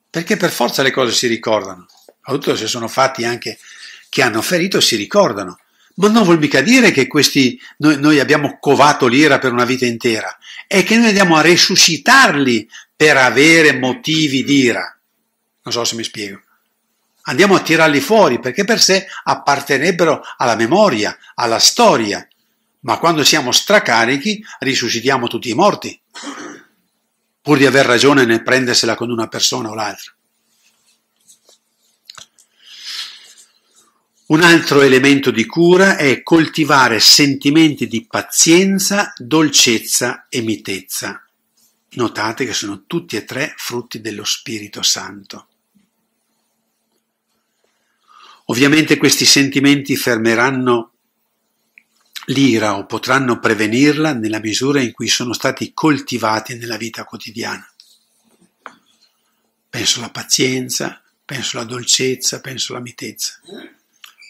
Perché 0.08 0.38
per 0.38 0.50
forza 0.50 0.82
le 0.82 0.90
cose 0.90 1.12
si 1.12 1.26
ricordano, 1.26 1.86
soprattutto 2.06 2.56
se 2.56 2.66
sono 2.66 2.88
fatti 2.88 3.26
anche 3.26 3.58
che 4.08 4.22
hanno 4.22 4.40
ferito, 4.40 4.80
si 4.80 4.96
ricordano. 4.96 5.58
Ma 5.96 6.08
non 6.08 6.22
vuol 6.22 6.38
mica 6.38 6.62
dire 6.62 6.92
che 6.92 7.06
questi, 7.06 7.60
noi, 7.76 8.00
noi 8.00 8.20
abbiamo 8.20 8.56
covato 8.58 9.06
l'ira 9.06 9.38
per 9.38 9.52
una 9.52 9.66
vita 9.66 9.84
intera, 9.84 10.34
è 10.66 10.82
che 10.82 10.96
noi 10.96 11.08
andiamo 11.08 11.36
a 11.36 11.42
resuscitarli 11.42 12.66
per 13.02 13.16
avere 13.16 13.76
motivi 13.76 14.44
d'ira. 14.44 14.96
Non 15.64 15.74
so 15.74 15.82
se 15.82 15.96
mi 15.96 16.04
spiego. 16.04 16.40
Andiamo 17.22 17.56
a 17.56 17.60
tirarli 17.60 17.98
fuori 17.98 18.38
perché 18.38 18.62
per 18.62 18.80
sé 18.80 19.08
appartenebbero 19.24 20.22
alla 20.36 20.54
memoria, 20.54 21.18
alla 21.34 21.58
storia, 21.58 22.24
ma 22.82 22.98
quando 22.98 23.24
siamo 23.24 23.50
stracarichi 23.50 24.40
risuscitiamo 24.60 25.26
tutti 25.26 25.50
i 25.50 25.54
morti, 25.54 26.00
pur 27.40 27.58
di 27.58 27.66
aver 27.66 27.86
ragione 27.86 28.24
nel 28.24 28.44
prendersela 28.44 28.94
con 28.94 29.10
una 29.10 29.26
persona 29.26 29.70
o 29.70 29.74
l'altra. 29.74 30.14
Un 34.26 34.42
altro 34.42 34.80
elemento 34.80 35.32
di 35.32 35.44
cura 35.44 35.96
è 35.96 36.22
coltivare 36.22 37.00
sentimenti 37.00 37.88
di 37.88 38.06
pazienza, 38.06 39.12
dolcezza 39.16 40.26
e 40.28 40.40
mitezza. 40.40 41.26
Notate 41.94 42.46
che 42.46 42.54
sono 42.54 42.84
tutti 42.86 43.16
e 43.16 43.24
tre 43.24 43.54
frutti 43.56 44.00
dello 44.00 44.24
Spirito 44.24 44.82
Santo. 44.82 45.48
Ovviamente 48.46 48.96
questi 48.96 49.24
sentimenti 49.24 49.94
fermeranno 49.96 50.92
l'ira 52.26 52.76
o 52.76 52.86
potranno 52.86 53.38
prevenirla 53.38 54.14
nella 54.14 54.40
misura 54.40 54.80
in 54.80 54.92
cui 54.92 55.08
sono 55.08 55.32
stati 55.32 55.72
coltivati 55.74 56.56
nella 56.56 56.76
vita 56.76 57.04
quotidiana. 57.04 57.66
Penso 59.68 59.98
alla 59.98 60.10
pazienza, 60.10 61.02
penso 61.24 61.58
alla 61.58 61.66
dolcezza, 61.66 62.40
penso 62.40 62.72
alla 62.72 62.82
mitezza. 62.82 63.40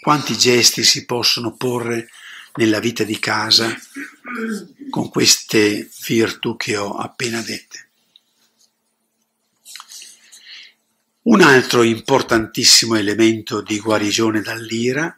Quanti 0.00 0.36
gesti 0.36 0.82
si 0.82 1.04
possono 1.04 1.54
porre 1.54 2.08
nella 2.54 2.80
vita 2.80 3.04
di 3.04 3.18
casa 3.18 3.74
con 4.90 5.08
queste 5.08 5.90
virtù 6.04 6.56
che 6.56 6.76
ho 6.76 6.96
appena 6.96 7.40
dette. 7.40 7.88
Un 11.22 11.40
altro 11.40 11.82
importantissimo 11.82 12.96
elemento 12.96 13.62
di 13.62 13.78
guarigione 13.78 14.40
dall'ira 14.40 15.16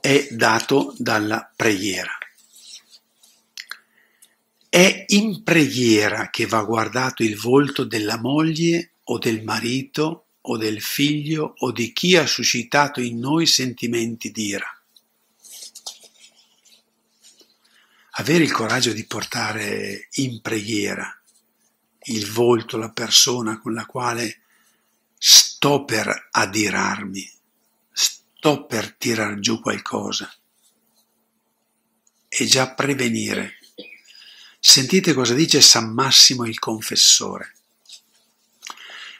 è 0.00 0.26
dato 0.32 0.94
dalla 0.98 1.48
preghiera. 1.54 2.18
È 4.68 5.04
in 5.08 5.44
preghiera 5.44 6.28
che 6.30 6.46
va 6.46 6.64
guardato 6.64 7.22
il 7.22 7.38
volto 7.38 7.84
della 7.84 8.18
moglie 8.18 8.94
o 9.04 9.18
del 9.18 9.44
marito 9.44 10.26
o 10.40 10.56
del 10.56 10.80
figlio 10.80 11.54
o 11.58 11.70
di 11.70 11.92
chi 11.92 12.16
ha 12.16 12.26
suscitato 12.26 13.00
in 13.00 13.20
noi 13.20 13.46
sentimenti 13.46 14.32
di 14.32 14.46
ira. 14.46 14.81
Avere 18.16 18.44
il 18.44 18.52
coraggio 18.52 18.92
di 18.92 19.06
portare 19.06 20.08
in 20.12 20.42
preghiera 20.42 21.18
il 22.06 22.30
volto, 22.30 22.76
la 22.76 22.90
persona 22.90 23.58
con 23.58 23.72
la 23.72 23.86
quale 23.86 24.40
sto 25.16 25.84
per 25.84 26.28
adirarmi, 26.30 27.30
sto 27.90 28.66
per 28.66 28.94
tirar 28.96 29.38
giù 29.38 29.60
qualcosa. 29.60 30.30
E 32.28 32.44
già 32.44 32.74
prevenire. 32.74 33.58
Sentite 34.58 35.14
cosa 35.14 35.32
dice 35.32 35.60
San 35.60 35.92
Massimo 35.92 36.44
il 36.44 36.58
confessore. 36.58 37.54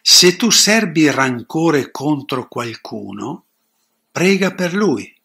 Se 0.03 0.37
tu 0.37 0.51
serbi 0.51 1.11
rancore 1.11 1.91
contro 1.91 2.49
qualcuno, 2.49 3.47
prega 4.11 4.53
per 4.53 4.75
lui 4.75 5.22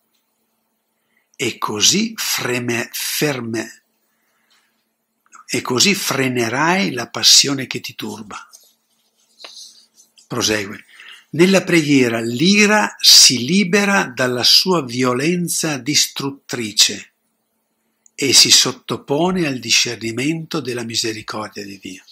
e 1.38 1.58
così 1.60 2.14
freme, 2.18 2.90
ferme, 2.92 3.84
e 5.46 5.62
così 5.62 5.94
frenerai 5.94 6.92
la 6.92 7.08
passione 7.08 7.68
che 7.68 7.80
ti 7.80 7.96
turba. 7.96 8.38
Prosegue. 10.28 10.84
Nella 11.30 11.64
preghiera 11.64 12.20
l'ira 12.20 12.96
si 13.00 13.46
libera 13.46 14.12
dalla 14.14 14.44
sua 14.44 14.84
violenza 14.84 15.78
distruttrice 15.78 17.14
e 18.16 18.34
si 18.34 18.50
sottopone 18.50 19.46
al 19.46 19.60
discernimento 19.60 20.60
della 20.60 20.84
misericordia 20.84 21.64
di 21.64 21.78
Dio. 21.80 22.04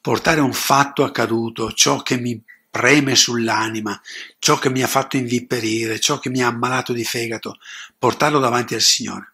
Portare 0.00 0.40
un 0.40 0.54
fatto 0.54 1.04
accaduto, 1.04 1.72
ciò 1.72 2.00
che 2.00 2.16
mi 2.16 2.42
preme 2.76 3.16
sull'anima, 3.16 3.98
ciò 4.38 4.58
che 4.58 4.68
mi 4.68 4.82
ha 4.82 4.86
fatto 4.86 5.16
inviperire, 5.16 5.98
ciò 5.98 6.18
che 6.18 6.28
mi 6.28 6.42
ha 6.42 6.48
ammalato 6.48 6.92
di 6.92 7.04
fegato, 7.04 7.58
portarlo 7.98 8.38
davanti 8.38 8.74
al 8.74 8.82
Signore. 8.82 9.32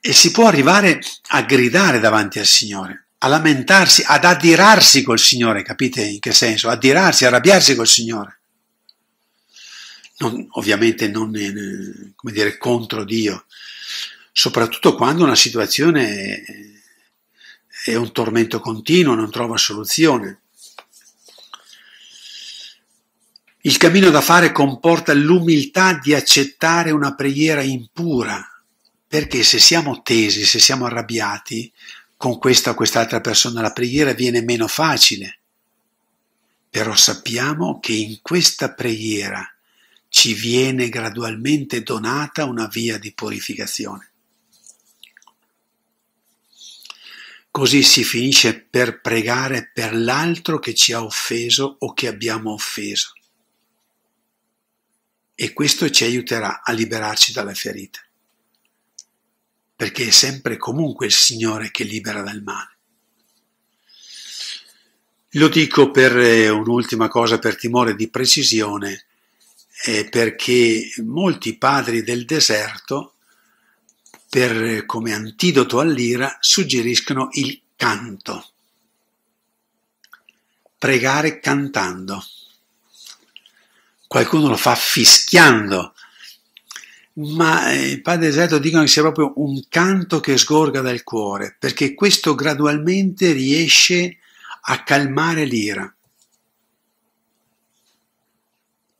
E 0.00 0.12
si 0.12 0.30
può 0.30 0.46
arrivare 0.46 1.00
a 1.28 1.42
gridare 1.42 1.98
davanti 1.98 2.38
al 2.38 2.44
Signore, 2.44 3.06
a 3.18 3.28
lamentarsi, 3.28 4.04
ad 4.06 4.24
adirarsi 4.24 5.02
col 5.02 5.18
Signore, 5.18 5.62
capite 5.62 6.02
in 6.02 6.20
che 6.20 6.32
senso? 6.32 6.68
Adirarsi, 6.68 7.24
arrabbiarsi 7.24 7.74
col 7.74 7.88
Signore. 7.88 8.40
Non, 10.18 10.46
ovviamente 10.52 11.08
non 11.08 11.34
eh, 11.34 12.12
come 12.14 12.32
dire, 12.32 12.58
contro 12.58 13.04
Dio, 13.04 13.46
soprattutto 14.30 14.94
quando 14.94 15.24
una 15.24 15.34
situazione 15.34 16.75
è 17.92 17.96
un 17.96 18.12
tormento 18.12 18.60
continuo, 18.60 19.14
non 19.14 19.30
trova 19.30 19.56
soluzione. 19.56 20.40
Il 23.60 23.76
cammino 23.78 24.10
da 24.10 24.20
fare 24.20 24.52
comporta 24.52 25.12
l'umiltà 25.12 25.98
di 26.00 26.14
accettare 26.14 26.92
una 26.92 27.14
preghiera 27.14 27.62
impura, 27.62 28.44
perché 29.08 29.42
se 29.42 29.58
siamo 29.58 30.02
tesi, 30.02 30.44
se 30.44 30.58
siamo 30.58 30.86
arrabbiati, 30.86 31.72
con 32.16 32.38
questa 32.38 32.70
o 32.70 32.74
quest'altra 32.74 33.20
persona 33.20 33.60
la 33.60 33.72
preghiera 33.72 34.12
viene 34.12 34.40
meno 34.42 34.68
facile, 34.68 35.38
però 36.70 36.94
sappiamo 36.94 37.78
che 37.80 37.92
in 37.92 38.18
questa 38.22 38.72
preghiera 38.72 39.44
ci 40.08 40.34
viene 40.34 40.88
gradualmente 40.88 41.82
donata 41.82 42.44
una 42.44 42.66
via 42.66 42.98
di 42.98 43.12
purificazione. 43.12 44.10
Così 47.56 47.82
si 47.82 48.04
finisce 48.04 48.60
per 48.60 49.00
pregare 49.00 49.70
per 49.72 49.96
l'altro 49.96 50.58
che 50.58 50.74
ci 50.74 50.92
ha 50.92 51.02
offeso 51.02 51.76
o 51.78 51.94
che 51.94 52.06
abbiamo 52.06 52.52
offeso. 52.52 53.14
E 55.34 55.54
questo 55.54 55.88
ci 55.88 56.04
aiuterà 56.04 56.60
a 56.62 56.72
liberarci 56.72 57.32
dalle 57.32 57.54
ferite, 57.54 58.08
perché 59.74 60.08
è 60.08 60.10
sempre 60.10 60.58
comunque 60.58 61.06
il 61.06 61.14
Signore 61.14 61.70
che 61.70 61.84
libera 61.84 62.20
dal 62.20 62.42
male. 62.42 62.76
Lo 65.30 65.48
dico 65.48 65.90
per 65.90 66.14
eh, 66.14 66.50
un'ultima 66.50 67.08
cosa, 67.08 67.38
per 67.38 67.56
timore 67.56 67.96
di 67.96 68.10
precisione, 68.10 69.06
eh, 69.86 70.06
perché 70.10 70.90
molti 71.02 71.56
padri 71.56 72.02
del 72.02 72.26
deserto, 72.26 73.15
per, 74.36 74.84
come 74.84 75.14
antidoto 75.14 75.80
all'ira, 75.80 76.36
suggeriscono 76.40 77.28
il 77.32 77.58
canto. 77.74 78.50
Pregare 80.76 81.40
cantando. 81.40 82.22
Qualcuno 84.06 84.48
lo 84.48 84.58
fa 84.58 84.74
fischiando, 84.74 85.94
ma 87.14 87.72
eh, 87.72 87.92
i 87.92 88.00
padri 88.02 88.26
del 88.26 88.34
deserto 88.34 88.58
dicono 88.58 88.82
che 88.82 88.90
sia 88.90 89.00
proprio 89.00 89.32
un 89.36 89.58
canto 89.70 90.20
che 90.20 90.36
sgorga 90.36 90.82
dal 90.82 91.02
cuore, 91.02 91.56
perché 91.58 91.94
questo 91.94 92.34
gradualmente 92.34 93.32
riesce 93.32 94.18
a 94.60 94.82
calmare 94.82 95.46
l'ira. 95.46 95.96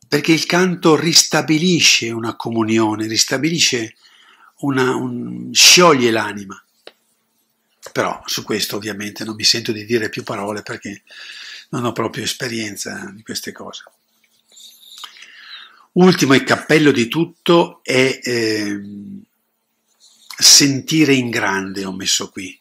Perché 0.07 0.31
il 0.31 0.47
canto 0.47 0.95
ristabilisce 0.95 2.09
una 2.09 2.35
comunione, 2.35 3.05
ristabilisce 3.05 3.97
una, 4.59 4.95
un, 4.95 5.49
scioglie 5.53 6.11
l'anima. 6.11 6.61
Però 7.91 8.21
su 8.25 8.43
questo 8.43 8.75
ovviamente 8.75 9.23
non 9.23 9.35
mi 9.35 9.43
sento 9.43 9.71
di 9.71 9.85
dire 9.85 10.09
più 10.09 10.23
parole 10.23 10.61
perché 10.61 11.03
non 11.69 11.85
ho 11.85 11.91
proprio 11.91 12.23
esperienza 12.23 13.11
di 13.13 13.23
queste 13.23 13.51
cose. 13.51 13.83
Ultimo 15.93 16.33
e 16.33 16.43
cappello 16.43 16.91
di 16.91 17.07
tutto 17.07 17.79
è 17.81 18.19
eh, 18.21 18.81
sentire 20.37 21.13
in 21.13 21.29
grande, 21.29 21.85
ho 21.85 21.93
messo 21.93 22.29
qui. 22.29 22.59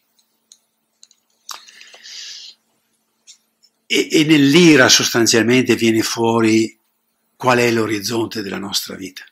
e, 3.86 4.08
e 4.10 4.24
nell'ira 4.24 4.88
sostanzialmente 4.88 5.76
viene 5.76 6.02
fuori 6.02 6.78
qual 7.36 7.58
è 7.58 7.70
l'orizzonte 7.70 8.42
della 8.42 8.58
nostra 8.58 8.96
vita. 8.96 9.24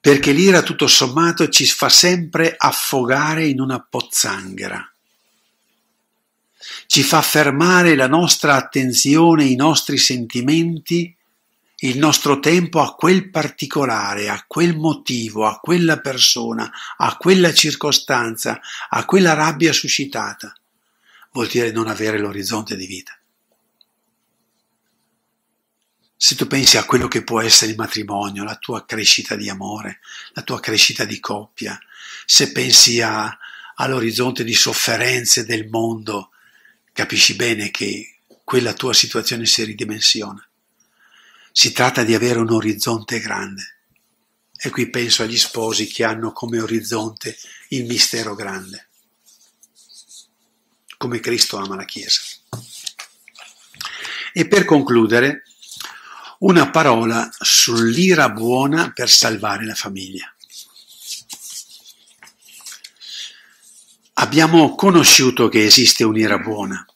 Perché 0.00 0.32
l'ira 0.32 0.62
tutto 0.62 0.86
sommato 0.86 1.48
ci 1.48 1.66
fa 1.66 1.88
sempre 1.88 2.54
affogare 2.56 3.46
in 3.46 3.60
una 3.60 3.80
pozzanghera, 3.80 4.90
ci 6.86 7.02
fa 7.02 7.20
fermare 7.20 7.94
la 7.94 8.08
nostra 8.08 8.54
attenzione, 8.54 9.44
i 9.44 9.56
nostri 9.56 9.98
sentimenti, 9.98 11.14
il 11.82 11.98
nostro 11.98 12.40
tempo 12.40 12.80
a 12.80 12.94
quel 12.94 13.30
particolare, 13.30 14.28
a 14.28 14.44
quel 14.46 14.76
motivo, 14.76 15.46
a 15.46 15.58
quella 15.58 16.00
persona, 16.00 16.70
a 16.96 17.16
quella 17.16 17.52
circostanza, 17.52 18.60
a 18.88 19.04
quella 19.04 19.34
rabbia 19.34 19.72
suscitata 19.72 20.54
vuol 21.32 21.46
dire 21.46 21.70
non 21.70 21.88
avere 21.88 22.18
l'orizzonte 22.18 22.76
di 22.76 22.86
vita. 22.86 23.19
Se 26.22 26.34
tu 26.34 26.46
pensi 26.46 26.76
a 26.76 26.84
quello 26.84 27.08
che 27.08 27.24
può 27.24 27.40
essere 27.40 27.70
il 27.70 27.78
matrimonio, 27.78 28.44
la 28.44 28.56
tua 28.56 28.84
crescita 28.84 29.36
di 29.36 29.48
amore, 29.48 30.00
la 30.32 30.42
tua 30.42 30.60
crescita 30.60 31.06
di 31.06 31.18
coppia, 31.18 31.80
se 32.26 32.52
pensi 32.52 33.00
a, 33.00 33.38
all'orizzonte 33.76 34.44
di 34.44 34.52
sofferenze 34.52 35.46
del 35.46 35.68
mondo, 35.68 36.32
capisci 36.92 37.36
bene 37.36 37.70
che 37.70 38.18
quella 38.44 38.74
tua 38.74 38.92
situazione 38.92 39.46
si 39.46 39.64
ridimensiona. 39.64 40.46
Si 41.52 41.72
tratta 41.72 42.04
di 42.04 42.14
avere 42.14 42.38
un 42.38 42.50
orizzonte 42.50 43.18
grande. 43.18 43.76
E 44.58 44.68
qui 44.68 44.90
penso 44.90 45.22
agli 45.22 45.38
sposi 45.38 45.86
che 45.86 46.04
hanno 46.04 46.32
come 46.32 46.60
orizzonte 46.60 47.34
il 47.68 47.86
mistero 47.86 48.34
grande 48.34 48.90
come 51.00 51.20
Cristo 51.20 51.56
ama 51.56 51.76
la 51.76 51.86
Chiesa. 51.86 52.20
E 54.34 54.46
per 54.46 54.66
concludere, 54.66 55.44
una 56.40 56.70
parola 56.70 57.28
sull'ira 57.38 58.30
buona 58.30 58.92
per 58.94 59.10
salvare 59.10 59.66
la 59.66 59.74
famiglia. 59.74 60.32
Abbiamo 64.14 64.74
conosciuto 64.74 65.48
che 65.48 65.64
esiste 65.64 66.04
un'ira 66.04 66.38
buona, 66.38 66.86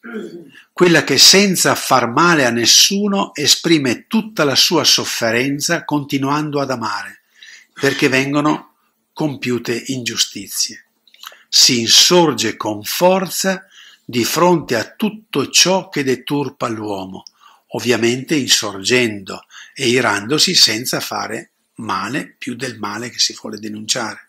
quella 0.73 1.05
che 1.05 1.19
senza 1.19 1.75
far 1.75 2.09
male 2.09 2.45
a 2.45 2.51
nessuno 2.51 3.35
esprime 3.35 4.07
tutta 4.07 4.45
la 4.45 4.55
sua 4.55 4.85
sofferenza 4.85 5.85
continuando 5.85 6.61
ad 6.61 6.71
amare, 6.71 7.23
perché 7.73 8.09
vengono 8.09 8.75
compiute 9.13 9.85
ingiustizie. 9.87 10.87
Si 11.49 11.81
insorge 11.81 12.57
con 12.57 12.83
forza 12.83 13.67
di 14.05 14.25
fronte 14.25 14.77
a 14.77 14.91
tutto 14.91 15.49
ciò 15.49 15.89
che 15.89 16.03
deturpa 16.03 16.69
l'uomo, 16.69 17.25
ovviamente 17.75 18.35
insorgendo 18.35 19.45
e 19.75 19.89
irandosi 19.89 20.55
senza 20.55 21.01
fare 21.01 21.53
male 21.77 22.35
più 22.39 22.55
del 22.55 22.79
male 22.79 23.11
che 23.11 23.19
si 23.19 23.37
vuole 23.41 23.59
denunciare. 23.59 24.29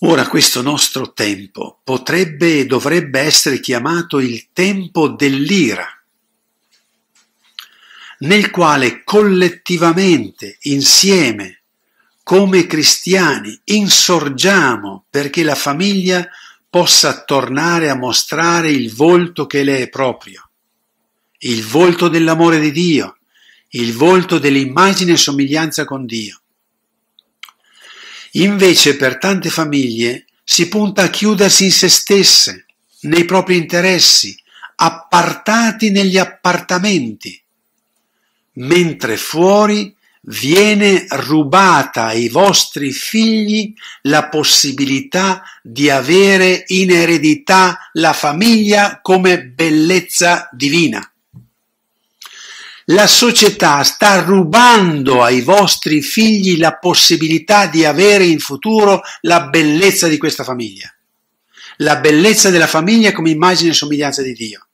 Ora 0.00 0.28
questo 0.28 0.60
nostro 0.60 1.12
tempo 1.12 1.80
potrebbe 1.82 2.60
e 2.60 2.66
dovrebbe 2.66 3.20
essere 3.20 3.58
chiamato 3.58 4.18
il 4.18 4.48
tempo 4.52 5.08
dell'ira, 5.08 5.86
nel 8.18 8.50
quale 8.50 9.02
collettivamente, 9.02 10.58
insieme, 10.62 11.62
come 12.22 12.66
cristiani, 12.66 13.58
insorgiamo 13.64 15.06
perché 15.08 15.42
la 15.42 15.54
famiglia 15.54 16.28
possa 16.68 17.22
tornare 17.24 17.88
a 17.88 17.96
mostrare 17.96 18.70
il 18.70 18.92
volto 18.92 19.46
che 19.46 19.62
le 19.62 19.78
è 19.78 19.88
proprio, 19.88 20.43
il 21.38 21.64
volto 21.64 22.08
dell'amore 22.08 22.60
di 22.60 22.70
Dio, 22.70 23.18
il 23.70 23.92
volto 23.92 24.38
dell'immagine 24.38 25.12
e 25.12 25.16
somiglianza 25.16 25.84
con 25.84 26.06
Dio. 26.06 26.40
Invece 28.32 28.96
per 28.96 29.18
tante 29.18 29.50
famiglie 29.50 30.26
si 30.42 30.68
punta 30.68 31.04
a 31.04 31.10
chiudersi 31.10 31.64
in 31.64 31.72
se 31.72 31.88
stesse, 31.88 32.66
nei 33.02 33.24
propri 33.24 33.56
interessi, 33.56 34.36
appartati 34.76 35.90
negli 35.90 36.18
appartamenti, 36.18 37.40
mentre 38.54 39.16
fuori 39.16 39.94
viene 40.26 41.06
rubata 41.10 42.06
ai 42.06 42.28
vostri 42.28 42.92
figli 42.92 43.74
la 44.02 44.28
possibilità 44.28 45.42
di 45.62 45.90
avere 45.90 46.64
in 46.68 46.90
eredità 46.90 47.90
la 47.92 48.12
famiglia 48.12 49.00
come 49.02 49.44
bellezza 49.44 50.48
divina. 50.52 51.08
La 52.88 53.06
società 53.06 53.82
sta 53.82 54.20
rubando 54.20 55.22
ai 55.22 55.40
vostri 55.40 56.02
figli 56.02 56.58
la 56.58 56.76
possibilità 56.76 57.66
di 57.66 57.84
avere 57.84 58.26
in 58.26 58.40
futuro 58.40 59.00
la 59.22 59.48
bellezza 59.48 60.06
di 60.06 60.18
questa 60.18 60.44
famiglia, 60.44 60.94
la 61.78 61.96
bellezza 61.96 62.50
della 62.50 62.66
famiglia 62.66 63.12
come 63.12 63.30
immagine 63.30 63.70
e 63.70 63.74
somiglianza 63.74 64.20
di 64.20 64.34
Dio. 64.34 64.66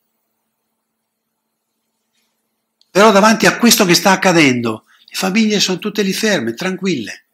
Però 2.91 3.13
davanti 3.13 3.47
a 3.47 3.57
questo 3.57 3.85
che 3.85 3.95
sta 3.95 4.11
accadendo, 4.11 4.87
le 5.07 5.15
famiglie 5.15 5.61
sono 5.61 5.79
tutte 5.79 6.03
lì 6.03 6.13
ferme, 6.13 6.55
tranquille. 6.55 7.27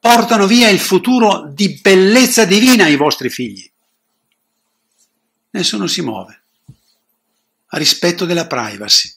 Portano 0.00 0.48
via 0.48 0.68
il 0.68 0.80
futuro 0.80 1.46
di 1.46 1.78
bellezza 1.80 2.44
divina 2.44 2.86
ai 2.86 2.96
vostri 2.96 3.30
figli. 3.30 3.70
Nessuno 5.50 5.86
si 5.86 6.02
muove. 6.02 6.42
A 7.66 7.78
rispetto 7.78 8.24
della 8.24 8.48
privacy, 8.48 9.12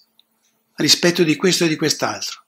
rispetto 0.75 1.23
di 1.23 1.35
questo 1.35 1.65
e 1.65 1.67
di 1.67 1.75
quest'altro. 1.75 2.43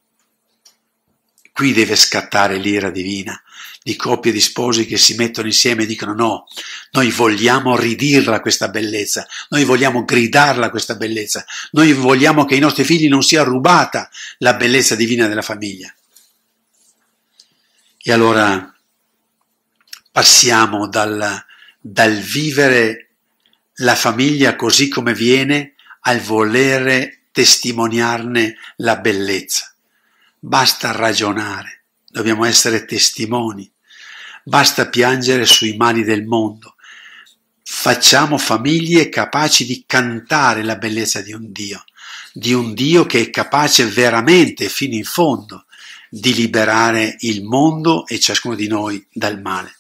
Qui 1.52 1.74
deve 1.74 1.96
scattare 1.96 2.58
l'ira 2.58 2.92
divina 2.92 3.42
di 3.88 3.96
coppie 3.96 4.34
di 4.34 4.42
sposi 4.42 4.86
che 4.86 4.98
si 4.98 5.16
mettono 5.16 5.48
insieme 5.48 5.84
e 5.84 5.86
dicono 5.86 6.14
no, 6.14 6.48
noi 6.92 7.10
vogliamo 7.10 7.78
ridirla 7.78 8.42
questa 8.42 8.68
bellezza, 8.68 9.26
noi 9.50 9.64
vogliamo 9.64 10.04
gridarla 10.04 10.70
questa 10.70 10.96
bellezza, 10.96 11.46
noi 11.72 11.94
vogliamo 11.94 12.44
che 12.44 12.56
ai 12.56 12.60
nostri 12.60 12.84
figli 12.84 13.08
non 13.08 13.24
sia 13.24 13.44
rubata 13.44 14.10
la 14.40 14.56
bellezza 14.56 14.96
divina 14.96 15.28
della 15.28 15.42
famiglia. 15.42 15.92
E 17.98 18.12
allora 18.12 18.76
passiamo 20.12 20.90
dal, 20.90 21.46
dal 21.80 22.18
vivere 22.18 23.12
la 23.76 23.96
famiglia 23.96 24.56
così 24.58 24.90
come 24.90 25.14
viene 25.14 25.76
al 26.02 26.20
volere 26.20 27.17
testimoniarne 27.38 28.56
la 28.78 28.96
bellezza. 28.96 29.72
Basta 30.40 30.92
ragionare, 30.92 31.84
dobbiamo 32.10 32.46
essere 32.46 32.84
testimoni. 32.86 33.72
Basta 34.44 34.90
piangere 34.90 35.46
sui 35.46 35.78
mali 35.78 36.04
del 36.04 36.26
mondo. 36.26 36.78
Facciamo 37.62 38.40
famiglie 38.40 39.10
capaci 39.10 39.66
di 39.66 39.84
cantare 39.86 40.64
la 40.64 40.78
bellezza 40.78 41.22
di 41.22 41.32
un 41.32 41.52
Dio, 41.52 41.84
di 42.34 42.54
un 42.54 42.74
Dio 42.74 43.06
che 43.06 43.22
è 43.22 43.30
capace 43.30 43.86
veramente 43.86 44.68
fino 44.68 44.96
in 44.96 45.04
fondo 45.04 45.68
di 46.10 46.34
liberare 46.34 47.18
il 47.20 47.44
mondo 47.44 48.08
e 48.08 48.20
ciascuno 48.20 48.56
di 48.56 48.68
noi 48.68 49.06
dal 49.14 49.40
male. 49.40 49.76